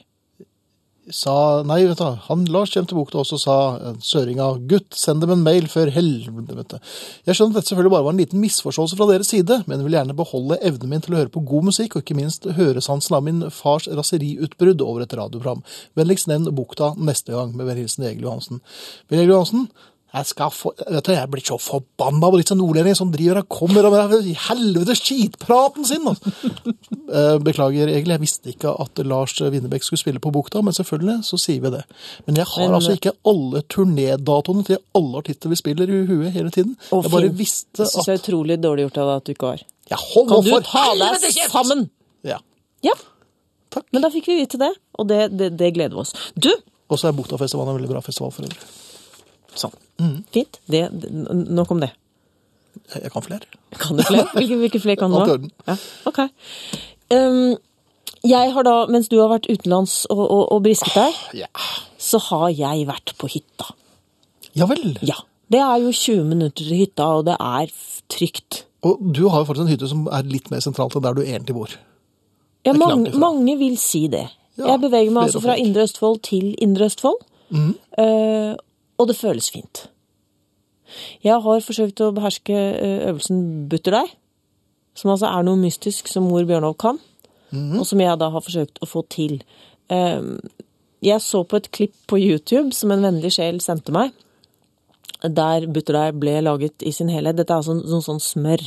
Sa 1.13 1.63
Nei, 1.67 1.83
vet 1.85 2.01
du, 2.01 2.05
han 2.27 2.45
Lars 2.53 2.73
kjem 2.73 2.87
til 2.89 2.99
bukta 2.99 3.21
også, 3.21 3.39
sa 3.41 3.57
eh, 3.77 3.97
søringa. 4.05 4.47
Gutt, 4.71 4.91
send 4.97 5.25
dem 5.25 5.35
en 5.35 5.45
mail 5.45 5.69
før 5.71 5.91
helvete. 5.93 6.81
Jeg 7.29 7.37
skjønner 7.37 7.55
at 7.55 7.61
dette 7.61 7.73
selvfølgelig 7.73 7.95
bare 7.95 8.07
var 8.07 8.17
en 8.17 8.23
liten 8.23 8.43
misforståelse 8.43 8.99
fra 8.99 9.09
deres 9.11 9.33
side, 9.35 9.61
men 9.71 9.85
vil 9.85 9.97
gjerne 9.99 10.17
beholde 10.17 10.61
evnen 10.65 10.95
min 10.95 11.05
til 11.05 11.17
å 11.17 11.21
høre 11.23 11.35
på 11.35 11.45
god 11.49 11.69
musikk, 11.71 11.97
og 11.97 12.05
ikke 12.05 12.19
minst 12.19 12.49
høresansen 12.59 13.19
av 13.19 13.27
min 13.27 13.43
fars 13.53 13.89
raseriutbrudd 13.91 14.85
over 14.85 15.05
et 15.05 15.17
radioprogram. 15.17 15.65
Vennligst 15.99 16.31
nevn 16.31 16.49
bukta 16.57 16.95
neste 16.97 17.37
gang, 17.37 17.53
med 17.53 17.69
vennlig 17.69 17.89
hilsen 17.89 18.09
Egil 18.09 18.29
Johansen. 18.29 18.65
Vil 19.11 19.25
Egil 19.25 19.37
Johansen, 19.37 19.69
jeg 20.15 20.27
skal 20.31 20.51
få, 20.55 20.71
vet 20.79 21.05
du, 21.09 21.11
jeg 21.13 21.31
blir 21.33 21.43
så 21.43 21.57
forbanna 21.59 22.29
på 22.31 22.39
disse 22.39 22.55
nordlendingene 22.55 22.99
som 23.01 23.09
driver 23.11 23.41
og 23.41 23.49
kommer 23.51 23.89
med 23.91 23.97
helvetes 23.99 24.45
helvete 24.49 24.95
skitpraten 25.01 25.87
sin. 25.89 26.07
Altså. 26.11 26.33
Eh, 27.15 27.37
Beklager, 27.45 27.91
egentlig. 27.93 28.15
jeg 28.15 28.21
visste 28.23 28.49
ikke 28.51 28.71
at 28.81 28.99
Lars 29.07 29.35
Winnebekk 29.39 29.85
skulle 29.85 30.01
spille 30.01 30.19
på 30.25 30.31
Bukta, 30.35 30.63
men 30.65 30.73
selvfølgelig 30.75 31.19
så 31.29 31.37
sier 31.39 31.61
vi 31.63 31.71
det. 31.75 31.83
Men 32.27 32.39
jeg 32.41 32.47
har 32.49 32.65
Men- 32.65 32.75
altså 32.79 32.95
ikke 32.97 33.13
alle 33.29 33.61
turnédatoene 33.71 34.65
til 34.67 34.79
alle 34.97 35.21
artister 35.21 35.53
vi 35.53 35.59
spiller 35.61 35.91
i 35.93 36.01
huet 36.09 36.33
hele 36.33 36.51
tiden. 36.51 36.73
Å, 36.91 37.03
jeg 37.05 37.13
bare 37.13 37.29
visste 37.37 37.85
at 37.85 37.85
Jeg 37.85 37.93
syns 37.93 38.09
det 38.09 38.15
er 38.15 38.23
utrolig 38.23 38.57
dårlig 38.65 38.87
gjort 38.89 38.99
av 39.03 39.11
deg 39.11 39.17
at 39.21 39.25
du 39.29 39.33
ikke 39.35 39.51
har. 39.53 39.63
ja, 39.93 39.97
hold 40.01 40.29
Kan 40.33 40.45
du 40.49 40.69
ta 40.71 40.85
deg 41.05 41.39
sammen? 41.53 41.85
Ja. 42.25 42.39
Ja. 42.83 42.97
Takk. 43.71 43.87
Men 43.93 44.03
da 44.03 44.11
fikk 44.17 44.27
vi 44.33 44.41
vite 44.41 44.59
det, 44.65 44.73
og 44.99 45.07
det, 45.13 45.21
det, 45.37 45.53
det 45.61 45.73
gleder 45.77 45.95
vi 45.99 46.03
oss. 46.07 46.15
Du, 46.35 46.51
Og 46.89 46.99
så 46.99 47.09
er 47.13 47.13
Buktafestivalen 47.21 47.75
en 47.75 47.79
veldig 47.83 47.93
bra 47.93 48.01
festival 48.01 48.33
for 48.33 48.49
øvrig. 48.49 48.65
sånn. 49.55 49.77
Fint. 50.35 50.59
Det, 50.71 50.81
nok 51.51 51.71
om 51.71 51.81
det. 51.85 51.91
Jeg, 52.95 53.11
kan 53.13 53.23
flere. 53.23 53.47
Kan 53.79 53.97
du 53.97 54.03
flere? 54.03 54.27
Hvilke, 54.35 54.57
hvilke 54.65 54.81
flere 54.83 54.97
kan 55.01 55.13
du 55.15 55.17
Alt 55.21 55.29
i 55.29 55.31
ha? 55.31 55.37
orden. 55.37 55.53
Ja, 55.69 55.77
ok. 56.11 56.19
Um, 57.15 57.55
jeg 58.25 58.53
har 58.57 58.65
da, 58.67 58.75
mens 58.91 59.09
du 59.13 59.19
har 59.21 59.29
vært 59.31 59.47
utenlands 59.53 60.05
og, 60.11 60.23
og, 60.25 60.43
og 60.57 60.63
brisket 60.65 60.95
deg, 60.97 61.19
Ja. 61.45 61.49
så 62.01 62.19
har 62.31 62.49
jeg 62.57 62.87
vært 62.89 63.15
på 63.21 63.29
hytta. 63.31 63.71
ja 64.57 64.67
vel. 64.71 64.99
Ja. 65.05 65.19
Det 65.53 65.61
er 65.61 65.77
jo 65.85 65.91
20 65.93 66.25
minutter 66.25 66.65
til 66.65 66.79
hytta, 66.81 67.05
og 67.21 67.27
det 67.29 67.35
er 67.39 67.71
trygt. 68.11 68.63
Og 68.85 68.99
du 69.15 69.27
har 69.29 69.43
jo 69.43 69.49
faktisk 69.51 69.67
en 69.67 69.73
hytte 69.75 69.89
som 69.91 70.07
er 70.13 70.25
litt 70.29 70.49
mer 70.51 70.63
sentralt 70.65 70.97
enn 70.97 71.05
der 71.05 71.15
du 71.19 71.21
egentlig 71.23 71.55
bor. 71.57 71.75
Ja, 72.65 72.73
mange, 72.73 73.13
mange 73.21 73.55
vil 73.61 73.77
si 73.79 74.07
det. 74.09 74.25
Ja, 74.57 74.71
jeg 74.73 74.81
beveger 74.87 75.13
meg 75.13 75.29
altså 75.29 75.43
fra. 75.45 75.55
Indre 75.61 75.85
Østfold 75.85 76.23
til 76.25 76.55
Indre 76.65 76.89
Østfold, 76.89 77.21
eh, 77.53 78.55
og 78.99 79.09
det 79.09 79.17
føles 79.17 79.51
fint. 79.51 79.87
Jeg 81.25 81.41
har 81.43 81.61
forsøkt 81.65 82.01
å 82.05 82.13
beherske 82.15 82.55
eh, 82.55 83.09
øvelsen 83.09 83.69
butterdeig, 83.73 84.11
som 84.95 85.11
altså 85.11 85.27
er 85.33 85.43
noe 85.47 85.59
mystisk 85.59 86.09
som 86.13 86.29
mor 86.29 86.45
Bjørnov 86.47 86.77
kan, 86.79 86.99
Mhm. 87.55 87.79
og 87.79 87.87
som 87.87 88.01
jeg 88.01 88.19
da 88.19 88.31
har 88.31 88.41
forsøkt 88.43 88.79
å 88.83 88.87
få 88.89 89.03
til. 89.09 89.41
Eh, 89.91 90.23
jeg 91.03 91.21
så 91.21 91.45
på 91.47 91.57
et 91.57 91.71
klipp 91.71 91.95
på 92.09 92.19
YouTube 92.19 92.73
som 92.75 92.91
en 92.91 93.03
vennlig 93.03 93.31
sjel 93.33 93.61
sendte 93.61 93.93
meg, 93.93 94.13
der 95.23 95.67
butterdeig 95.67 96.19
ble 96.21 96.41
laget 96.43 96.83
i 96.83 96.91
sin 96.93 97.09
helhet. 97.09 97.37
Dette 97.37 97.51
er 97.53 97.61
altså 97.63 97.77
sånn, 97.83 98.03
sånn 98.03 98.21
smør 98.21 98.65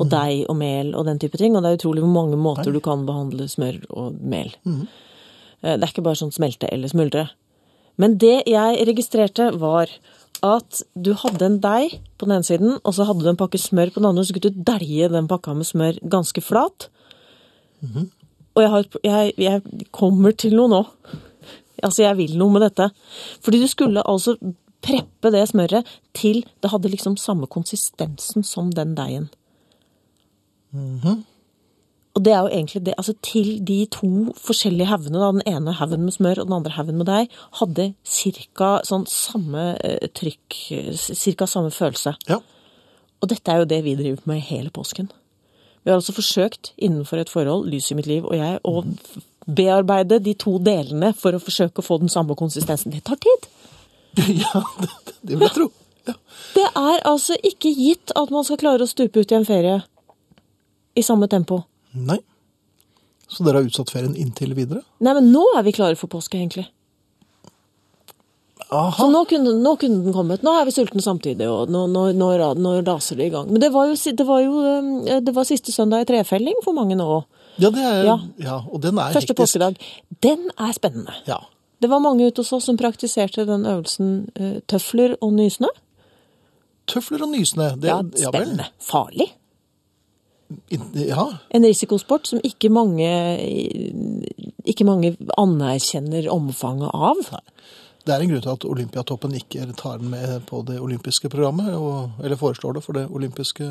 og 0.00 0.08
deig 0.10 0.46
og 0.50 0.56
mel 0.56 0.94
og 0.94 1.04
den 1.06 1.18
type 1.22 1.38
ting, 1.38 1.54
og 1.56 1.62
det 1.62 1.70
er 1.70 1.76
utrolig 1.78 2.00
hvor 2.02 2.12
mange 2.14 2.36
måter 2.36 2.72
du 2.72 2.80
kan 2.80 3.04
behandle 3.06 3.46
smør 3.48 3.84
og 3.90 4.20
mel. 4.20 4.50
Eh, 5.62 5.76
Det 5.76 5.82
er 5.82 5.86
ikke 5.92 6.02
bare 6.02 6.16
sånn 6.18 6.32
smelte 6.34 6.68
eller 6.72 6.88
smuldre. 6.88 7.30
Men 8.00 8.18
det 8.18 8.42
jeg 8.50 8.86
registrerte, 8.88 9.52
var 9.60 9.90
at 10.44 10.82
du 10.94 11.14
hadde 11.16 11.46
en 11.46 11.60
deig 11.62 12.00
på 12.18 12.26
den 12.26 12.36
ene 12.36 12.46
siden, 12.46 12.74
og 12.84 12.94
så 12.96 13.06
hadde 13.08 13.24
du 13.24 13.30
en 13.30 13.38
pakke 13.40 13.58
smør 13.60 13.94
på 13.94 14.00
den 14.02 14.10
andre, 14.10 14.20
og 14.20 14.26
så 14.26 14.34
skulle 14.34 14.50
du 14.50 14.64
dælje 14.66 15.08
den 15.12 15.28
pakka 15.30 15.54
med 15.56 15.68
smør 15.68 16.00
ganske 16.10 16.42
flat. 16.44 16.88
Og 18.54 18.62
jeg, 18.62 18.70
har, 18.70 18.84
jeg, 19.04 19.32
jeg 19.38 19.86
kommer 19.90 20.30
til 20.32 20.54
noe 20.54 20.70
nå. 20.70 20.82
Altså, 21.82 22.02
jeg 22.04 22.16
vil 22.16 22.36
noe 22.38 22.52
med 22.54 22.62
dette. 22.62 22.90
Fordi 23.42 23.60
du 23.60 23.66
skulle 23.70 24.04
altså 24.06 24.36
preppe 24.84 25.32
det 25.32 25.48
smøret 25.48 25.88
til 26.14 26.44
det 26.62 26.70
hadde 26.70 26.92
liksom 26.92 27.16
samme 27.16 27.48
konsistensen 27.50 28.44
som 28.44 28.70
den 28.72 28.94
deigen. 28.94 29.30
Og 32.14 32.22
det 32.22 32.30
er 32.30 32.44
jo 32.44 32.50
egentlig 32.52 32.84
det, 32.86 32.94
altså 32.94 33.16
til 33.26 33.56
de 33.66 33.80
to 33.90 34.08
forskjellige 34.38 34.86
haugene, 34.86 35.18
da, 35.18 35.32
den 35.34 35.46
ene 35.50 35.74
haugen 35.74 36.04
med 36.06 36.14
smør 36.14 36.40
og 36.44 36.46
den 36.46 36.56
andre 36.60 36.74
haugen 36.76 37.00
med 37.00 37.08
deig, 37.10 37.32
hadde 37.58 37.88
cirka 38.06 38.76
sånn 38.86 39.06
samme 39.10 39.72
eh, 39.82 40.06
trykk, 40.14 40.58
ca. 40.70 41.16
cirka 41.18 41.48
samme 41.50 41.74
følelse. 41.74 42.14
Ja. 42.30 42.38
Og 43.18 43.30
dette 43.32 43.50
er 43.50 43.62
jo 43.62 43.68
det 43.68 43.80
vi 43.82 43.96
driver 43.98 44.30
med 44.30 44.46
hele 44.46 44.70
påsken. 44.70 45.10
Vi 45.82 45.90
har 45.90 45.98
altså 45.98 46.14
forsøkt 46.14 46.72
innenfor 46.78 47.18
et 47.18 47.32
forhold, 47.32 47.66
Lys 47.72 47.90
i 47.90 47.98
mitt 47.98 48.06
liv 48.08 48.24
og 48.24 48.38
jeg, 48.38 48.62
å 48.62 48.84
bearbeide 49.44 50.22
de 50.22 50.36
to 50.38 50.54
delene 50.62 51.10
for 51.18 51.34
å 51.34 51.42
forsøke 51.42 51.82
å 51.82 51.84
få 51.84 51.98
den 52.00 52.12
samme 52.12 52.38
konsistensen. 52.38 52.94
Det 52.94 53.02
tar 53.04 53.18
tid. 53.20 53.50
ja, 54.44 54.62
det, 54.78 54.92
det 55.20 55.34
vil 55.34 55.48
jeg 55.48 55.56
tro. 55.58 55.68
Ja. 56.06 56.14
Det 56.54 56.70
er 56.70 57.04
altså 57.10 57.36
ikke 57.42 57.74
gitt 57.74 58.14
at 58.16 58.30
man 58.30 58.46
skal 58.46 58.60
klare 58.62 58.86
å 58.86 58.88
stupe 58.88 59.20
ut 59.20 59.34
i 59.34 59.40
en 59.40 59.48
ferie 59.48 59.80
i 60.94 61.02
samme 61.02 61.26
tempo. 61.32 61.64
Nei. 61.94 62.18
Så 63.28 63.44
dere 63.46 63.60
har 63.62 63.66
utsatt 63.68 63.90
ferien 63.90 64.14
inntil 64.20 64.52
videre? 64.54 64.82
Nei, 65.00 65.14
men 65.16 65.30
nå 65.32 65.42
er 65.58 65.62
vi 65.66 65.72
klare 65.72 65.96
for 65.96 66.10
påske, 66.12 66.36
egentlig. 66.38 66.66
Så 68.74 69.06
nå 69.12 69.20
kunne, 69.30 69.52
nå 69.62 69.72
kunne 69.78 70.00
den 70.02 70.14
kommet. 70.14 70.42
Nå 70.42 70.50
er 70.58 70.64
vi 70.66 70.72
sultne 70.74 71.02
samtidig, 71.04 71.46
og 71.50 71.70
nå, 71.70 71.84
nå, 71.90 72.04
nå, 72.16 72.28
ra- 72.40 72.54
nå 72.58 72.72
raser 72.86 73.18
det 73.20 73.28
i 73.28 73.32
gang. 73.34 73.50
Men 73.52 73.60
det 73.62 73.68
var 73.74 73.86
jo, 73.90 73.94
det 74.18 74.26
var 74.26 74.40
jo 74.42 74.62
eh, 74.66 75.20
det 75.22 75.34
var 75.36 75.46
siste 75.46 75.70
søndag 75.74 76.02
i 76.02 76.08
trefelling 76.08 76.58
for 76.64 76.74
mange 76.74 76.96
nå. 76.98 77.06
Ja, 77.62 77.70
det 77.70 77.84
er, 77.86 78.00
Ja. 78.08 78.16
ja. 78.42 78.56
og 78.66 78.80
den 78.82 78.98
er 78.98 79.12
Første 79.14 79.30
hektisk. 79.34 79.38
påskedag. 79.42 79.76
Den 80.26 80.48
er 80.58 80.72
spennende. 80.74 81.14
Ja. 81.28 81.38
Det 81.82 81.90
var 81.92 82.00
mange 82.02 82.26
ute 82.26 82.42
hos 82.42 82.52
oss 82.56 82.64
som 82.66 82.78
praktiserte 82.80 83.44
den 83.46 83.66
øvelsen 83.68 84.10
eh, 84.34 84.56
tøfler 84.70 85.14
og 85.22 85.34
nysnø. 85.36 85.68
Tøfler 86.90 87.22
og 87.22 87.30
nysnø. 87.34 87.68
Det, 87.78 87.88
Ja, 87.92 88.00
spennende. 88.30 88.66
Farlig. 88.82 89.28
Ja, 90.94 91.24
En 91.50 91.64
risikosport 91.64 92.28
som 92.28 92.40
ikke 92.44 92.68
mange, 92.68 93.08
ikke 94.64 94.84
mange 94.84 95.14
anerkjenner 95.40 96.28
omfanget 96.32 96.90
av. 96.92 97.22
Det 98.04 98.12
er 98.12 98.20
en 98.20 98.32
grunn 98.32 98.44
til 98.44 98.52
at 98.52 98.66
Olympiatoppen 98.68 99.34
ikke 99.38 99.64
tar 99.78 99.98
den 100.02 100.10
med 100.12 100.44
på 100.48 100.60
det 100.68 100.76
olympiske 100.80 101.30
programmet, 101.32 101.72
og, 101.74 102.10
eller 102.22 102.36
foreslår 102.36 102.76
det 102.76 102.84
for 102.84 102.92
det 102.92 103.06
olympiske 103.08 103.70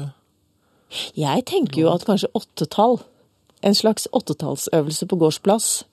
Jeg 1.18 1.46
tenker 1.46 1.82
jo 1.82 1.92
at 1.94 2.06
kanskje 2.06 2.32
åttetall, 2.34 3.00
en 3.64 3.76
slags 3.76 4.08
åttetallsøvelse 4.12 5.06
på 5.08 5.20
gårdsplass, 5.22 5.86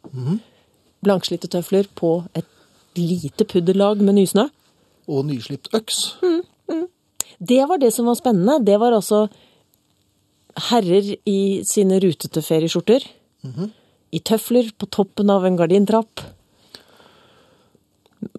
blankslitte 1.04 1.48
tøfler 1.48 1.88
på 1.94 2.24
et 2.34 2.48
lite 2.96 3.44
pudderlag 3.44 4.00
med 4.02 4.14
nysnø, 4.14 4.48
og 5.08 5.24
nyslipt 5.26 5.68
øks. 5.74 6.16
det 7.38 7.62
var 7.68 7.76
det 7.76 7.92
som 7.92 8.06
var 8.06 8.14
spennende. 8.14 8.64
Det 8.66 8.80
var 8.80 8.92
altså 8.92 9.28
herrer 10.70 11.16
i 11.28 11.62
sine 11.64 12.00
rutete 12.02 12.42
ferieskjorter, 12.42 13.06
i 14.12 14.18
tøfler 14.26 14.70
på 14.78 14.88
toppen 14.90 15.30
av 15.30 15.44
en 15.46 15.56
gardintrapp, 15.56 16.20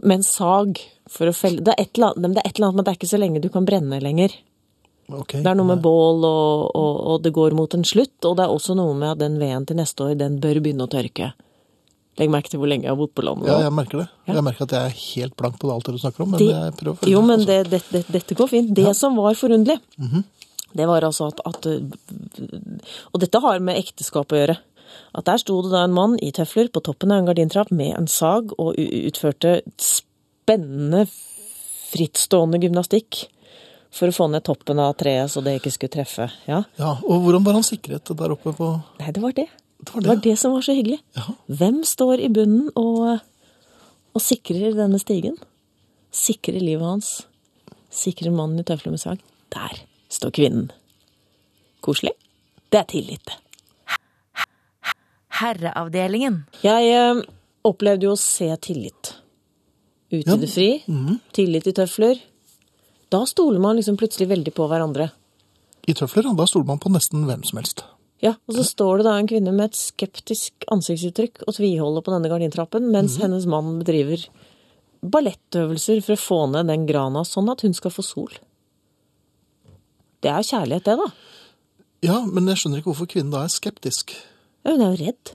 med 0.03 0.19
en 0.19 0.23
sag 0.23 0.77
for 1.09 1.27
å 1.31 1.33
felle 1.35 1.63
det 1.65 1.73
er, 1.73 1.81
et 1.87 1.97
eller 1.97 2.11
annet, 2.11 2.21
men 2.21 2.33
det 2.37 2.43
er 2.45 2.51
eller 2.53 2.67
annet, 2.67 2.75
men 2.77 2.85
det 2.85 2.91
er 2.93 2.99
ikke 2.99 3.09
så 3.11 3.19
lenge 3.21 3.41
du 3.41 3.49
kan 3.53 3.65
brenne 3.67 3.97
lenger. 4.03 4.35
Okay, 5.11 5.41
Det 5.43 5.49
er 5.51 5.57
noe 5.59 5.67
med 5.67 5.81
bål, 5.83 6.21
og, 6.23 6.67
og, 6.77 6.99
og 7.11 7.23
det 7.25 7.33
går 7.35 7.55
mot 7.57 7.73
en 7.75 7.83
slutt. 7.83 8.13
Og 8.29 8.37
det 8.37 8.45
er 8.45 8.53
også 8.53 8.75
noe 8.79 8.93
med 8.95 9.09
at 9.15 9.19
den 9.19 9.39
veden 9.41 9.65
til 9.67 9.75
neste 9.81 10.05
år, 10.05 10.13
den 10.19 10.37
bør 10.43 10.61
begynne 10.63 10.85
å 10.85 10.91
tørke. 10.91 11.31
Legg 12.19 12.31
merke 12.31 12.51
til 12.51 12.61
hvor 12.61 12.69
lenge 12.71 12.85
jeg 12.87 12.93
har 12.93 12.99
bodd 12.99 13.11
på 13.17 13.25
landet. 13.25 13.49
Ja, 13.49 13.57
jeg 13.65 13.73
merker 13.75 14.03
det. 14.03 14.07
Ja. 14.29 14.37
Jeg 14.37 14.45
merker 14.47 14.67
at 14.67 14.75
jeg 14.77 14.91
er 14.91 14.95
helt 15.01 15.35
blank 15.39 15.57
på 15.59 15.67
det 15.67 15.75
alt 15.75 15.89
det 15.89 15.95
du 15.97 15.99
snakker 16.03 16.23
om, 16.23 16.31
men 16.35 16.39
Det- 16.43 16.47
jeg 16.53 16.75
prøver 16.79 17.09
Jo, 17.11 17.21
men 17.27 17.39
altså. 17.39 17.47
det, 17.47 17.69
det, 17.71 17.81
det, 17.91 18.03
dette 18.19 18.35
går 18.39 18.47
fint. 18.53 18.73
Det 18.77 18.95
som 18.95 19.15
var 19.19 19.35
forunderlig, 19.39 19.79
det 20.77 20.87
var 20.87 21.03
altså 21.03 21.27
at, 21.31 21.41
at 21.45 21.65
Og 23.13 23.19
dette 23.23 23.41
har 23.43 23.59
med 23.63 23.77
ekteskap 23.81 24.31
å 24.31 24.39
gjøre. 24.39 24.57
At 25.15 25.25
der 25.27 25.39
sto 25.41 25.57
det 25.63 25.71
da 25.73 25.85
en 25.85 25.93
mann 25.95 26.17
i 26.23 26.31
tøfler 26.35 26.69
på 26.71 26.81
toppen 26.83 27.11
av 27.11 27.21
en 27.21 27.27
gardintrapp 27.29 27.71
med 27.75 27.93
en 27.97 28.07
sag 28.11 28.51
og 28.59 28.75
utførte 28.79 29.61
spennende, 29.79 31.05
frittstående 31.91 32.59
gymnastikk 32.63 33.25
for 33.91 34.07
å 34.07 34.15
få 34.15 34.27
ned 34.31 34.45
toppen 34.47 34.79
av 34.79 34.93
treet 34.99 35.31
så 35.31 35.41
det 35.43 35.57
ikke 35.59 35.73
skulle 35.75 35.95
treffe. 35.97 36.29
Ja, 36.47 36.61
Ja, 36.79 36.93
og 37.03 37.25
hvordan 37.25 37.43
var 37.43 37.57
han 37.59 37.67
sikret 37.67 38.07
der 38.07 38.31
oppe 38.35 38.53
på 38.55 38.69
Nei, 39.01 39.11
det 39.11 39.23
var 39.23 39.35
det. 39.35 39.47
Det 39.81 39.93
var 39.95 40.01
Det 40.01 40.07
var 40.11 40.15
det. 40.21 40.23
det 40.29 40.37
som 40.39 40.53
var 40.55 40.61
så 40.63 40.75
hyggelig. 40.77 40.99
Ja. 41.17 41.25
Hvem 41.47 41.81
står 41.87 42.19
i 42.23 42.29
bunnen 42.31 42.69
og, 42.79 43.19
og 44.15 44.21
sikrer 44.23 44.75
denne 44.77 44.99
stigen? 45.01 45.35
Sikrer 46.11 46.59
livet 46.63 46.83
hans? 46.87 47.09
Sikrer 47.91 48.31
mannen 48.31 48.59
i 48.59 48.63
tøfler 48.67 48.91
med 48.95 49.01
sag? 49.03 49.19
Der 49.51 49.81
står 50.11 50.33
kvinnen. 50.37 50.67
Koselig. 51.81 52.13
Det 52.71 52.79
er 52.83 52.89
tillit, 52.91 53.23
det. 53.25 53.37
Herreavdelingen. 55.41 56.41
Jeg 56.63 56.91
eh, 56.93 57.21
opplevde 57.67 58.07
jo 58.09 58.15
å 58.15 58.19
se 58.19 58.49
tillit. 58.63 59.15
Ute 60.11 60.27
Ja. 60.27 60.35
i 60.35 60.41
det 60.43 60.49
fri. 60.51 60.69
Tillit 61.33 61.67
i 61.67 61.73
tøfler. 61.73 62.19
Da 63.11 63.23
stoler 63.27 63.59
man 63.63 63.77
liksom 63.79 63.97
plutselig 63.99 64.27
veldig 64.29 64.53
på 64.55 64.67
hverandre. 64.69 65.09
I 65.87 65.93
tøfler, 65.97 66.27
ja, 66.29 66.33
da 66.37 66.45
stoler 66.47 66.67
man 66.67 66.79
på 66.79 66.91
nesten 66.93 67.25
hvem 67.25 67.43
som 67.47 67.57
helst. 67.59 67.83
Ja, 68.21 68.35
og 68.47 68.53
så 68.53 68.63
står 68.67 68.97
det 69.01 69.05
da 69.07 69.15
en 69.17 69.27
kvinne 69.27 69.51
med 69.55 69.71
et 69.71 69.79
skeptisk 69.79 70.67
ansiktsuttrykk 70.69 71.41
og 71.47 71.55
tviholder 71.57 72.03
på 72.05 72.13
denne 72.13 72.29
gardintrappen, 72.29 72.91
mens 72.93 73.17
hennes 73.17 73.47
mann 73.49 73.79
bedriver 73.79 74.27
ballettøvelser 75.01 76.03
for 76.05 76.13
å 76.13 76.21
få 76.21 76.39
ned 76.51 76.67
den 76.69 76.85
grana, 76.85 77.23
sånn 77.25 77.49
at 77.49 77.63
hun 77.65 77.73
skal 77.73 77.89
få 77.95 78.03
sol. 78.05 78.29
Det 80.21 80.29
er 80.31 80.45
kjærlighet, 80.45 80.85
det, 80.85 80.95
da. 81.01 81.09
Ja, 82.05 82.17
men 82.25 82.47
jeg 82.49 82.57
skjønner 82.61 82.81
ikke 82.81 82.91
hvorfor 82.91 83.09
kvinnen 83.09 83.31
da 83.33 83.43
er 83.45 83.53
skeptisk. 83.53 84.13
Ja, 84.65 84.71
hun 84.75 84.81
er 84.85 84.93
jo 84.95 85.05
redd. 85.05 85.31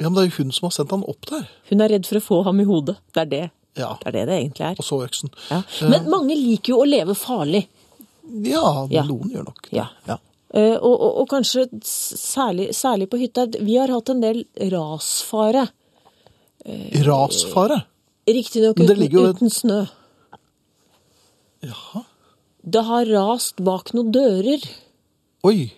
Ja, 0.00 0.08
men 0.08 0.16
det 0.18 0.22
er 0.24 0.28
jo 0.30 0.36
hun 0.42 0.52
som 0.56 0.66
har 0.68 0.74
sendt 0.76 0.90
han 0.92 1.04
opp 1.08 1.28
der. 1.30 1.46
Hun 1.70 1.80
er 1.84 1.92
redd 1.94 2.08
for 2.08 2.18
å 2.20 2.24
få 2.24 2.38
ham 2.48 2.60
i 2.60 2.66
hodet. 2.68 2.96
Det 3.14 3.22
er 3.24 3.30
det 3.30 3.42
Ja, 3.78 3.92
det, 4.02 4.06
er 4.10 4.12
det, 4.16 4.24
det 4.28 4.36
egentlig 4.40 4.64
er. 4.68 4.76
og 4.78 4.86
så 4.86 4.98
øksen. 5.04 5.32
Ja. 5.50 5.62
Men 5.90 6.08
mange 6.12 6.36
liker 6.38 6.74
jo 6.74 6.82
å 6.82 6.88
leve 6.88 7.16
farlig. 7.18 7.64
Ja, 8.44 8.86
Ja. 8.92 9.02
noen 9.08 9.32
gjør 9.32 9.44
nok 9.48 9.62
det. 9.70 9.76
Ja. 9.78 9.86
ja. 10.08 10.18
Eh, 10.54 10.76
og, 10.76 10.92
og, 10.94 11.16
og 11.22 11.28
kanskje 11.32 11.64
særlig, 11.84 12.68
særlig 12.78 13.08
på 13.10 13.18
hytta. 13.20 13.48
Vi 13.60 13.76
har 13.80 13.90
hatt 13.90 14.12
en 14.12 14.20
del 14.22 14.44
rasfare. 14.72 15.66
Rasfare? 17.04 17.80
Riktignok 18.26 18.78
uten, 18.80 18.96
ligger 18.98 19.32
uten 19.34 19.50
snø. 19.52 19.82
Jaha. 21.64 22.04
Det 22.64 22.82
har 22.88 23.08
rast 23.12 23.60
bak 23.64 23.92
noen 23.92 24.12
dører. 24.14 24.62
Oi. 25.44 25.68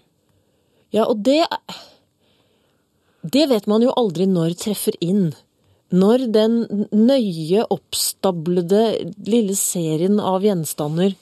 Ja, 0.95 1.07
og 1.07 1.24
det 1.26 1.43
Det 3.26 3.49
vet 3.51 3.66
man 3.66 3.82
jo 3.82 3.91
aldri 3.91 4.26
når 4.30 4.55
treffer 4.55 4.95
inn. 5.03 5.34
Når 5.91 6.26
den 6.30 6.55
nøye 6.95 7.64
oppstablede 7.70 8.82
lille 9.26 9.55
serien 9.59 10.20
av 10.22 10.47
gjenstander 10.47 11.16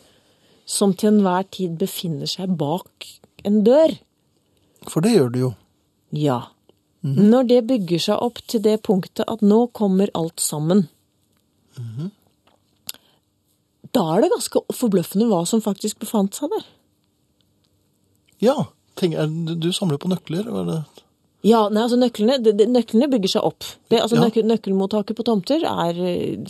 som 0.68 0.92
til 0.96 1.14
enhver 1.14 1.48
tid 1.52 1.76
befinner 1.80 2.28
seg 2.28 2.52
bak 2.60 3.08
en 3.44 3.62
dør. 3.64 3.96
For 4.88 5.04
det 5.04 5.14
gjør 5.16 5.32
det 5.32 5.40
jo. 5.40 5.50
Ja. 6.12 6.40
Når 7.04 7.48
det 7.48 7.60
bygger 7.68 8.00
seg 8.00 8.20
opp 8.24 8.40
til 8.48 8.62
det 8.64 8.78
punktet 8.84 9.28
at 9.28 9.44
nå 9.44 9.66
kommer 9.76 10.12
alt 10.16 10.40
sammen. 10.40 10.86
Da 13.94 14.02
er 14.16 14.24
det 14.24 14.32
ganske 14.32 14.62
forbløffende 14.74 15.28
hva 15.30 15.44
som 15.46 15.62
faktisk 15.62 16.00
befant 16.02 16.34
seg 16.34 16.50
der. 16.50 16.64
Ja. 18.42 18.56
Er, 19.02 19.26
du- 19.26 19.72
samler 19.74 19.98
på 19.98 20.08
nøkler? 20.10 20.46
Var 20.50 20.64
det? 20.68 20.78
Ja, 21.44 21.68
nei, 21.68 21.82
altså 21.84 21.98
nøklene, 22.00 22.38
de, 22.42 22.64
nøklene 22.66 23.08
bygger 23.12 23.28
seg 23.34 23.42
opp. 23.44 23.64
Det, 23.90 23.98
altså 24.00 24.16
Ja. 24.16 24.22
nøk, 24.24 24.38
Nøkkelmottaket 24.48 25.16
på 25.18 25.24
tomter 25.26 25.60
er 25.66 25.98
eh, 26.00 26.44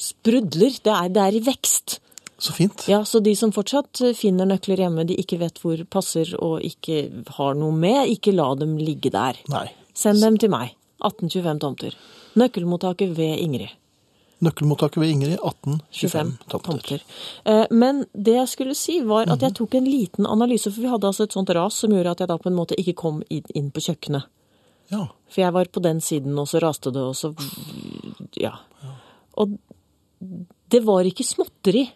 sprudler. 0.00 0.74
Det 0.82 0.90
er, 0.92 1.08
det 1.14 1.22
er 1.22 1.36
i 1.38 1.42
vekst. 1.44 2.00
Så 2.38 2.52
fint. 2.52 2.88
Ja, 2.90 3.02
Så 3.04 3.20
de 3.22 3.34
som 3.36 3.52
fortsatt 3.52 4.02
finner 4.18 4.44
nøkler 4.44 4.76
hjemme 4.82 5.06
de 5.06 5.14
ikke 5.16 5.38
vet 5.38 5.60
hvor 5.62 5.78
passer 5.86 6.34
og 6.42 6.60
ikke 6.66 7.24
har 7.38 7.54
noe 7.54 7.72
med, 7.72 8.08
ikke 8.10 8.34
la 8.34 8.48
dem 8.58 8.76
ligge 8.76 9.10
der. 9.14 9.38
Nei. 9.48 9.68
Send 9.94 10.20
dem 10.20 10.36
til 10.36 10.50
meg. 10.50 10.74
1825 11.04 11.60
tomter. 11.62 11.94
Nøkkelmottaket 12.34 13.14
ved 13.16 13.38
Ingrid. 13.38 13.70
Nøkkelmottaket 14.44 15.00
ved 15.00 15.10
Ingrid, 15.14 15.38
1825 15.40 16.32
tomter. 16.52 16.68
tomter. 16.68 17.04
Eh, 17.44 17.66
Men 17.70 18.04
det 18.12 18.36
jeg 18.36 18.48
skulle 18.52 18.76
si, 18.78 19.00
var 19.00 19.30
at 19.32 19.42
jeg 19.42 19.54
tok 19.56 19.74
en 19.74 19.88
liten 19.88 20.26
analyse, 20.26 20.70
for 20.70 20.84
vi 20.84 20.92
hadde 20.92 21.08
altså 21.10 21.24
et 21.24 21.36
sånt 21.36 21.50
ras 21.50 21.80
som 21.82 21.92
gjorde 21.94 22.14
at 22.14 22.24
jeg 22.24 22.28
da 22.28 22.38
på 22.38 22.50
en 22.50 22.58
måte 22.58 22.78
ikke 22.80 22.96
kom 23.02 23.22
inn 23.30 23.70
på 23.70 23.84
kjøkkenet. 23.88 24.30
Ja. 24.92 25.06
For 25.32 25.40
jeg 25.40 25.54
var 25.56 25.70
på 25.72 25.82
den 25.84 26.00
siden, 26.04 26.36
og 26.38 26.48
så 26.50 26.60
raste 26.62 26.92
det, 26.92 27.02
og 27.02 27.16
så 27.16 27.34
Ja. 28.36 28.58
Og 29.36 29.58
det 30.70 30.80
var 30.84 31.04
ikke 31.04 31.24
småtteri. 31.24 31.88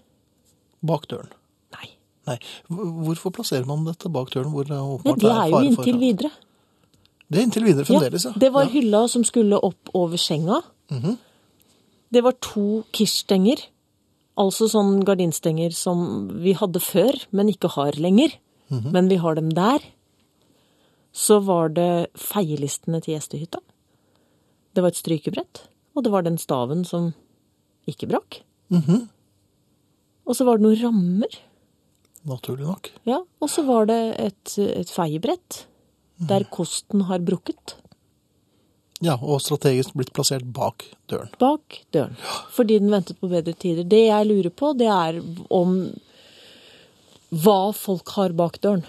Bak 0.80 1.06
døren. 1.08 1.30
Nei. 1.74 1.88
Nei. 2.26 2.38
Hvorfor 2.68 3.32
plasserer 3.34 3.66
man 3.66 3.84
dette 3.84 4.10
bak 4.12 4.30
døren? 4.30 4.52
Hvor 4.52 4.64
det 4.64 4.74
Nei, 4.74 5.14
det 5.18 5.30
er 5.30 5.48
jo 5.48 5.74
for 5.74 5.86
inntil 5.86 5.98
videre. 5.98 6.30
Det 7.28 7.38
er 7.38 7.44
inntil 7.44 7.66
videre 7.66 7.84
fremdeles, 7.84 8.24
ja. 8.24 8.32
det 8.40 8.48
var 8.54 8.64
ja. 8.64 8.72
hylla 8.72 9.02
som 9.12 9.24
skulle 9.24 9.58
opp 9.60 9.90
over 9.98 10.16
senga. 10.16 10.62
Det 12.14 12.22
var 12.24 12.36
to 12.44 12.84
kirstenger. 12.96 13.60
Altså 14.38 14.68
sånn 14.70 15.00
gardinstenger 15.04 15.74
som 15.74 16.28
vi 16.44 16.52
hadde 16.56 16.80
før, 16.80 17.16
men 17.34 17.48
ikke 17.52 17.70
har 17.74 17.98
lenger. 17.98 18.36
Men 18.92 19.08
vi 19.08 19.16
har 19.16 19.34
dem 19.34 19.48
der. 19.56 19.80
Så 21.12 21.40
var 21.42 21.70
det 21.74 22.10
feielistene 22.14 23.00
til 23.02 23.16
gjestehytta. 23.16 23.58
Det 24.76 24.82
var 24.84 24.92
et 24.92 25.00
strykebrett. 25.00 25.62
Og 25.96 26.04
det 26.04 26.12
var 26.12 26.22
den 26.22 26.36
staven 26.38 26.84
som 26.86 27.10
ikke 27.88 28.06
brakk. 28.10 28.42
Og 30.28 30.36
så 30.36 30.44
var 30.44 30.58
det 30.60 30.66
noen 30.68 30.82
rammer. 30.82 31.38
Naturlig 32.28 32.66
nok. 32.68 32.90
Ja, 33.08 33.22
og 33.40 33.48
så 33.50 33.64
var 33.64 33.86
det 33.88 33.98
et, 34.20 34.58
et 34.58 34.90
feiebrett 34.92 35.64
der 36.28 36.44
kosten 36.52 37.06
har 37.08 37.18
brukket. 37.24 37.76
Ja, 39.04 39.14
og 39.22 39.38
strategisk 39.44 39.94
blitt 39.94 40.10
plassert 40.14 40.46
bak 40.54 40.82
døren. 41.10 41.30
bak 41.38 41.82
døren. 41.94 42.16
Fordi 42.50 42.80
den 42.82 42.90
ventet 42.90 43.20
på 43.20 43.30
bedre 43.30 43.54
tider. 43.54 43.86
Det 43.86 44.08
jeg 44.08 44.26
lurer 44.26 44.50
på, 44.50 44.72
det 44.74 44.88
er 44.90 45.20
om 45.54 45.76
hva 47.30 47.60
folk 47.76 48.10
har 48.16 48.34
bak 48.34 48.58
døren. 48.64 48.82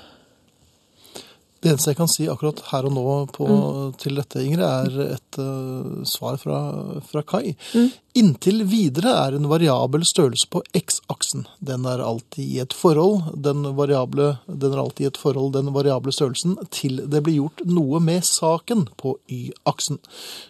Det 1.59 1.73
eneste 1.73 1.91
jeg 1.91 1.97
kan 1.99 2.07
si 2.07 2.25
akkurat 2.31 2.61
her 2.69 2.85
og 2.87 2.93
nå 2.95 3.05
på, 3.35 3.45
Mm. 3.49 3.97
til 3.99 4.15
dette, 4.15 4.39
Ingrid, 4.39 4.63
er 4.63 5.13
et 5.15 5.39
uh, 5.39 6.03
svar 6.07 6.37
fra, 6.39 6.59
fra 7.03 7.21
Kai. 7.27 7.55
Mm. 7.75 7.89
Inntil 8.15 8.63
videre 8.63 9.11
er 9.27 9.35
en 9.35 9.49
variabel 9.51 10.05
størrelse 10.07 10.47
på 10.49 10.61
x-aksen. 10.73 11.45
Den 11.59 11.83
er 11.85 11.99
alltid 11.99 12.45
i 12.45 12.59
et 12.63 12.73
forhold, 12.73 13.35
den, 13.43 13.75
variable, 13.75 14.37
den 14.47 14.71
er 14.71 14.79
alltid 14.79 15.03
i 15.03 15.09
et 15.09 15.19
forhold, 15.19 15.51
den 15.53 15.73
variable 15.75 16.13
størrelsen, 16.15 16.55
til 16.71 17.01
det 17.11 17.23
blir 17.25 17.41
gjort 17.41 17.65
noe 17.67 17.99
med 17.99 18.23
saken 18.23 18.87
på 18.95 19.17
y-aksen. 19.27 19.99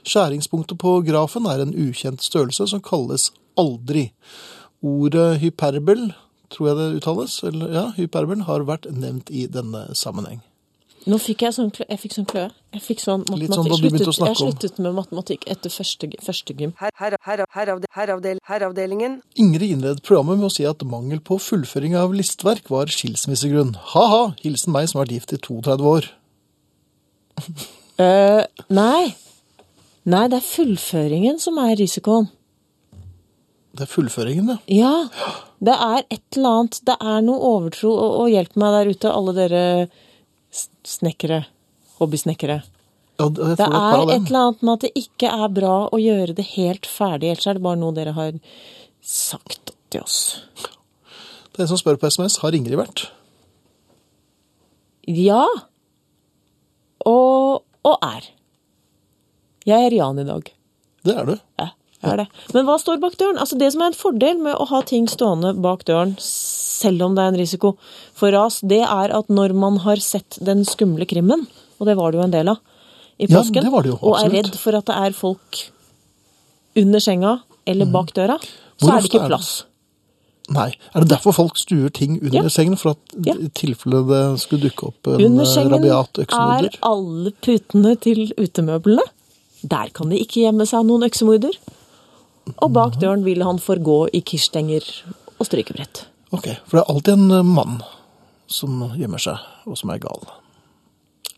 Skjæringspunktet 0.06 0.78
på 0.78 1.00
grafen 1.08 1.50
er 1.50 1.64
en 1.66 1.74
ukjent 1.74 2.22
størrelse 2.22 2.68
som 2.70 2.84
kalles 2.86 3.32
aldri. 3.58 4.12
Ordet 4.86 5.40
hyperbel, 5.42 6.12
tror 6.54 6.70
jeg 6.70 6.78
det 6.78 7.02
uttales, 7.02 7.40
eller 7.50 7.74
ja, 7.74 7.88
hyperbel, 7.98 8.46
har 8.46 8.70
vært 8.70 8.86
nevnt 8.94 9.34
i 9.34 9.48
denne 9.50 9.88
sammenheng. 9.98 10.44
Nå 11.08 11.18
fikk 11.22 11.46
jeg 11.46 11.56
sånn, 11.56 11.70
klø- 11.72 11.86
jeg 11.88 12.00
fikk 12.02 12.14
sånn 12.18 12.26
kløe. 12.28 12.50
Jeg 12.76 12.82
fikk 12.84 13.00
sånn 13.02 13.22
matematikk. 13.24 13.54
Sånn 13.56 13.68
sluttet, 13.80 14.20
jeg 14.28 14.38
sluttet 14.42 14.80
med 14.84 14.96
matematikk 14.98 15.46
etter 15.48 15.72
første, 15.72 16.10
første 16.26 16.56
gym. 16.60 16.74
Her, 16.82 16.92
her, 17.00 17.16
her, 17.56 17.72
heravdelingen. 17.96 19.22
Ingrid 19.40 19.72
innledet 19.78 20.04
programmet 20.04 20.42
med 20.42 20.50
å 20.50 20.54
si 20.54 20.66
at 20.68 20.84
mangel 20.84 21.22
på 21.24 21.40
fullføring 21.42 21.96
av 21.98 22.12
listverk 22.14 22.68
var 22.70 22.92
skilsmissegrunn. 22.92 23.76
Ha-ha, 23.94 24.34
hilsen 24.44 24.76
meg 24.76 24.90
som 24.92 25.00
har 25.00 25.08
vært 25.08 25.16
gift 25.18 25.34
i 25.38 25.40
32 25.48 25.88
år. 25.94 26.10
uh, 28.04 28.44
nei. 28.68 29.16
Nei, 30.10 30.26
det 30.32 30.42
er 30.42 30.46
fullføringen 30.50 31.40
som 31.42 31.58
er 31.64 31.78
risikoen. 31.80 32.28
Det 33.80 33.86
er 33.86 33.92
fullføringen, 33.92 34.50
ja. 34.50 34.60
Ja, 34.68 34.94
det 35.64 35.76
er 35.80 36.04
et 36.10 36.38
eller 36.38 36.60
annet. 36.60 36.80
Det 36.90 36.96
er 37.00 37.20
noe 37.24 37.40
overtro. 37.54 37.92
Og, 37.94 38.16
og 38.24 38.32
hjelp 38.34 38.56
meg 38.60 38.76
der 38.76 38.94
ute, 38.94 39.12
alle 39.14 39.36
dere 39.38 39.64
snekkere. 40.52 41.44
Hobbysnekkere. 42.00 42.62
ja 43.20 43.30
Det 43.30 43.56
det 43.60 43.66
er 43.68 44.06
dem. 44.06 44.10
et 44.10 44.30
eller 44.30 44.40
annet 44.40 44.62
med 44.64 44.74
at 44.74 44.82
det 44.88 44.92
ikke 44.96 45.32
er 45.32 45.50
bra 45.54 45.76
å 45.92 46.00
gjøre 46.00 46.36
det 46.38 46.46
helt 46.56 46.86
ferdig. 46.88 47.32
Ellers 47.34 47.48
er 47.48 47.54
det 47.60 47.64
bare 47.66 47.80
noe 47.82 47.94
dere 47.98 48.14
har 48.16 48.34
sagt 49.04 49.74
til 49.90 50.02
oss. 50.02 50.20
Det 51.52 51.60
er 51.60 51.66
en 51.68 51.72
som 51.74 51.78
spør 51.82 51.98
på 52.00 52.08
SMS, 52.10 52.38
har 52.44 52.56
Ingrid 52.56 52.78
vært? 52.80 53.08
Ja. 55.10 55.46
Og, 57.06 57.64
og 57.84 57.98
er. 58.06 58.30
Jeg 59.68 59.90
er 59.90 59.96
Jan 59.98 60.20
i 60.22 60.28
dag. 60.28 60.52
Det 61.06 61.16
er 61.16 61.26
du. 61.28 61.36
Ja, 61.60 61.70
er 62.04 62.18
det. 62.22 62.28
Men 62.54 62.66
hva 62.66 62.78
står 62.80 63.00
bak 63.02 63.18
døren? 63.20 63.38
Altså 63.42 63.58
Det 63.60 63.72
som 63.74 63.82
er 63.82 63.92
en 63.92 63.98
fordel 64.00 64.38
med 64.42 64.56
å 64.56 64.68
ha 64.70 64.82
ting 64.88 65.08
stående 65.08 65.54
bak 65.62 65.86
døren, 65.86 66.16
selv 66.20 67.02
om 67.04 67.16
det 67.16 67.24
er 67.24 67.34
en 67.34 67.40
risiko 67.42 67.74
for 68.16 68.32
ras, 68.32 68.62
det 68.62 68.82
er 68.86 69.12
at 69.16 69.28
når 69.28 69.54
man 69.54 69.78
har 69.84 69.98
sett 70.04 70.38
den 70.42 70.64
skumle 70.66 71.06
krimmen, 71.10 71.48
og 71.80 71.88
det 71.88 71.98
var 72.00 72.12
det 72.12 72.20
jo 72.22 72.24
en 72.28 72.32
del 72.36 72.50
av 72.50 72.60
i 73.20 73.28
Ja, 73.28 73.42
påsken, 73.42 73.64
ja, 73.68 73.82
jo, 73.84 73.98
og 74.02 74.16
er 74.24 74.30
redd 74.32 74.56
for 74.56 74.78
at 74.78 74.86
det 74.88 74.96
er 74.96 75.12
folk 75.18 75.66
under 76.80 77.00
senga 77.04 77.40
eller 77.68 77.86
bak 77.92 78.14
døra, 78.16 78.38
så 78.80 78.86
Hvor 78.88 78.96
er 78.96 79.02
det 79.02 79.10
ikke 79.10 79.20
er 79.20 79.28
det? 79.28 79.30
plass. 79.34 79.66
Nei. 80.50 80.70
Er 80.96 81.04
det 81.04 81.10
derfor 81.12 81.34
folk 81.36 81.58
stuer 81.58 81.92
ting 81.94 82.16
under 82.24 82.44
Ja. 82.44 82.50
sengen? 82.50 82.76
For 82.78 82.92
at 82.92 82.98
Ja. 83.26 83.34
i 83.34 83.50
tilfelle 83.50 84.08
det 84.08 84.40
skulle 84.40 84.62
dukke 84.70 84.88
opp 84.88 85.08
en 85.08 85.22
Under 85.26 85.44
eh, 85.44 85.48
sengen 85.54 85.72
rabiat 85.74 86.18
er 86.18 86.70
alle 86.82 87.32
putene 87.42 88.00
til 88.00 88.32
utemøblene. 88.38 89.04
Der 89.68 89.90
kan 89.94 90.10
det 90.10 90.20
ikke 90.22 90.42
gjemme 90.50 90.66
seg 90.66 90.86
noen 90.86 91.04
øksemorder. 91.04 91.52
Og 92.58 92.72
bak 92.76 92.98
døren 93.02 93.24
vil 93.26 93.44
han 93.46 93.60
forgå 93.62 94.10
i 94.14 94.22
kirstenger 94.26 94.86
og 95.40 95.46
strykebrett. 95.48 96.06
Ok, 96.32 96.48
for 96.68 96.78
det 96.78 96.84
er 96.84 96.92
alltid 96.94 97.14
en 97.16 97.32
eh, 97.40 97.44
mann 97.48 97.80
som 98.50 98.82
gjemmer 98.98 99.22
seg, 99.22 99.38
og 99.70 99.78
som 99.78 99.92
er 99.94 100.02
gal. 100.02 100.24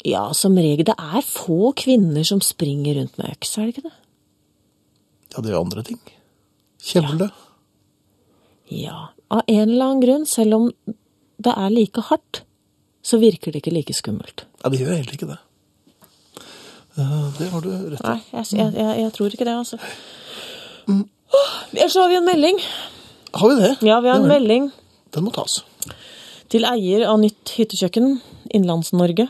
Ja, 0.07 0.23
som 0.33 0.55
regel. 0.57 0.85
Det 0.87 0.95
er 0.97 1.21
få 1.27 1.73
kvinner 1.77 2.23
som 2.27 2.41
springer 2.41 2.97
rundt 2.97 3.19
med 3.19 3.33
øks, 3.35 3.57
er 3.57 3.67
det 3.67 3.75
ikke 3.75 3.89
det? 3.89 3.93
Ja, 5.35 5.41
det 5.45 5.51
er 5.53 5.59
andre 5.59 5.83
ting. 5.87 5.99
Kjevle. 6.81 7.29
Ja. 8.71 9.09
Av 9.31 9.43
en 9.47 9.69
eller 9.69 9.85
annen 9.85 10.01
grunn, 10.03 10.25
selv 10.27 10.57
om 10.57 10.71
det 11.41 11.53
er 11.57 11.69
like 11.73 12.01
hardt, 12.09 12.41
så 13.03 13.19
virker 13.21 13.51
det 13.53 13.61
ikke 13.61 13.73
like 13.75 13.93
skummelt. 13.97 14.45
Ja, 14.63 14.69
det 14.69 14.81
gjør 14.81 14.95
egentlig 14.95 15.19
ikke 15.19 15.31
det. 15.31 15.39
Eh, 16.97 17.27
Det 17.37 17.47
har 17.53 17.61
du 17.63 17.69
rett 17.71 18.01
i. 18.01 18.07
Nei, 18.07 18.17
jeg, 18.33 18.45
jeg, 18.57 18.73
jeg, 18.75 18.97
jeg 19.05 19.13
tror 19.15 19.35
ikke 19.37 19.47
det, 19.47 19.55
altså. 19.61 19.79
Åh, 20.87 21.01
Ellers 21.73 21.95
har 21.95 22.09
vi 22.09 22.15
en 22.19 22.25
melding. 22.27 22.59
Har 23.33 23.49
vi 23.49 23.55
det? 23.61 23.73
Ja, 23.87 23.99
vi 24.03 24.09
har 24.09 24.19
en 24.19 24.27
melding 24.27 24.71
Den 25.15 25.23
må 25.23 25.31
tas. 25.35 25.61
til 26.51 26.65
eier 26.67 27.05
av 27.07 27.19
nytt 27.21 27.53
hyttekjøkken, 27.55 28.17
Innlands-Norge. 28.53 29.29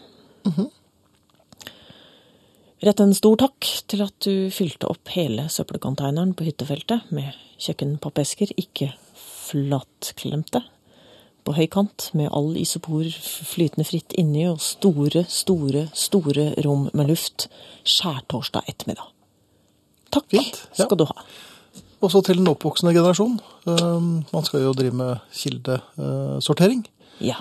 Rett 2.82 3.00
en 3.04 3.14
stor 3.14 3.38
takk 3.38 3.68
til 3.92 4.02
at 4.02 4.16
du 4.26 4.50
fylte 4.50 4.90
opp 4.90 5.12
hele 5.14 5.46
søppelkonteineren 5.54 6.34
på 6.34 6.48
hyttefeltet 6.48 7.12
med 7.14 7.36
kjøkkenpappesker, 7.62 8.56
ikke 8.58 8.88
flatklemte, 9.22 10.64
på 11.46 11.54
høykant 11.58 12.10
med 12.18 12.32
all 12.34 12.56
isopor 12.58 13.06
flytende 13.06 13.86
fritt 13.86 14.14
inni 14.18 14.48
og 14.50 14.58
store, 14.66 15.28
store, 15.30 15.88
store 15.94 16.48
rom 16.66 16.90
med 16.98 17.14
luft 17.14 17.48
skjærtorsdag 17.86 18.66
ettermiddag. 18.74 19.10
Takk 20.12 20.28
Fint, 20.34 20.58
skal 20.76 20.98
du 21.00 21.06
ha. 21.10 21.16
Også 22.02 22.24
til 22.26 22.40
den 22.42 22.48
oppvoksende 22.50 22.94
generasjon. 22.96 23.40
Eh, 23.68 24.00
Man 24.34 24.44
skal 24.48 24.62
jo 24.66 24.74
drive 24.74 24.94
med 24.98 25.20
kildesortering. 25.38 26.86
Ja. 27.22 27.38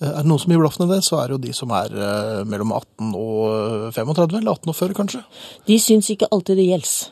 Eh, 0.00 0.08
Er 0.08 0.22
det 0.22 0.26
noen 0.26 0.40
som 0.42 0.50
gir 0.50 0.58
blaffen 0.58 0.88
i 0.88 0.90
det, 0.94 1.02
så 1.06 1.20
er 1.22 1.28
det 1.30 1.36
jo 1.36 1.42
de 1.46 1.52
som 1.54 1.70
er 1.70 1.86
eh, 1.94 2.44
mellom 2.44 2.72
18 2.74 3.14
og 3.14 3.92
35, 3.94 4.38
eller 4.40 4.52
18 4.56 4.68
og 4.72 4.76
40 4.76 4.94
kanskje. 4.98 5.22
De 5.68 5.78
syns 5.78 6.10
ikke 6.10 6.28
alltid 6.34 6.58
det 6.58 6.66
gjelder. 6.68 7.10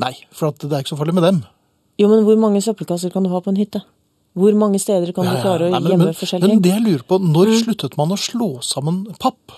Nei, 0.00 0.14
for 0.32 0.48
at 0.48 0.58
det 0.64 0.72
er 0.72 0.80
ikke 0.84 0.94
så 0.94 1.00
farlig 1.00 1.14
med 1.18 1.26
dem. 1.28 1.42
Jo, 2.00 2.08
men 2.08 2.24
hvor 2.24 2.38
mange 2.40 2.62
søppelkasser 2.64 3.12
kan 3.12 3.22
du 3.22 3.28
ha 3.28 3.40
på 3.44 3.52
en 3.52 3.60
hytte? 3.60 3.82
Hvor 4.38 4.54
mange 4.56 4.78
steder 4.80 5.10
kan 5.12 5.26
Ja, 5.26 5.34
du 5.36 5.42
klare 5.42 5.66
å 5.68 5.70
nei, 5.74 5.80
men- 5.80 5.90
gjemme 5.92 6.04
men, 6.08 6.14
forskjellig? 6.16 6.48
Men 6.48 6.60
det 6.62 6.70
jeg 6.72 6.82
lurer 6.86 7.02
på, 7.04 7.18
når 7.20 7.50
sluttet 7.64 7.96
man 7.98 8.08
å 8.14 8.16
slå 8.16 8.62
sammen 8.64 9.04
papp? 9.20 9.52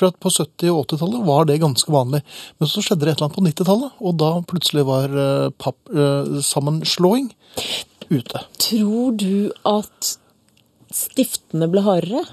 For 0.00 0.08
at 0.08 0.16
på 0.22 0.32
70- 0.32 0.72
og 0.72 0.86
80-tallet 0.86 1.24
var 1.28 1.48
det 1.50 1.58
ganske 1.60 1.92
vanlig. 1.92 2.22
Men 2.56 2.70
så 2.70 2.80
skjedde 2.80 3.04
det 3.04 3.12
et 3.12 3.18
eller 3.18 3.28
annet 3.28 3.36
på 3.36 3.44
90-tallet, 3.44 3.98
og 4.00 4.18
da 4.22 4.30
plutselig 4.48 4.86
var 4.88 5.16
eh, 5.24 5.50
pappsammenslåing 5.60 7.28
ute. 8.08 8.44
Tror 8.64 9.18
du 9.20 9.52
at 9.68 10.14
stiftene 10.90 11.68
ble 11.70 11.84
hardere? 11.84 12.24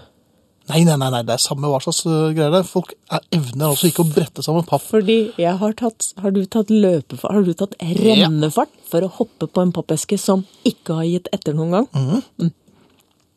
Nei, 0.68 0.82
nei, 0.84 0.98
nei, 1.00 1.08
nei, 1.14 1.22
det 1.24 1.36
er 1.38 1.40
samme 1.40 1.70
hva 1.72 1.80
slags 1.84 2.02
eh, 2.08 2.30
greier 2.36 2.52
det 2.52 2.62
er. 2.64 2.68
Folk 2.68 2.94
er, 3.08 3.24
evner 3.36 3.70
altså 3.70 3.88
ikke 3.88 4.04
å 4.04 4.10
brette 4.12 4.44
sammen 4.44 4.66
papp. 4.68 4.84
Fordi 4.88 5.18
jeg 5.40 5.56
har 5.62 5.76
tatt 5.80 6.10
Har 6.24 6.34
du 6.36 6.42
tatt 6.44 6.72
løpefart? 6.74 7.36
Har 7.38 7.46
du 7.48 7.54
tatt 7.56 7.76
rennefart 7.84 8.74
for 8.88 9.04
å 9.04 9.12
hoppe 9.20 9.48
på 9.48 9.64
en 9.64 9.76
pappeske 9.76 10.20
som 10.20 10.44
ikke 10.68 11.00
har 11.00 11.08
gitt 11.08 11.30
etter 11.36 11.56
noen 11.56 11.78
gang? 11.78 11.92
Mm. 11.96 12.24
Mm. 12.44 12.52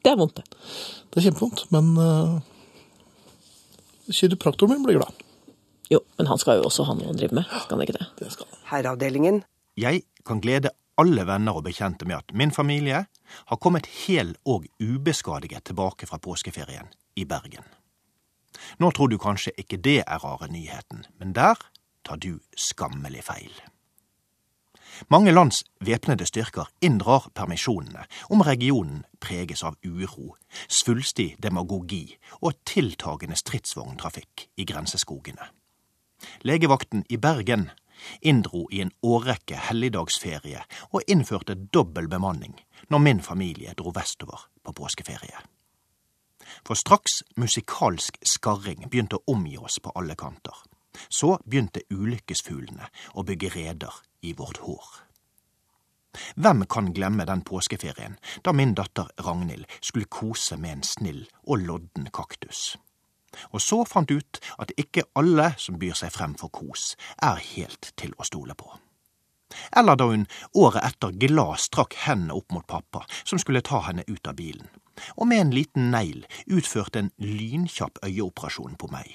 Det 0.00 0.10
er 0.14 0.18
vondt, 0.18 0.40
det. 0.40 0.58
Det 1.10 1.20
er 1.20 1.28
kjempevondt, 1.28 1.64
men 1.74 1.92
uh, 2.00 2.40
kiropraktoren 4.12 4.74
min 4.74 4.86
blir 4.86 5.00
glad. 5.00 5.24
Jo, 5.90 6.00
men 6.18 6.28
han 6.30 6.38
skal 6.38 6.60
jo 6.60 6.68
også 6.68 6.86
ha 6.86 6.94
noe 6.94 7.10
å 7.10 7.16
drive 7.16 7.34
med. 7.34 7.48
Skal 7.64 7.76
han 7.76 7.86
ikke 7.86 7.96
det? 7.98 8.06
Det 8.20 8.30
skal 8.34 8.46
han. 8.50 8.60
Herreavdelingen. 8.70 9.42
Jeg 9.80 10.04
kan 10.26 10.42
glede 10.42 10.70
alle 11.00 11.24
venner 11.26 11.56
og 11.56 11.64
bekjente 11.66 12.06
med 12.06 12.20
at 12.20 12.34
min 12.36 12.52
familie 12.54 13.04
har 13.50 13.60
kommet 13.62 13.88
hel 14.04 14.34
og 14.44 14.66
ubeskadiget 14.82 15.64
tilbake 15.70 16.06
fra 16.06 16.20
påskeferien 16.22 16.90
i 17.16 17.24
Bergen. 17.24 17.64
Nå 18.78 18.90
tror 18.94 19.10
du 19.10 19.18
kanskje 19.18 19.54
ikke 19.58 19.80
det 19.80 20.00
er 20.04 20.22
rare 20.22 20.50
nyheten, 20.50 21.06
men 21.18 21.34
der 21.34 21.58
tar 22.04 22.20
du 22.20 22.40
skammelig 22.58 23.24
feil. 23.26 23.52
Mange 25.08 25.32
lands 25.32 25.64
væpnede 25.80 26.26
styrker 26.26 26.68
inndrar 26.80 27.30
permisjonene 27.34 28.04
om 28.30 28.40
regionen 28.40 29.04
preges 29.20 29.62
av 29.64 29.76
uro, 29.84 30.36
svulstig 30.68 31.36
demagogi 31.42 32.18
og 32.40 32.58
tiltagende 32.68 33.36
stridsvogntrafikk 33.36 34.48
i 34.56 34.66
grenseskogene. 34.68 35.48
Legevakten 36.44 37.04
i 37.08 37.16
Bergen 37.16 37.70
inndro 38.20 38.66
i 38.72 38.80
en 38.80 38.92
årrekke 39.02 39.56
helligdagsferie 39.68 40.64
og 40.90 41.02
innførte 41.08 41.54
dobbel 41.54 42.08
bemanning 42.08 42.58
når 42.88 42.98
min 42.98 43.22
familie 43.24 43.74
dro 43.76 43.92
vestover 43.94 44.48
på 44.64 44.72
påskeferie. 44.72 45.40
For 46.66 46.74
straks 46.74 47.22
musikalsk 47.36 48.18
skarring 48.26 48.88
begynte 48.90 49.20
å 49.20 49.32
omgi 49.32 49.56
oss 49.58 49.78
på 49.80 49.92
alle 49.94 50.16
kanter, 50.18 50.56
så 51.08 51.38
begynte 51.46 51.86
ulykkesfuglene 51.92 52.88
å 53.14 53.24
bygge 53.24 53.52
reder 53.54 54.00
i 54.22 54.32
vårt 54.32 54.62
hår. 54.66 54.84
Hvem 56.34 56.66
kan 56.66 56.92
glemme 56.94 57.24
den 57.24 57.42
påskeferien 57.46 58.16
da 58.44 58.52
min 58.52 58.74
datter 58.74 59.10
Ragnhild 59.22 59.66
skulle 59.80 60.10
kose 60.10 60.56
med 60.56 60.72
en 60.72 60.82
snill 60.82 61.24
og 61.46 61.66
lodden 61.66 62.10
kaktus? 62.12 62.76
Og 63.54 63.62
så 63.62 63.84
fant 63.86 64.10
ut 64.10 64.40
at 64.58 64.74
ikke 64.80 65.06
alle 65.14 65.52
som 65.58 65.78
byr 65.78 65.94
seg 65.94 66.10
frem 66.10 66.34
for 66.38 66.50
kos, 66.50 66.96
er 67.22 67.38
helt 67.54 67.92
til 67.96 68.14
å 68.18 68.26
stole 68.26 68.56
på. 68.58 68.72
Eller 69.76 69.98
da 69.98 70.08
hun 70.10 70.26
året 70.54 70.82
etter 70.86 71.14
glad 71.14 71.62
strakk 71.62 71.94
hendene 72.06 72.34
opp 72.38 72.50
mot 72.54 72.66
pappa, 72.66 73.04
som 73.24 73.38
skulle 73.38 73.62
ta 73.66 73.80
henne 73.86 74.04
ut 74.06 74.26
av 74.26 74.38
bilen, 74.38 74.66
og 75.16 75.30
med 75.30 75.44
en 75.44 75.54
liten 75.54 75.90
negl 75.94 76.26
utførte 76.46 77.04
en 77.04 77.14
lynkjapp 77.22 78.02
øyeoperasjon 78.06 78.76
på 78.78 78.90
meg, 78.90 79.10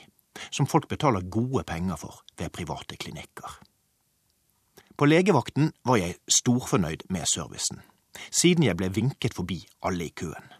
som 0.49 0.67
folk 0.67 0.89
betaler 0.91 1.27
gode 1.31 1.63
penger 1.67 1.99
for 1.99 2.23
ved 2.39 2.55
private 2.55 2.99
klinikker. 2.99 3.59
På 4.97 5.05
legevakten 5.05 5.73
var 5.83 5.99
jeg 5.99 6.15
storfornøyd 6.31 7.07
med 7.11 7.27
servicen, 7.27 7.81
siden 8.31 8.63
jeg 8.63 8.77
ble 8.79 8.87
vinket 8.95 9.35
forbi 9.35 9.59
alle 9.83 10.07
i 10.07 10.13
køen. 10.15 10.51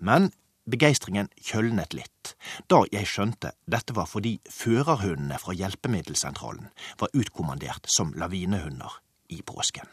Men 0.00 0.30
begeistringen 0.68 1.28
kjølnet 1.36 1.96
litt 1.96 2.34
da 2.72 2.82
jeg 2.92 3.08
skjønte 3.08 3.52
dette 3.68 3.96
var 3.96 4.08
fordi 4.08 4.38
førerhundene 4.52 5.36
fra 5.40 5.56
hjelpemiddelsentralen 5.56 6.70
var 7.00 7.12
utkommandert 7.12 7.88
som 7.92 8.14
lavinehunder 8.16 9.00
i 9.36 9.42
påsken. 9.44 9.88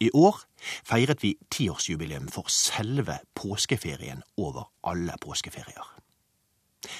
I 0.00 0.08
år 0.16 0.40
feiret 0.88 1.20
vi 1.22 1.34
tiårsjubileum 1.52 2.30
for 2.32 2.48
selve 2.50 3.18
påskeferien 3.38 4.24
over 4.40 4.70
alle 4.88 5.14
påskeferier. 5.20 5.84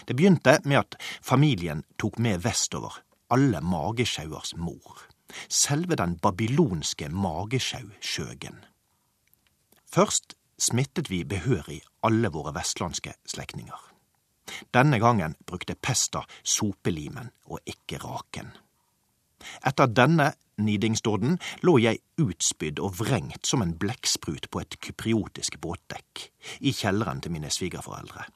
Det 0.07 0.15
begynte 0.15 0.61
med 0.69 0.85
at 0.85 1.01
familien 1.25 1.83
tok 1.99 2.21
med 2.23 2.45
vestover 2.45 3.01
alle 3.33 3.63
magesjauers 3.65 4.53
mor, 4.61 5.01
selve 5.49 5.97
den 5.99 6.19
babylonske 6.23 7.09
magesjau-skjøgen. 7.09 8.63
Først 9.93 10.37
smittet 10.59 11.11
vi 11.11 11.25
behørig 11.25 11.81
alle 12.07 12.31
våre 12.33 12.55
vestlandske 12.57 13.15
slektninger. 13.29 13.89
Denne 14.75 14.99
gangen 14.99 15.37
brukte 15.47 15.75
pesta 15.75 16.25
sopelimen 16.43 17.31
og 17.47 17.61
ikke 17.67 18.01
raken. 18.03 18.53
Etter 19.67 19.91
denne 19.91 20.33
nidingsdåden 20.63 21.39
lå 21.67 21.77
jeg 21.83 22.03
utspydd 22.21 22.81
og 22.83 22.99
vrengt 23.01 23.49
som 23.49 23.65
en 23.65 23.75
blekksprut 23.79 24.49
på 24.51 24.63
et 24.63 24.79
kypriotisk 24.85 25.59
båtdekk 25.63 26.29
i 26.61 26.75
kjelleren 26.77 27.23
til 27.23 27.35
mine 27.35 27.51
svigerforeldre, 27.51 28.29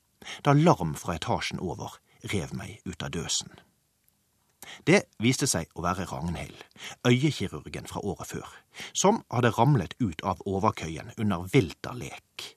da 0.42 0.56
larm 0.56 0.96
fra 0.98 1.18
etasjen 1.20 1.62
over 1.62 1.98
rev 2.32 2.54
meg 2.56 2.80
ut 2.86 3.02
av 3.02 3.14
døsen. 3.14 3.52
Det 4.86 5.02
viste 5.22 5.46
seg 5.46 5.70
å 5.74 5.84
være 5.84 6.08
Ragnhild, 6.10 6.58
øyekirurgen 7.06 7.86
fra 7.86 8.02
året 8.04 8.26
før, 8.26 8.52
som 8.92 9.22
hadde 9.32 9.54
ramlet 9.56 9.94
ut 10.00 10.22
av 10.24 10.42
overkøyen 10.46 11.14
under 11.16 11.48
vilterlek 11.52 12.52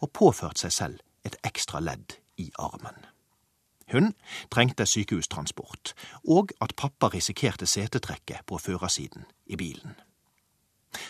og 0.00 0.12
påført 0.12 0.60
seg 0.60 0.72
selv 0.74 1.04
et 1.24 1.36
ekstra 1.46 1.80
ledd 1.80 2.18
i 2.36 2.50
armen. 2.58 3.06
Hun 3.88 4.12
trengte 4.52 4.84
sykehustransport, 4.86 5.94
og 6.28 6.52
at 6.60 6.76
pappa 6.76 7.08
risikerte 7.14 7.66
setetrekket 7.66 8.44
på 8.46 8.58
førersiden 8.60 9.24
i 9.46 9.56
bilen. 9.56 9.96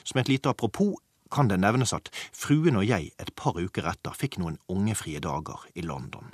Som 0.05 0.21
et 0.21 0.29
lite 0.29 0.49
apropos 0.49 1.01
kan 1.31 1.51
det 1.51 1.59
nevnes 1.61 1.93
at 1.93 2.11
fruen 2.33 2.79
og 2.79 2.87
jeg 2.87 3.11
et 3.19 3.35
par 3.37 3.59
uker 3.59 3.89
etter 3.91 4.15
fikk 4.15 4.39
noen 4.39 4.61
ungefrie 4.69 5.21
dager 5.21 5.67
i 5.75 5.83
London. 5.83 6.31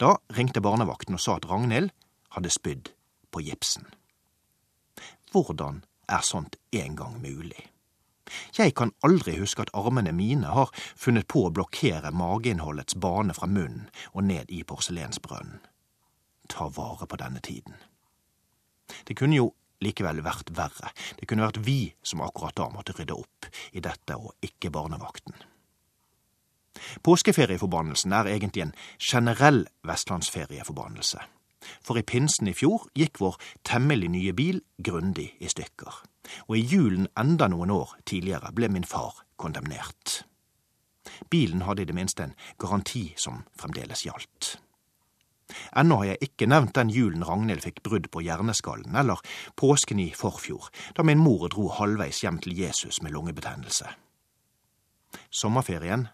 Da 0.00 0.16
ringte 0.36 0.62
barnevakten 0.62 1.18
og 1.18 1.22
sa 1.22 1.36
at 1.36 1.48
Ragnhild 1.50 1.90
hadde 2.34 2.54
spydd 2.54 2.92
på 3.30 3.42
gipsen. 3.46 3.86
Hvordan 5.32 5.82
er 6.08 6.24
sånt 6.24 6.56
en 6.72 6.96
gang 6.96 7.18
mulig? 7.22 7.68
Jeg 8.58 8.74
kan 8.76 8.92
aldri 9.04 9.38
huske 9.38 9.64
at 9.64 9.72
armene 9.76 10.12
mine 10.12 10.52
har 10.52 10.72
funnet 10.96 11.28
på 11.28 11.46
å 11.46 11.52
blokkere 11.54 12.12
mageinnholdets 12.12 12.96
bane 13.00 13.34
fra 13.36 13.48
munnen 13.48 13.88
og 14.12 14.24
ned 14.28 14.52
i 14.52 14.64
porselensbrønnen. 14.68 15.62
Ta 16.48 16.68
vare 16.72 17.06
på 17.06 17.16
denne 17.20 17.40
tiden. 17.44 17.76
Det 19.04 19.16
kunne 19.16 19.36
jo 19.36 19.52
likevel 19.84 20.22
vært 20.24 20.50
verre. 20.56 20.92
Det 21.20 21.28
kunne 21.28 21.44
vært 21.44 21.60
vi 21.64 21.92
som 22.02 22.22
akkurat 22.24 22.56
da 22.56 22.68
måtte 22.72 22.96
rydde 22.96 23.16
opp 23.16 23.48
i 23.72 23.84
dette, 23.84 24.16
og 24.16 24.34
ikke 24.44 24.72
barnevakten. 24.74 25.36
Påskeferieforbannelsen 27.04 28.14
er 28.14 28.30
egentlig 28.32 28.64
en 28.64 28.74
generell 28.98 29.66
vestlandsferieforbannelse. 29.86 31.20
For 31.84 31.98
i 31.98 32.06
pinsen 32.06 32.48
i 32.50 32.56
fjor 32.56 32.88
gikk 32.98 33.20
vår 33.22 33.40
temmelig 33.66 34.12
nye 34.14 34.36
bil 34.36 34.62
grundig 34.78 35.32
i 35.40 35.50
stykker 35.50 36.04
og 36.46 36.56
i 36.56 36.64
julen 36.64 37.08
enda 37.18 37.48
noen 37.48 37.72
år 37.72 37.96
tidligere 38.08 38.52
ble 38.56 38.70
min 38.72 38.86
far 38.86 39.22
kondemnert. 39.40 40.22
Bilen 41.30 41.64
hadde 41.64 41.82
i 41.82 41.88
det 41.88 41.96
minste 41.96 42.26
en 42.26 42.34
garanti 42.60 43.12
som 43.16 43.44
fremdeles 43.58 44.04
gjaldt. 44.06 44.58
Ennå 45.80 46.02
har 46.02 46.10
jeg 46.10 46.28
ikke 46.28 46.48
nevnt 46.50 46.74
den 46.76 46.90
julen 46.92 47.24
Ragnhild 47.24 47.62
fikk 47.64 47.80
brudd 47.86 48.10
på 48.12 48.20
hjerneskallen, 48.20 48.92
eller 49.00 49.22
påsken 49.56 50.02
i 50.02 50.10
forfjor, 50.12 50.68
da 50.92 51.04
min 51.06 51.22
mor 51.22 51.48
dro 51.48 51.70
halvveis 51.72 52.20
hjem 52.20 52.42
til 52.44 52.58
Jesus 52.58 53.00
med 53.00 53.16
lungebetennelse. 53.16 53.88
Sommerferien 55.32 56.10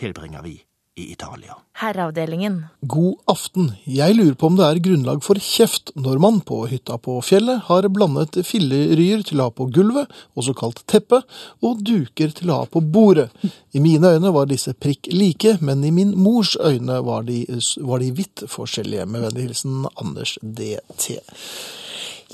tilbringer 0.00 0.40
vi 0.46 0.56
i 0.98 1.12
Italia. 1.12 1.56
Herreavdelingen. 1.78 2.56
God 2.80 3.14
aften. 3.30 3.70
Jeg 3.86 4.16
lurer 4.18 4.34
på 4.38 4.48
om 4.50 4.56
det 4.58 4.66
er 4.66 4.80
grunnlag 4.82 5.22
for 5.22 5.38
kjeft 5.42 5.92
når 5.94 6.18
man 6.22 6.40
på 6.46 6.64
hytta 6.70 6.98
på 7.02 7.18
fjellet 7.22 7.68
har 7.68 7.86
blandet 7.94 8.40
filleryer 8.46 9.22
til 9.26 9.38
å 9.38 9.48
ha 9.48 9.54
på 9.54 9.68
gulvet, 9.74 10.10
også 10.38 10.56
kalt 10.58 10.82
teppe, 10.90 11.20
og 11.62 11.84
duker 11.86 12.34
til 12.34 12.50
å 12.50 12.62
ha 12.62 12.70
på 12.70 12.82
bordet. 12.82 13.28
I 13.72 13.82
mine 13.84 14.16
øyne 14.16 14.32
var 14.34 14.50
disse 14.50 14.74
prikk 14.74 15.10
like, 15.14 15.56
men 15.62 15.84
i 15.86 15.94
min 15.94 16.16
mors 16.18 16.56
øyne 16.58 16.98
var 17.06 17.28
de, 17.28 17.44
var 17.86 18.02
de 18.02 18.10
vidt 18.18 18.44
forskjellige. 18.50 19.06
Med 19.08 19.28
vennlig 19.28 19.48
hilsen 19.48 19.86
Anders 19.94 20.36
DT. 20.42 21.20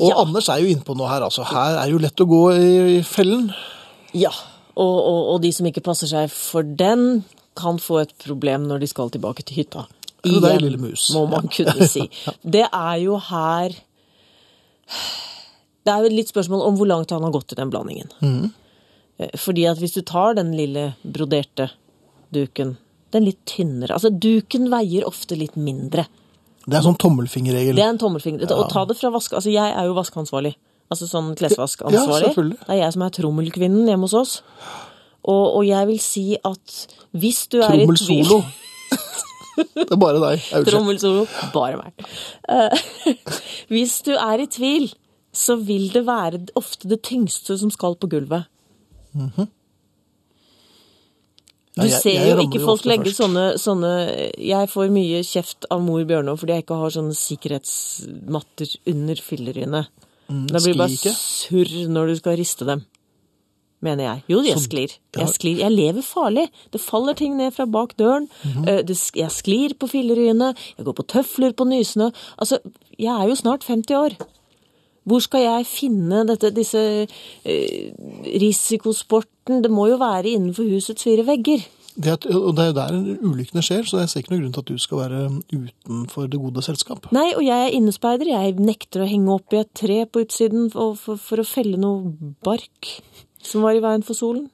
Og 0.00 0.08
Ja. 0.10 0.16
Anders 0.24 0.48
er 0.50 0.64
jo 0.64 0.72
innpå 0.72 0.96
noe 0.98 1.12
her, 1.12 1.22
altså. 1.22 1.44
Her 1.46 1.78
er 1.84 1.92
jo 1.92 2.00
lett 2.02 2.18
å 2.20 2.26
gå 2.26 2.42
i 2.56 3.02
fellen. 3.06 3.52
Ja, 4.14 4.32
og, 4.74 4.96
og, 4.98 5.20
og 5.34 5.42
de 5.44 5.52
som 5.54 5.66
ikke 5.68 5.84
passer 5.86 6.10
seg 6.10 6.32
for 6.34 6.66
den, 6.66 7.22
kan 7.56 7.78
få 7.78 8.00
et 8.02 8.12
problem 8.24 8.64
når 8.68 8.80
de 8.82 8.88
skal 8.90 9.10
tilbake 9.14 9.44
til 9.46 9.60
hytta. 9.62 9.86
Er 10.24 10.32
det 10.38 10.42
deg, 10.42 10.60
lille 10.64 10.80
mus? 10.80 11.08
må 11.14 11.26
man 11.30 11.48
kunne 11.52 11.86
si. 11.94 12.06
Det 12.42 12.64
er 12.70 12.96
jo 13.02 13.18
her 13.30 13.74
Det 15.84 15.92
er 15.92 16.04
jo 16.06 16.12
litt 16.16 16.30
spørsmål 16.32 16.62
om 16.64 16.76
hvor 16.78 16.88
langt 16.88 17.12
han 17.12 17.24
har 17.26 17.32
gått 17.34 17.52
i 17.52 17.58
den 17.60 17.70
blandingen. 17.72 18.10
Mhm. 18.24 18.52
Eh, 19.18 19.30
Fordi 19.38 19.66
at 19.70 19.78
hvis 19.78 19.94
du 19.94 20.02
tar 20.02 20.34
den 20.34 20.54
lille 20.56 20.94
broderte 21.04 21.68
duken, 22.34 22.76
den 23.14 23.24
litt 23.28 23.44
tynnere 23.46 23.94
Altså, 23.94 24.10
duken 24.10 24.70
veier 24.72 25.04
ofte 25.06 25.36
litt 25.38 25.54
mindre. 25.54 26.06
Det 26.64 26.72
er 26.72 26.80
en 26.80 26.88
sånn 26.88 26.98
tommelfingerregel. 26.98 27.76
Det 27.76 27.84
er 27.84 27.92
en 27.92 28.00
tommelfinger. 28.00 28.48
Og 28.56 28.70
ta 28.72 28.82
det 28.88 28.96
fra 28.98 29.10
vaske... 29.14 29.36
Altså, 29.36 29.52
jeg 29.52 29.74
er 29.76 29.84
jo 29.86 29.94
vaskeansvarlig. 29.94 30.54
Altså 30.90 31.06
sånn 31.08 31.30
klesvaskansvarlig. 31.36 32.30
selvfølgelig. 32.30 32.58
det 32.64 32.72
er 32.74 32.80
jeg 32.80 32.94
som 32.96 33.04
er 33.04 33.12
trommelkvinnen 33.18 33.86
hjemme 33.92 34.08
hos 34.08 34.16
oss. 34.18 34.32
Og, 35.24 35.44
og 35.58 35.62
jeg 35.66 35.88
vil 35.88 36.00
si 36.02 36.26
at 36.36 36.74
hvis 37.16 37.46
du 37.52 37.60
er 37.64 37.72
i 37.72 37.86
tvil 37.86 38.26
Trommelsolo. 38.26 38.42
det 39.78 39.86
er 39.88 40.00
bare 40.00 40.20
deg. 40.20 40.44
Trommel 40.50 40.68
Trommelsolo. 40.68 41.26
Bare 41.54 41.80
meg. 41.80 42.06
Uh, 42.50 43.16
hvis 43.72 44.00
du 44.04 44.12
er 44.18 44.44
i 44.44 44.48
tvil, 44.50 44.90
så 45.34 45.56
vil 45.56 45.88
det 45.94 46.04
være 46.06 46.46
ofte 46.58 46.90
det 46.90 47.02
tyngste 47.06 47.58
som 47.58 47.72
skal 47.72 47.96
på 47.96 48.10
gulvet. 48.12 48.50
Du 49.14 49.20
-hmm. 49.20 49.48
Du 51.74 51.88
ser 51.90 52.20
jeg 52.20 52.30
jo 52.30 52.42
ikke 52.44 52.62
folk 52.62 52.84
legge 52.86 53.10
sånne, 53.14 53.58
sånne 53.58 53.90
Jeg 54.38 54.70
får 54.70 54.92
mye 54.94 55.22
kjeft 55.26 55.66
av 55.74 55.82
mor 55.82 56.04
Bjørnov 56.06 56.38
fordi 56.38 56.52
jeg 56.52 56.62
ikke 56.62 56.78
har 56.78 56.94
sånne 56.94 57.14
sikkerhetsmatter 57.18 58.76
under 58.86 59.14
filleryene. 59.14 59.86
det 60.28 60.62
blir 60.62 60.78
bare 60.78 61.14
surr 61.18 61.88
når 61.90 62.06
du 62.06 62.16
skal 62.16 62.38
riste 62.38 62.64
dem. 62.64 62.84
Mener 63.84 64.06
jeg. 64.06 64.22
Jo, 64.32 64.40
jeg 64.46 64.60
sklir. 64.62 64.94
Jeg 65.18 65.32
sklir. 65.34 65.58
Jeg 65.60 65.72
lever 65.74 66.04
farlig. 66.06 66.46
Det 66.72 66.80
faller 66.80 67.16
ting 67.18 67.36
ned 67.36 67.52
fra 67.52 67.66
bak 67.68 67.92
døren. 68.00 68.28
Mhm. 68.44 68.68
Eh, 68.68 68.94
jeg 69.20 69.30
sklir 69.30 69.76
på 69.76 69.90
filleryene. 69.90 70.54
Jeg 70.78 70.86
går 70.86 70.96
på 70.96 71.06
tøfler 71.06 71.52
på 71.52 71.68
nysene. 71.68 72.12
Altså, 72.38 72.58
jeg 72.98 73.12
er 73.12 73.28
jo 73.28 73.34
snart 73.34 73.64
50 73.68 73.94
år. 73.94 74.16
Hvor 75.04 75.20
skal 75.20 75.44
jeg 75.44 75.66
finne 75.68 76.24
dette, 76.26 76.48
disse 76.56 76.80
eh, 77.44 77.92
risikosporten? 78.40 79.60
Det 79.62 79.70
må 79.70 79.90
jo 79.90 80.00
være 80.00 80.32
innenfor 80.32 80.64
husets 80.64 81.04
fire 81.04 81.26
vegger. 81.28 81.66
Det 81.94 82.10
er, 82.10 82.34
og 82.34 82.56
det 82.56 82.64
er 82.64 82.70
jo 82.72 82.74
der 82.74 82.94
ulykkene 83.22 83.62
skjer, 83.62 83.84
så 83.86 84.00
jeg 84.00 84.10
ser 84.10 84.22
ikke 84.24 84.32
noen 84.32 84.40
grunn 84.42 84.54
til 84.56 84.64
at 84.64 84.70
du 84.72 84.80
skal 84.82 85.00
være 85.04 85.20
utenfor 85.52 86.26
det 86.32 86.40
gode 86.42 86.64
selskap. 86.66 87.06
Nei, 87.14 87.28
og 87.36 87.44
jeg 87.46 87.68
er 87.68 87.76
innespeider. 87.76 88.32
Jeg 88.32 88.56
nekter 88.58 89.04
å 89.04 89.10
henge 89.12 89.36
opp 89.36 89.54
i 89.54 89.60
et 89.60 89.70
tre 89.78 90.00
på 90.08 90.24
utsiden 90.24 90.72
for, 90.72 90.96
for, 90.98 91.20
for 91.20 91.44
å 91.44 91.46
felle 91.46 91.78
noe 91.78 92.32
bark 92.42 92.96
som 93.46 93.64
var 93.64 93.76
i 93.76 93.82
veien 93.84 94.04
for 94.06 94.16
solen. 94.18 94.48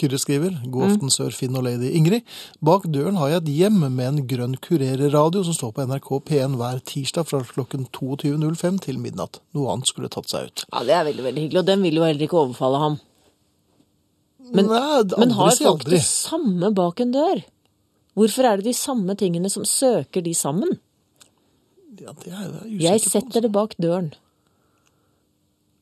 Kyrre 0.00 0.18
skriver, 0.18 0.54
god 0.70 0.82
Mm. 0.86 0.92
aften 0.94 1.10
sør 1.12 1.34
Finn 1.34 1.56
og 1.56 1.64
lady 1.66 1.90
Ingrid. 1.92 2.22
Bak 2.62 2.86
døren 2.88 3.16
har 3.20 3.28
jeg 3.28 3.42
et 3.42 3.50
hjem 3.58 3.80
med 3.92 4.06
en 4.06 4.26
grønn 4.26 4.56
kurereradio 4.56 5.42
som 5.44 5.52
står 5.52 5.72
på 5.74 5.84
NRK 5.86 6.08
P1 6.24 6.56
hver 6.56 6.80
tirsdag 6.80 7.26
fra 7.26 7.40
klokken 7.44 7.86
22.05 7.92 8.78
til 8.80 8.98
midnatt. 8.98 9.40
Noe 9.52 9.72
annet 9.74 9.86
skulle 9.90 10.08
tatt 10.08 10.30
seg 10.30 10.46
ut. 10.46 10.64
Ja, 10.72 10.84
det 10.84 10.94
er 10.96 11.04
veldig, 11.04 11.24
veldig 11.26 11.42
hyggelig, 11.44 11.58
og 11.58 11.66
den 11.66 11.82
vil 11.82 11.94
jo 12.00 12.04
heller 12.06 12.26
ikke 12.26 12.40
overfalle 12.40 12.78
ham. 12.80 13.00
Men, 14.52 14.66
Nei, 14.66 15.02
men 15.18 15.30
har 15.36 15.52
folk 15.56 15.84
det 15.84 16.00
samme 16.02 16.72
bak 16.74 17.00
en 17.00 17.12
dør? 17.12 17.42
Hvorfor 18.16 18.44
er 18.48 18.56
det 18.56 18.64
de 18.70 18.74
samme 18.74 19.14
tingene 19.14 19.50
som 19.52 19.64
søker 19.68 20.24
de 20.24 20.32
sammen? 20.34 20.78
Ja, 22.00 22.12
det 22.16 22.32
er 22.32 22.40
jeg 22.40 22.50
usikker 22.50 22.80
Jeg 22.80 23.00
på, 23.04 23.10
setter 23.10 23.40
det 23.44 23.52
bak 23.52 23.76
døren. 23.76 24.14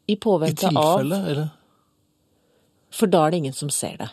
I 0.09 0.13
I 0.13 0.17
påvente 0.17 0.67
av 0.67 0.99
tilfelle, 0.99 1.19
eller 1.31 1.49
For 2.95 3.11
da 3.11 3.27
er 3.27 3.35
det 3.35 3.43
ingen 3.43 3.57
som 3.57 3.71
ser 3.73 3.99
det. 4.01 4.09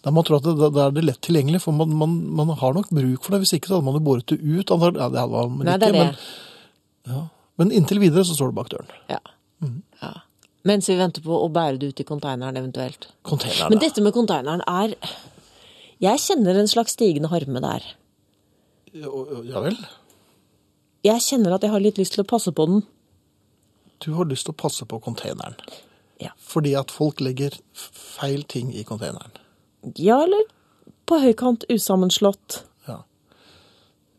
Da 0.00 0.12
man 0.16 0.24
tror 0.24 0.38
at 0.38 0.46
det, 0.46 0.70
da 0.72 0.86
er 0.86 0.94
det 0.96 1.04
lett 1.04 1.20
tilgjengelig, 1.26 1.60
for 1.66 1.76
man, 1.76 1.92
man, 2.00 2.14
man 2.38 2.54
har 2.56 2.72
nok 2.76 2.88
bruk 2.88 3.26
for 3.26 3.34
det. 3.34 3.42
Hvis 3.42 3.52
ikke 3.58 3.68
så 3.68 3.76
hadde 3.76 3.88
man 3.90 3.98
jo 3.98 4.04
båret 4.06 4.32
det 4.32 4.38
ut. 4.40 4.72
Ja, 4.72 5.10
det 5.12 5.20
hadde 5.20 5.42
man 5.52 5.60
Nei, 5.60 5.74
ikke, 5.76 5.80
det 5.82 5.90
er 5.90 5.98
det. 5.98 6.30
Men, 7.10 7.28
men 7.60 7.74
inntil 7.76 8.00
videre 8.00 8.24
så 8.24 8.36
står 8.36 8.52
det 8.52 8.56
bak 8.56 8.70
døren. 8.72 8.94
Ja. 9.12 9.20
ja. 10.00 10.12
Mens 10.68 10.88
vi 10.88 10.96
venter 10.96 11.24
på 11.24 11.36
å 11.36 11.50
bære 11.52 11.80
det 11.80 11.92
ut 11.92 12.00
i 12.00 12.06
konteineren 12.08 12.56
eventuelt. 12.60 13.10
Containeren, 13.28 13.72
Men 13.72 13.82
dette 13.84 14.04
med 14.04 14.16
konteineren 14.16 14.64
er 14.68 14.96
Jeg 16.00 16.20
kjenner 16.24 16.56
en 16.56 16.68
slags 16.68 16.96
stigende 16.96 17.28
harme 17.32 17.60
der. 17.64 17.84
Ja, 18.96 19.12
ja 19.44 19.64
vel. 19.68 19.76
Jeg 21.04 21.24
kjenner 21.24 21.56
at 21.56 21.64
jeg 21.64 21.72
har 21.72 21.84
litt 21.84 22.00
lyst 22.00 22.16
til 22.16 22.24
å 22.24 22.28
passe 22.28 22.52
på 22.56 22.66
den. 22.68 22.82
Du 24.00 24.14
har 24.16 24.28
lyst 24.28 24.48
til 24.48 24.56
å 24.56 24.60
passe 24.64 24.88
på 24.88 25.00
containeren. 25.04 25.60
Ja. 26.20 26.30
Fordi 26.36 26.74
at 26.76 26.90
folk 26.92 27.20
legger 27.24 27.54
feil 27.72 28.42
ting 28.44 28.74
i 28.76 28.82
containeren. 28.84 29.32
Ja, 29.96 30.18
eller 30.26 30.42
på 31.08 31.18
høykant 31.22 31.64
usammenslått. 31.72 32.62
Ja. 32.86 32.98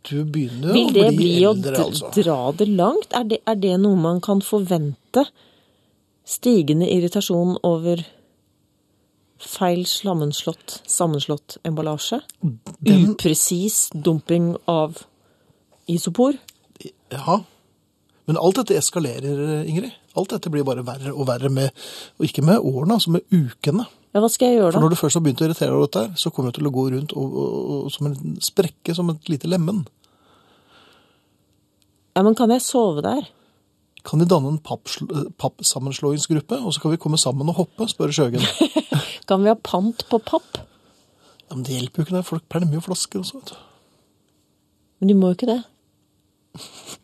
Du 0.10 0.24
begynner 0.26 0.74
Vil 0.74 0.90
å 0.90 0.94
det 0.96 1.08
bli 1.12 1.18
bli 1.20 1.36
å 1.46 1.52
eldre, 1.54 1.78
altså. 1.86 2.10
dra 2.18 2.40
det 2.58 2.68
langt? 2.72 3.14
Er 3.14 3.28
det, 3.30 3.42
er 3.48 3.56
det 3.62 3.76
noe 3.84 3.96
man 4.02 4.20
kan 4.26 4.42
forvente? 4.42 5.28
Stigende 6.26 6.88
irritasjon 6.90 7.58
over 7.68 8.02
feil 9.42 9.86
sammenslått, 9.90 10.82
sammenslått 10.90 11.58
emballasje? 11.66 12.22
Den- 12.80 13.08
Upresis 13.14 13.90
dumping 13.94 14.56
av 14.70 15.04
isopor? 15.90 16.38
Ja. 17.12 17.44
Men 18.26 18.38
alt 18.38 18.56
dette 18.56 18.78
eskalerer, 18.78 19.64
Ingrid. 19.68 19.92
Alt 20.20 20.34
dette 20.34 20.52
blir 20.52 20.66
bare 20.68 20.84
verre 20.86 21.14
og 21.14 21.28
verre 21.30 21.52
med, 21.54 21.72
og 22.20 22.28
ikke 22.28 22.44
med 22.44 22.60
årene, 22.60 22.98
altså 22.98 23.14
med 23.16 23.28
ukene. 23.32 23.86
Ja, 24.12 24.20
hva 24.20 24.28
skal 24.32 24.52
jeg 24.52 24.60
gjøre 24.60 24.74
da? 24.74 24.76
For 24.76 24.84
når 24.84 24.92
du 24.92 25.00
først 25.00 25.18
har 25.18 25.24
begynt 25.24 25.42
å 25.42 25.46
irritere 25.48 25.70
deg 25.72 25.78
over 25.78 25.88
dette, 25.88 26.20
så 26.20 26.32
kommer 26.36 26.52
du 26.52 26.60
til 26.60 26.68
å 26.68 26.74
gå 26.76 26.88
rundt 26.92 27.14
og, 27.16 27.36
og, 27.44 27.60
og, 27.76 27.92
som 27.96 28.10
en 28.10 28.40
sprekke, 28.44 28.96
som 28.98 29.12
et 29.14 29.32
lite 29.32 29.48
lemen. 29.48 29.86
Ja, 32.18 32.26
men 32.28 32.36
kan 32.36 32.52
jeg 32.52 32.64
sove 32.66 33.06
der? 33.06 33.30
Kan 34.04 34.20
vi 34.20 34.28
danne 34.28 34.52
en 34.52 34.60
eh, 34.60 35.32
pappsammenslåingsgruppe, 35.40 36.60
og 36.60 36.74
så 36.74 36.84
kan 36.84 36.92
vi 36.92 37.00
komme 37.00 37.20
sammen 37.22 37.54
og 37.54 37.62
hoppe, 37.62 37.88
spør 37.88 38.12
Sjøgen. 38.16 38.44
Kan 39.30 39.46
vi 39.46 39.52
ha 39.52 39.56
pant 39.56 40.02
på 40.10 40.18
papp? 40.26 40.58
Ja, 41.46 41.54
men 41.54 41.64
det 41.64 41.78
hjelper 41.78 42.02
jo 42.02 42.08
ikke 42.08 42.16
det, 42.18 42.24
folk 42.28 42.44
pælmer 42.52 42.80
jo 42.80 42.82
flasker 42.84 43.22
også, 43.22 43.38
vet 43.38 43.54
du. 43.54 43.60
Men 45.00 45.12
de 45.12 45.16
må 45.16 45.30
jo 45.30 45.38
ikke 45.38 45.52
det. 45.54 45.62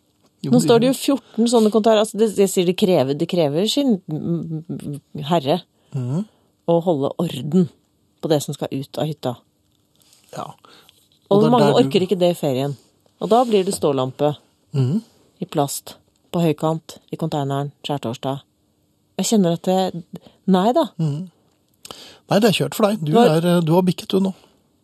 Jo, 0.48 0.52
Nå 0.54 0.60
står 0.64 0.80
det 0.82 0.88
jo 0.88 0.96
14 0.96 1.48
sånne 1.52 1.70
kontorer. 1.74 2.00
Altså, 2.02 2.18
det, 2.20 2.30
jeg 2.40 2.48
sier 2.52 2.66
det 2.68 2.76
krever, 2.80 3.14
det 3.18 3.28
krever 3.28 3.68
sin 3.70 3.98
herre 5.28 5.60
mm, 5.94 6.24
å 6.68 6.78
holde 6.84 7.10
orden 7.20 7.68
på 8.22 8.30
det 8.32 8.40
som 8.44 8.56
skal 8.56 8.72
ut 8.72 8.98
av 8.98 9.06
hytta. 9.10 9.34
Ja. 10.34 10.48
Og, 11.28 11.42
og 11.44 11.50
mange 11.52 11.70
orker 11.76 12.00
du- 12.00 12.06
ikke 12.08 12.18
det 12.18 12.32
i 12.34 12.38
ferien. 12.38 12.74
Og 13.20 13.28
da 13.32 13.44
blir 13.44 13.64
det 13.66 13.74
stålampe 13.76 14.34
Mm. 14.74 14.98
i 15.40 15.46
plast, 15.48 15.94
på 16.30 16.40
høykant, 16.44 16.98
i 17.10 17.16
konteineren, 17.16 17.70
skjærtorsdag. 17.86 18.42
Jeg 19.18 19.26
kjenner 19.30 19.54
at 19.56 19.62
det 19.64 20.04
Nei 20.46 20.72
da. 20.76 20.82
Nei, 20.98 22.38
det 22.38 22.50
er 22.50 22.52
kjørt 22.58 22.74
for 22.76 22.84
deg. 22.90 23.00
Du, 23.00 23.12
Var... 23.16 23.30
er, 23.38 23.46
eh, 23.56 23.60
du 23.64 23.72
har 23.72 23.82
bikket, 23.82 24.08
du 24.12 24.20
nå. 24.20 24.34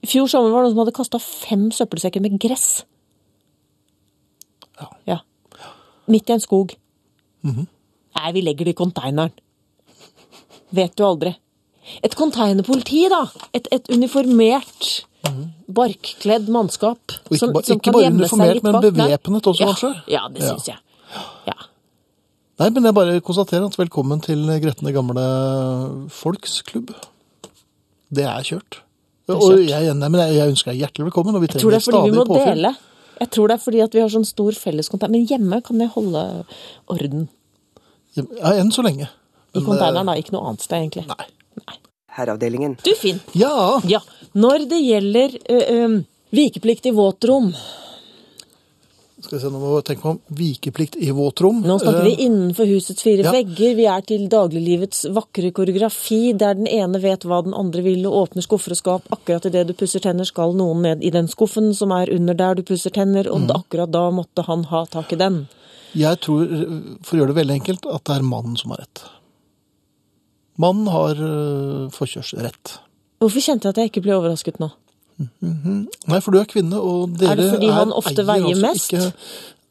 I 0.02 0.08
fjor 0.08 0.26
sommer 0.32 0.50
var 0.54 0.62
det 0.64 0.70
noen 0.70 0.74
som 0.74 0.82
hadde 0.86 0.96
kasta 0.96 1.20
fem 1.20 1.66
søppelsekker 1.72 2.20
med 2.24 2.38
gress. 2.40 2.84
Ja. 4.80 4.88
Ja. 5.06 5.18
Midt 6.11 6.28
i 6.30 6.36
en 6.36 6.40
skog. 6.42 6.74
Mhm. 7.44 7.66
Nei, 8.14 8.32
vi 8.32 8.42
legger 8.46 8.68
det 8.68 8.74
i 8.76 8.78
konteineren. 8.78 9.32
Vet 10.74 10.94
du 10.96 11.02
aldri. 11.07 11.34
Et 12.02 12.14
konteinerpoliti, 12.16 13.09
da. 13.12 13.24
Et, 13.52 13.66
et 13.74 13.90
uniformert, 13.92 15.05
barkkledd 15.68 16.48
mannskap. 16.52 17.16
Og 17.28 17.36
ikke, 17.36 17.50
ba, 17.52 17.62
ikke 17.74 17.92
bare 17.92 18.12
uniformert, 18.14 18.62
men 18.64 18.78
bevæpnet 18.84 19.46
også, 19.50 19.66
kanskje? 19.68 19.90
Ja, 20.14 20.22
det 20.32 20.44
syns 20.46 20.70
jeg. 20.70 20.78
Ja. 21.48 21.59
Nei, 22.62 22.70
men 22.70 22.86
jeg 22.86 22.94
bare 22.94 23.18
konstaterer 23.20 23.66
at 23.66 23.76
velkommen 23.78 24.22
til 24.22 24.46
Gretne 24.62 24.92
gamle 24.94 25.26
folksklubb. 26.14 26.94
Det 28.14 28.24
er 28.30 28.46
kjørt. 28.46 28.80
er 29.28 29.34
Og 29.34 29.59
jeg, 29.66 29.94
nei, 29.98 30.09
men 30.09 30.20
jeg, 30.22 30.36
jeg 30.38 30.55
ønsker 30.55 30.70
deg 30.72 30.84
hjertelig 30.84 31.09
velkommen, 31.11 31.34
og 31.34 31.42
vi 31.42 31.50
Jeg 31.50 31.61
tror 31.64 31.74
det 31.74 31.80
er 31.80 31.86
fordi 31.90 32.11
vi 32.11 32.16
må 32.16 32.24
påfyll. 32.28 32.55
dele. 32.55 32.74
Jeg 33.20 33.30
tror 33.34 33.50
det 33.50 33.56
er 33.58 33.62
fordi 33.62 33.80
at 33.84 33.94
vi 33.94 34.02
har 34.02 34.10
sånn 34.12 34.26
stor 34.28 34.56
felleskonteiner. 34.58 35.12
Men 35.14 35.28
hjemme 35.30 35.60
kan 35.66 35.80
jeg 35.82 35.92
holde 35.94 36.24
orden. 36.92 37.28
Ja, 38.16 38.54
enn 38.54 38.72
så 38.74 38.82
lenge. 38.86 39.08
Men, 39.54 39.62
I 39.62 39.66
konteineren, 39.66 40.10
da. 40.10 40.16
Ikke 40.18 40.34
noe 40.34 40.48
annet 40.50 40.64
sted, 40.66 40.82
egentlig. 40.82 41.06
Nei. 41.10 41.78
Herreavdelingen. 42.14 42.76
Du, 42.84 42.92
Finn. 42.98 43.20
Ja, 43.34 43.80
Ja, 43.90 44.00
når 44.38 44.68
det 44.70 44.78
gjelder 44.84 45.34
ø, 45.50 45.58
ø, 45.58 45.88
vikeplikt 46.34 46.86
i 46.86 46.92
våtrom 46.94 47.48
skal 49.25 49.39
vi 49.39 49.43
se, 49.43 49.51
nå 49.53 49.61
må 49.61 49.72
jeg 49.79 49.87
tenke 49.91 50.11
om 50.11 50.18
vikeplikt 50.39 50.99
i 51.01 51.09
våtrom. 51.14 51.62
Nå 51.64 51.79
snakker 51.81 52.07
vi 52.07 52.12
Eh, 52.14 52.25
innenfor 52.27 52.68
husets 52.70 53.03
fire 53.03 53.25
ja. 53.27 53.33
vegger. 53.33 53.75
Vi 53.79 53.87
er 53.91 54.05
til 54.07 54.29
dagliglivets 54.31 55.07
vakre 55.16 55.51
koreografi, 55.57 56.33
der 56.33 56.55
den 56.59 56.68
ene 56.70 57.01
vet 57.03 57.25
hva 57.25 57.43
den 57.45 57.57
andre 57.57 57.83
vil, 57.83 58.07
og 58.07 58.29
åpner 58.29 58.47
skuffer 58.47 58.77
og 58.77 58.81
skap. 58.81 59.11
Akkurat 59.14 59.49
idet 59.51 59.66
du 59.68 59.75
pusser 59.75 60.05
tenner, 60.05 60.29
skal 60.29 60.55
noen 60.55 60.85
ned 60.85 61.03
i 61.03 61.11
den 61.14 61.29
skuffen 61.33 61.72
som 61.75 61.93
er 61.97 62.12
under 62.14 62.39
der 62.39 62.61
du 62.61 62.62
pusser 62.62 62.95
tenner, 62.95 63.29
og 63.33 63.51
akkurat 63.51 63.91
da 63.91 64.07
måtte 64.14 64.47
han 64.47 64.64
ha 64.70 64.85
tak 64.87 65.12
i 65.12 65.20
den. 65.20 65.45
Jeg 65.95 66.20
tror, 66.20 66.47
for 67.03 67.16
å 67.16 67.20
gjøre 67.22 67.33
det 67.33 67.41
veldig 67.41 67.59
enkelt, 67.61 67.87
at 67.87 68.05
det 68.05 68.16
er 68.16 68.27
mannen 68.27 68.57
som 68.59 68.75
har 68.75 68.83
rett. 68.83 69.05
Mannen 70.61 70.87
har 70.91 71.18
uh, 71.18 71.91
forkjørsrett. 71.95 72.79
Hvorfor 73.22 73.43
kjente 73.43 73.66
jeg 73.66 73.75
at 73.75 73.79
jeg 73.81 73.91
ikke 73.91 74.05
ble 74.05 74.18
overrasket 74.18 74.61
nå? 74.62 74.70
Nei, 75.18 76.20
for 76.20 76.34
du 76.34 76.40
er 76.40 76.48
kvinne, 76.50 76.80
og 76.80 77.18
dere 77.20 77.34
Er 77.34 77.40
det 77.40 77.50
fordi 77.54 77.70
han 77.74 77.94
ofte 77.94 78.16
eier 78.22 78.30
veier 78.32 78.62
mest? 78.62 78.90
Ikke, 78.92 79.12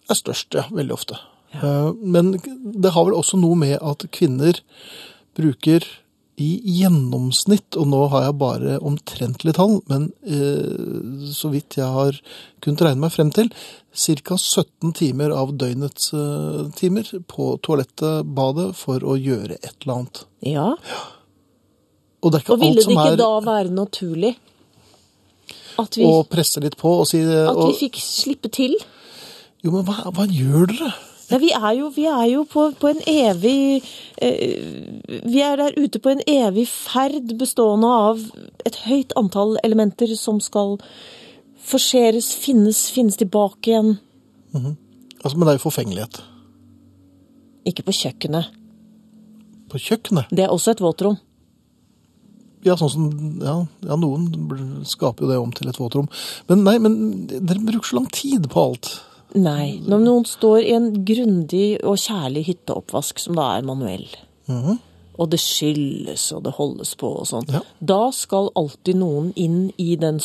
er 0.10 0.20
størst, 0.20 0.56
ja. 0.56 0.68
Veldig 0.72 0.96
ofte. 0.96 1.20
Ja. 1.54 1.92
Men 2.00 2.36
det 2.38 2.94
har 2.96 3.06
vel 3.08 3.18
også 3.18 3.38
noe 3.42 3.58
med 3.60 3.76
at 3.82 4.08
kvinner 4.16 4.58
bruker 5.38 5.86
i 6.42 6.50
gjennomsnitt, 6.80 7.76
og 7.78 7.90
nå 7.92 8.00
har 8.10 8.24
jeg 8.26 8.38
bare 8.42 8.78
omtrentlige 8.82 9.54
tall, 9.60 9.76
men 9.90 10.08
eh, 10.26 11.30
så 11.30 11.52
vidt 11.54 11.78
jeg 11.78 11.90
har 11.94 12.18
kunnet 12.64 12.82
regne 12.88 13.04
meg 13.04 13.14
frem 13.14 13.30
til, 13.36 13.52
ca. 13.94 14.38
17 14.40 14.96
timer 14.98 15.34
av 15.36 15.54
døgnets 15.62 16.10
eh, 16.18 16.64
timer 16.80 17.12
på 17.30 17.52
toalettet, 17.62 18.26
badet, 18.26 18.72
for 18.80 19.06
å 19.06 19.18
gjøre 19.20 19.60
et 19.60 19.76
eller 19.84 20.00
annet. 20.00 20.24
Ja, 20.50 20.72
Og 22.24 22.34
er 22.34 22.50
og 22.50 22.60
ville 22.64 22.82
det 22.82 22.90
ikke 22.90 23.12
er 23.14 23.20
da 23.20 23.30
være 23.44 23.70
naturlig 23.70 24.34
at 24.34 24.53
vi, 25.78 26.06
og 26.06 26.28
presse 26.32 26.62
litt 26.64 26.78
på 26.80 26.92
og 27.02 27.08
si 27.10 27.22
at 27.24 27.58
vi 27.58 27.74
fikk 27.86 28.00
slippe 28.02 28.52
til? 28.54 28.76
Jo, 29.64 29.72
men 29.72 29.86
hva, 29.88 30.12
hva 30.12 30.28
gjør 30.28 30.72
dere? 30.74 30.94
Ja, 31.32 31.40
vi 31.40 31.50
er 31.56 31.72
jo, 31.78 31.88
vi 31.96 32.06
er 32.06 32.26
jo 32.30 32.44
på, 32.46 32.68
på 32.78 32.90
en 32.92 33.00
evig 33.10 33.82
eh, 34.22 34.60
Vi 35.24 35.40
er 35.42 35.56
der 35.58 35.78
ute 35.80 36.02
på 36.04 36.12
en 36.12 36.22
evig 36.30 36.68
ferd 36.70 37.32
bestående 37.40 37.90
av 37.90 38.22
et 38.68 38.82
høyt 38.84 39.16
antall 39.18 39.56
elementer 39.64 40.12
som 40.20 40.42
skal 40.44 40.78
forseres, 41.64 42.34
finnes, 42.36 42.90
finnes 42.92 43.16
tilbake 43.18 43.72
igjen. 43.72 43.94
Altså, 44.54 45.38
men 45.38 45.48
det 45.48 45.54
er 45.54 45.58
jo 45.58 45.64
forfengelighet. 45.64 46.20
Ikke 47.72 47.86
på 47.88 47.96
kjøkkenet. 47.96 48.52
På 49.72 49.80
kjøkkenet. 49.80 50.28
Det 50.30 50.44
er 50.44 50.52
også 50.52 50.76
et 50.76 50.84
våtrom. 50.84 51.16
Ja, 52.64 52.76
sånn 52.80 52.90
som, 52.94 53.08
ja, 53.44 53.56
ja, 53.84 53.96
noen 54.00 54.30
skaper 54.88 55.26
jo 55.26 55.32
det 55.32 55.40
om 55.42 55.52
til 55.52 55.68
et 55.68 55.80
våtrom. 55.80 56.08
Men 56.48 56.64
nei, 56.64 56.78
men 56.80 56.96
dere 57.28 57.60
bruker 57.60 57.90
så 57.90 57.98
lang 58.00 58.08
tid 58.16 58.48
på 58.54 58.64
alt. 58.70 58.92
Nei. 59.36 59.80
Når 59.90 60.04
noen 60.06 60.26
står 60.30 60.60
i 60.62 60.74
en 60.78 60.90
grundig 61.06 61.68
og 61.84 61.98
kjærlig 61.98 62.46
hytteoppvask, 62.52 63.20
som 63.20 63.36
da 63.36 63.58
er 63.58 63.66
manuell, 63.68 64.06
og 65.18 65.30
det 65.30 65.40
skylles 65.42 66.28
og 66.38 66.44
det 66.46 66.54
holdes 66.60 66.94
på 67.00 67.10
og 67.20 67.28
sånn, 67.28 67.50
Ja. 67.52 67.62
da 67.82 68.12
skal 68.12 68.52
alltid 68.56 68.96
noen 68.96 69.34
inn 69.36 69.72
i 69.78 69.96
den 69.96 70.20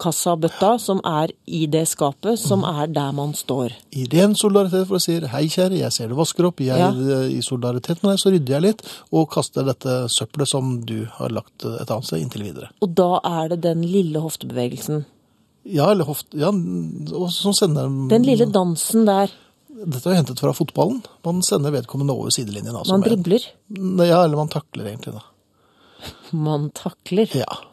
søppelkassabøtta 0.00 0.78
som 0.80 1.00
er 1.04 1.30
i 1.46 1.66
det 1.66 1.86
skapet, 1.88 2.38
som 2.38 2.64
er 2.64 2.86
der 2.88 3.12
man 3.12 3.32
står. 3.34 3.72
I 3.92 4.06
ren 4.12 4.34
solidaritet 4.34 4.86
for 4.88 4.96
å 4.96 5.00
si 5.00 5.18
hei, 5.20 5.46
kjære, 5.48 5.78
jeg 5.78 5.92
ser 5.92 6.08
du 6.08 6.14
vasker 6.14 6.46
opp. 6.46 6.60
Jeg, 6.60 6.78
Ja. 6.78 6.90
I 7.28 7.40
solidaritet 7.42 8.02
med 8.02 8.12
deg 8.12 8.18
så 8.18 8.30
rydder 8.32 8.54
jeg 8.54 8.62
litt, 8.62 8.82
og 9.12 9.30
kaster 9.30 9.64
dette 9.64 10.08
søppelet 10.08 10.48
som 10.48 10.80
du 10.84 11.06
har 11.06 11.28
lagt 11.30 11.64
et 11.64 11.90
annet 11.90 12.04
sted, 12.04 12.20
inntil 12.20 12.42
videre. 12.42 12.70
Og 12.82 12.94
da 12.94 13.20
er 13.24 13.48
det 13.50 13.60
den 13.62 13.82
lille 13.82 14.18
hoftebevegelsen. 14.20 15.04
Ja, 15.64 15.90
eller 15.90 16.04
hofte... 16.04 16.36
Ja, 16.38 16.48
og 16.48 17.30
så 17.30 17.52
sender 17.52 17.88
Den 18.08 18.22
lille 18.24 18.46
dansen 18.46 19.04
der. 19.04 19.30
Dette 19.68 20.10
er 20.10 20.16
hentet 20.16 20.40
fra 20.40 20.52
fotballen. 20.52 21.02
Man 21.24 21.42
sender 21.42 21.70
vedkommende 21.70 22.12
over 22.12 22.30
sidelinjen. 22.30 22.74
Altså, 22.74 22.92
Man 22.96 23.02
dribler. 23.02 23.40
Ja, 24.06 24.24
eller 24.24 24.36
man 24.36 24.48
takler 24.48 24.86
egentlig, 24.88 25.14
da. 25.14 25.22
Man 26.32 26.70
takler. 26.70 27.28
Ja. 27.36 27.69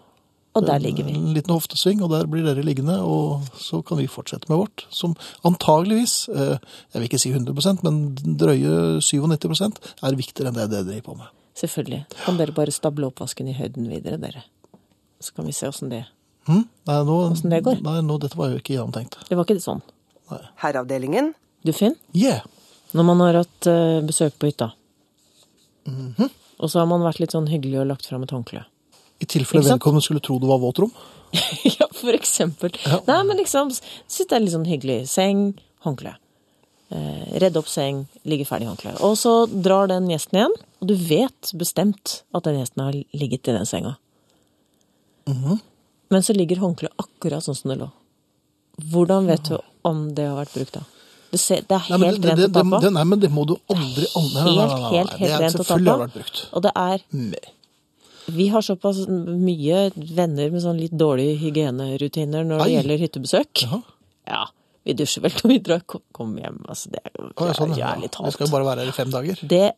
Og 0.58 0.66
der 0.66 0.80
ligger 0.82 1.05
vi. 1.08 1.14
En 1.16 1.34
liten 1.36 1.53
hoftesving, 1.53 2.01
og 2.03 2.10
der 2.12 2.28
blir 2.30 2.43
dere 2.45 2.64
liggende, 2.66 2.97
og 3.05 3.45
så 3.62 3.80
kan 3.86 3.99
vi 4.01 4.08
fortsette 4.10 4.49
med 4.49 4.58
vårt. 4.64 4.86
Som 4.93 5.16
antageligvis, 5.47 6.28
eh, 6.34 6.58
jeg 6.93 6.99
vil 7.01 7.08
ikke 7.10 7.20
si 7.22 7.32
100% 7.34 7.84
men 7.86 8.16
drøye 8.18 8.99
97% 9.01 9.82
er 10.03 10.18
viktigere 10.20 10.51
enn 10.51 10.58
det 10.60 10.70
dere 10.74 10.88
driver 10.89 11.05
på 11.12 11.18
med. 11.22 11.32
Selvfølgelig. 11.58 12.03
Kan 12.26 12.38
dere 12.38 12.53
bare 12.53 12.72
stable 12.76 13.08
oppvasken 13.10 13.47
i 13.49 13.55
høyden 13.58 13.88
videre, 13.89 14.20
dere? 14.22 14.43
Så 15.20 15.34
kan 15.34 15.45
vi 15.47 15.51
se 15.58 15.66
åssen 15.68 15.89
det 15.89 16.03
hmm? 16.45 16.68
Nei, 16.86 16.97
nå, 17.03 17.16
det 17.49 17.64
går? 17.66 17.80
Nei, 17.82 18.01
nå, 18.05 18.18
dette 18.22 18.38
var 18.38 18.51
jo 18.51 18.60
ikke 18.62 18.76
gjennomtenkt. 18.76 19.18
Det 19.30 19.38
var 19.38 19.47
ikke 19.47 19.64
sånn. 19.64 19.82
Herreavdelingen. 20.62 21.32
Du, 21.66 21.72
Finn? 21.74 21.95
Yeah. 22.14 22.43
Når 22.93 23.03
man 23.10 23.24
har 23.26 23.39
hatt 23.41 23.68
eh, 23.68 24.01
besøk 24.05 24.38
på 24.39 24.51
hytta, 24.51 24.72
Mhm. 25.88 26.30
og 26.60 26.70
så 26.70 26.80
har 26.82 26.86
man 26.89 27.01
vært 27.01 27.20
litt 27.22 27.32
sånn 27.32 27.47
hyggelig 27.47 27.80
og 27.80 27.88
lagt 27.88 28.05
fram 28.10 28.24
et 28.24 28.32
håndkle. 28.34 28.66
I 29.20 29.26
tilfelle 29.26 29.63
vedkommende 29.65 30.05
skulle 30.05 30.22
tro 30.22 30.38
det 30.39 30.47
var 30.49 30.59
våtrom. 30.61 30.91
ja, 31.80 31.88
for 31.91 32.13
eksempel. 32.15 32.72
Ja. 32.86 32.99
Nei, 33.07 33.20
men 33.28 33.38
liksom, 33.41 33.72
sitte 33.74 34.30
det 34.36 34.38
er 34.38 34.43
litt 34.45 34.53
sånn 34.55 34.68
hyggelig. 34.70 34.99
Seng, 35.11 35.41
håndkle. 35.86 36.13
Eh, 36.93 37.24
Redd 37.43 37.57
opp 37.59 37.68
seng, 37.68 38.05
ligge 38.30 38.45
ferdig 38.47 38.70
håndkle. 38.70 38.93
Og 39.03 39.18
så 39.20 39.34
drar 39.51 39.89
den 39.91 40.07
gjesten 40.11 40.39
igjen, 40.39 40.53
og 40.80 40.91
du 40.91 40.93
vet 41.09 41.51
bestemt 41.59 42.22
at 42.38 42.45
den 42.47 42.61
gjesten 42.61 42.86
har 42.86 42.95
ligget 43.18 43.49
i 43.51 43.57
den 43.57 43.65
senga. 43.68 43.95
Mhm. 45.28 45.57
Men 46.09 46.24
så 46.24 46.32
ligger 46.38 46.61
håndkleet 46.61 46.93
akkurat 47.03 47.43
sånn 47.43 47.57
som 47.57 47.74
det 47.74 47.82
lå. 47.82 47.89
Hvordan 48.93 49.26
vet 49.28 49.49
du 49.49 49.57
om 49.89 50.05
det 50.15 50.24
har 50.30 50.38
vært 50.38 50.53
brukt, 50.55 50.78
da? 50.78 50.84
Det, 51.34 51.39
ser, 51.41 51.65
det 51.68 51.76
er 51.76 51.89
Nei, 51.91 52.07
helt 52.07 52.22
det, 52.24 52.30
rent 52.30 52.39
det, 52.39 52.45
å 52.47 52.53
ta 52.55 52.63
på. 52.63 52.78
det, 52.86 52.91
nei, 52.95 53.03
men 53.11 53.20
det 53.20 53.30
må 53.36 53.43
du 53.49 53.57
aldri 53.74 54.05
aldri, 54.15 54.38
Det 54.38 54.43
nei, 54.45 54.53
nei, 54.55 54.68
nei, 54.70 54.91
Helt, 54.93 54.93
helt, 54.93 55.15
helt 55.20 55.34
er 55.34 55.41
rent 55.43 55.57
å 55.57 55.57
ta 55.57 55.63
Selvfølgelig 55.65 55.91
har 55.91 55.97
på. 55.97 56.05
vært 56.05 56.15
brukt. 56.22 56.39
Og 56.55 56.63
det 56.63 56.72
er 56.80 57.03
Nei. 57.20 57.41
Vi 58.28 58.47
har 58.51 58.61
såpass 58.65 59.05
mye 59.07 59.86
venner 59.95 60.49
med 60.51 60.61
sånn 60.63 60.80
litt 60.82 60.95
dårlige 60.99 61.38
hygienerutiner 61.39 62.43
når 62.47 62.59
det 62.59 62.65
Ai. 62.67 62.73
gjelder 62.75 63.03
hyttebesøk. 63.05 63.61
Jaha. 63.63 63.80
Ja, 64.28 64.41
vi 64.88 64.95
dusjer 64.99 65.23
vel 65.23 65.36
når 65.39 65.51
vi 65.53 65.59
drar 65.63 65.86
kom- 65.88 66.36
hjem. 66.39 66.57
Altså, 66.67 66.91
det 66.91 66.99
er 67.05 67.13
jo 67.15 67.30
Å, 67.32 67.47
ja, 67.47 67.53
sånn, 67.55 67.78
ja. 67.78 67.93
ærlig 67.95 68.09
Vi 68.11 68.32
skal 68.36 68.47
jo 68.47 68.51
bare 68.51 68.67
være 68.67 68.84
her 68.84 68.91
i 68.91 68.97
fem 68.97 69.13
dager. 69.13 69.39
Det 69.47 69.71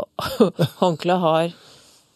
håndkleet 0.80 1.20
har 1.26 1.52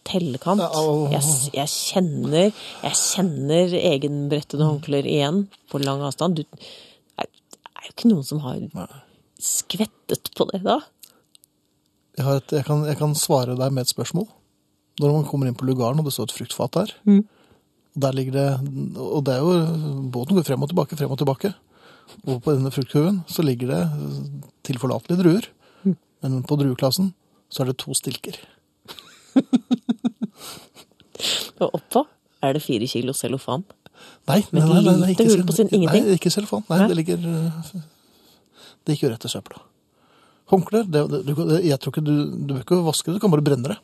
tellekant. 0.08 0.60
Ja. 0.64 0.84
Jeg, 1.14 1.22
jeg 1.56 1.68
kjenner 1.72 2.48
jeg 2.48 2.98
kjenner 3.00 3.76
egenbrettede 3.80 4.64
håndklær 4.68 5.08
igjen 5.08 5.44
på 5.72 5.80
lang 5.84 6.00
avstand. 6.04 6.40
Du, 6.40 6.42
det 7.18 7.28
er 7.28 7.88
jo 7.88 7.92
ikke 7.92 8.10
noen 8.12 8.24
som 8.28 8.40
har 8.44 8.60
skvettet 9.44 10.32
på 10.36 10.48
det 10.52 10.62
da. 10.64 10.78
Jeg, 12.16 12.24
har 12.28 12.40
et, 12.40 12.52
jeg, 12.60 12.64
kan, 12.68 12.84
jeg 12.88 12.96
kan 13.00 13.14
svare 13.18 13.56
deg 13.58 13.72
med 13.74 13.84
et 13.84 13.92
spørsmål. 13.92 14.28
Når 15.00 15.12
man 15.12 15.24
kommer 15.26 15.46
inn 15.50 15.56
på 15.58 15.66
lugaren, 15.66 15.98
og 15.98 16.04
det 16.06 16.12
står 16.14 16.28
et 16.30 16.36
fruktfat 16.38 16.72
der, 16.76 16.92
Mm. 17.04 17.24
der 17.98 18.12
ligger 18.12 18.32
det 18.32 18.48
Og 18.98 19.24
det 19.24 19.34
er 19.34 19.40
jo 19.40 20.10
Båten 20.10 20.36
går 20.36 20.44
frem 20.46 20.62
og 20.62 20.68
tilbake, 20.70 20.96
frem 20.96 21.10
og 21.10 21.18
tilbake. 21.18 21.54
Og 22.26 22.42
på 22.42 22.52
denne 22.54 22.70
fruktkurven 22.70 23.24
så 23.26 23.42
ligger 23.42 23.66
det 23.68 23.82
tilforlatelige 24.64 25.22
druer. 25.22 25.46
Mm. 25.84 25.96
Men 26.22 26.42
på 26.42 26.56
drueklassen 26.60 27.12
så 27.50 27.62
er 27.62 27.66
det 27.72 27.78
to 27.78 27.94
stilker. 27.94 28.36
Og 31.62 31.70
oppå 31.78 32.04
er 32.42 32.52
det 32.56 32.62
fire 32.62 32.86
kilo 32.90 33.12
cellofan. 33.16 33.64
Nei, 34.28 34.40
nei, 34.52 34.60
nei, 34.64 34.80
nei, 34.82 34.94
nei, 35.00 35.10
ikke, 35.14 35.26
hull 35.30 35.44
på 35.48 35.54
sin 35.56 35.70
ingenting? 35.72 36.04
Nei, 36.08 36.16
ikke 36.18 36.32
cellofan. 36.34 36.64
Nei, 36.68 36.78
Nei? 36.82 36.88
det 36.90 36.96
ligger 36.98 37.16
Det 38.84 38.94
gikk 38.96 39.06
jo 39.06 39.10
rett 39.14 39.22
til 39.24 39.32
søpla. 39.32 39.62
Håndklær 40.52 40.84
det, 40.92 41.04
det, 41.24 41.34
jeg 41.64 41.78
tror 41.80 41.94
ikke 41.94 42.04
du, 42.04 42.14
du 42.44 42.50
bør 42.52 42.64
ikke 42.66 42.80
vaske 42.84 43.08
det, 43.08 43.16
du 43.16 43.22
kan 43.22 43.32
bare 43.32 43.44
brenne 43.46 43.70
det. 43.72 43.78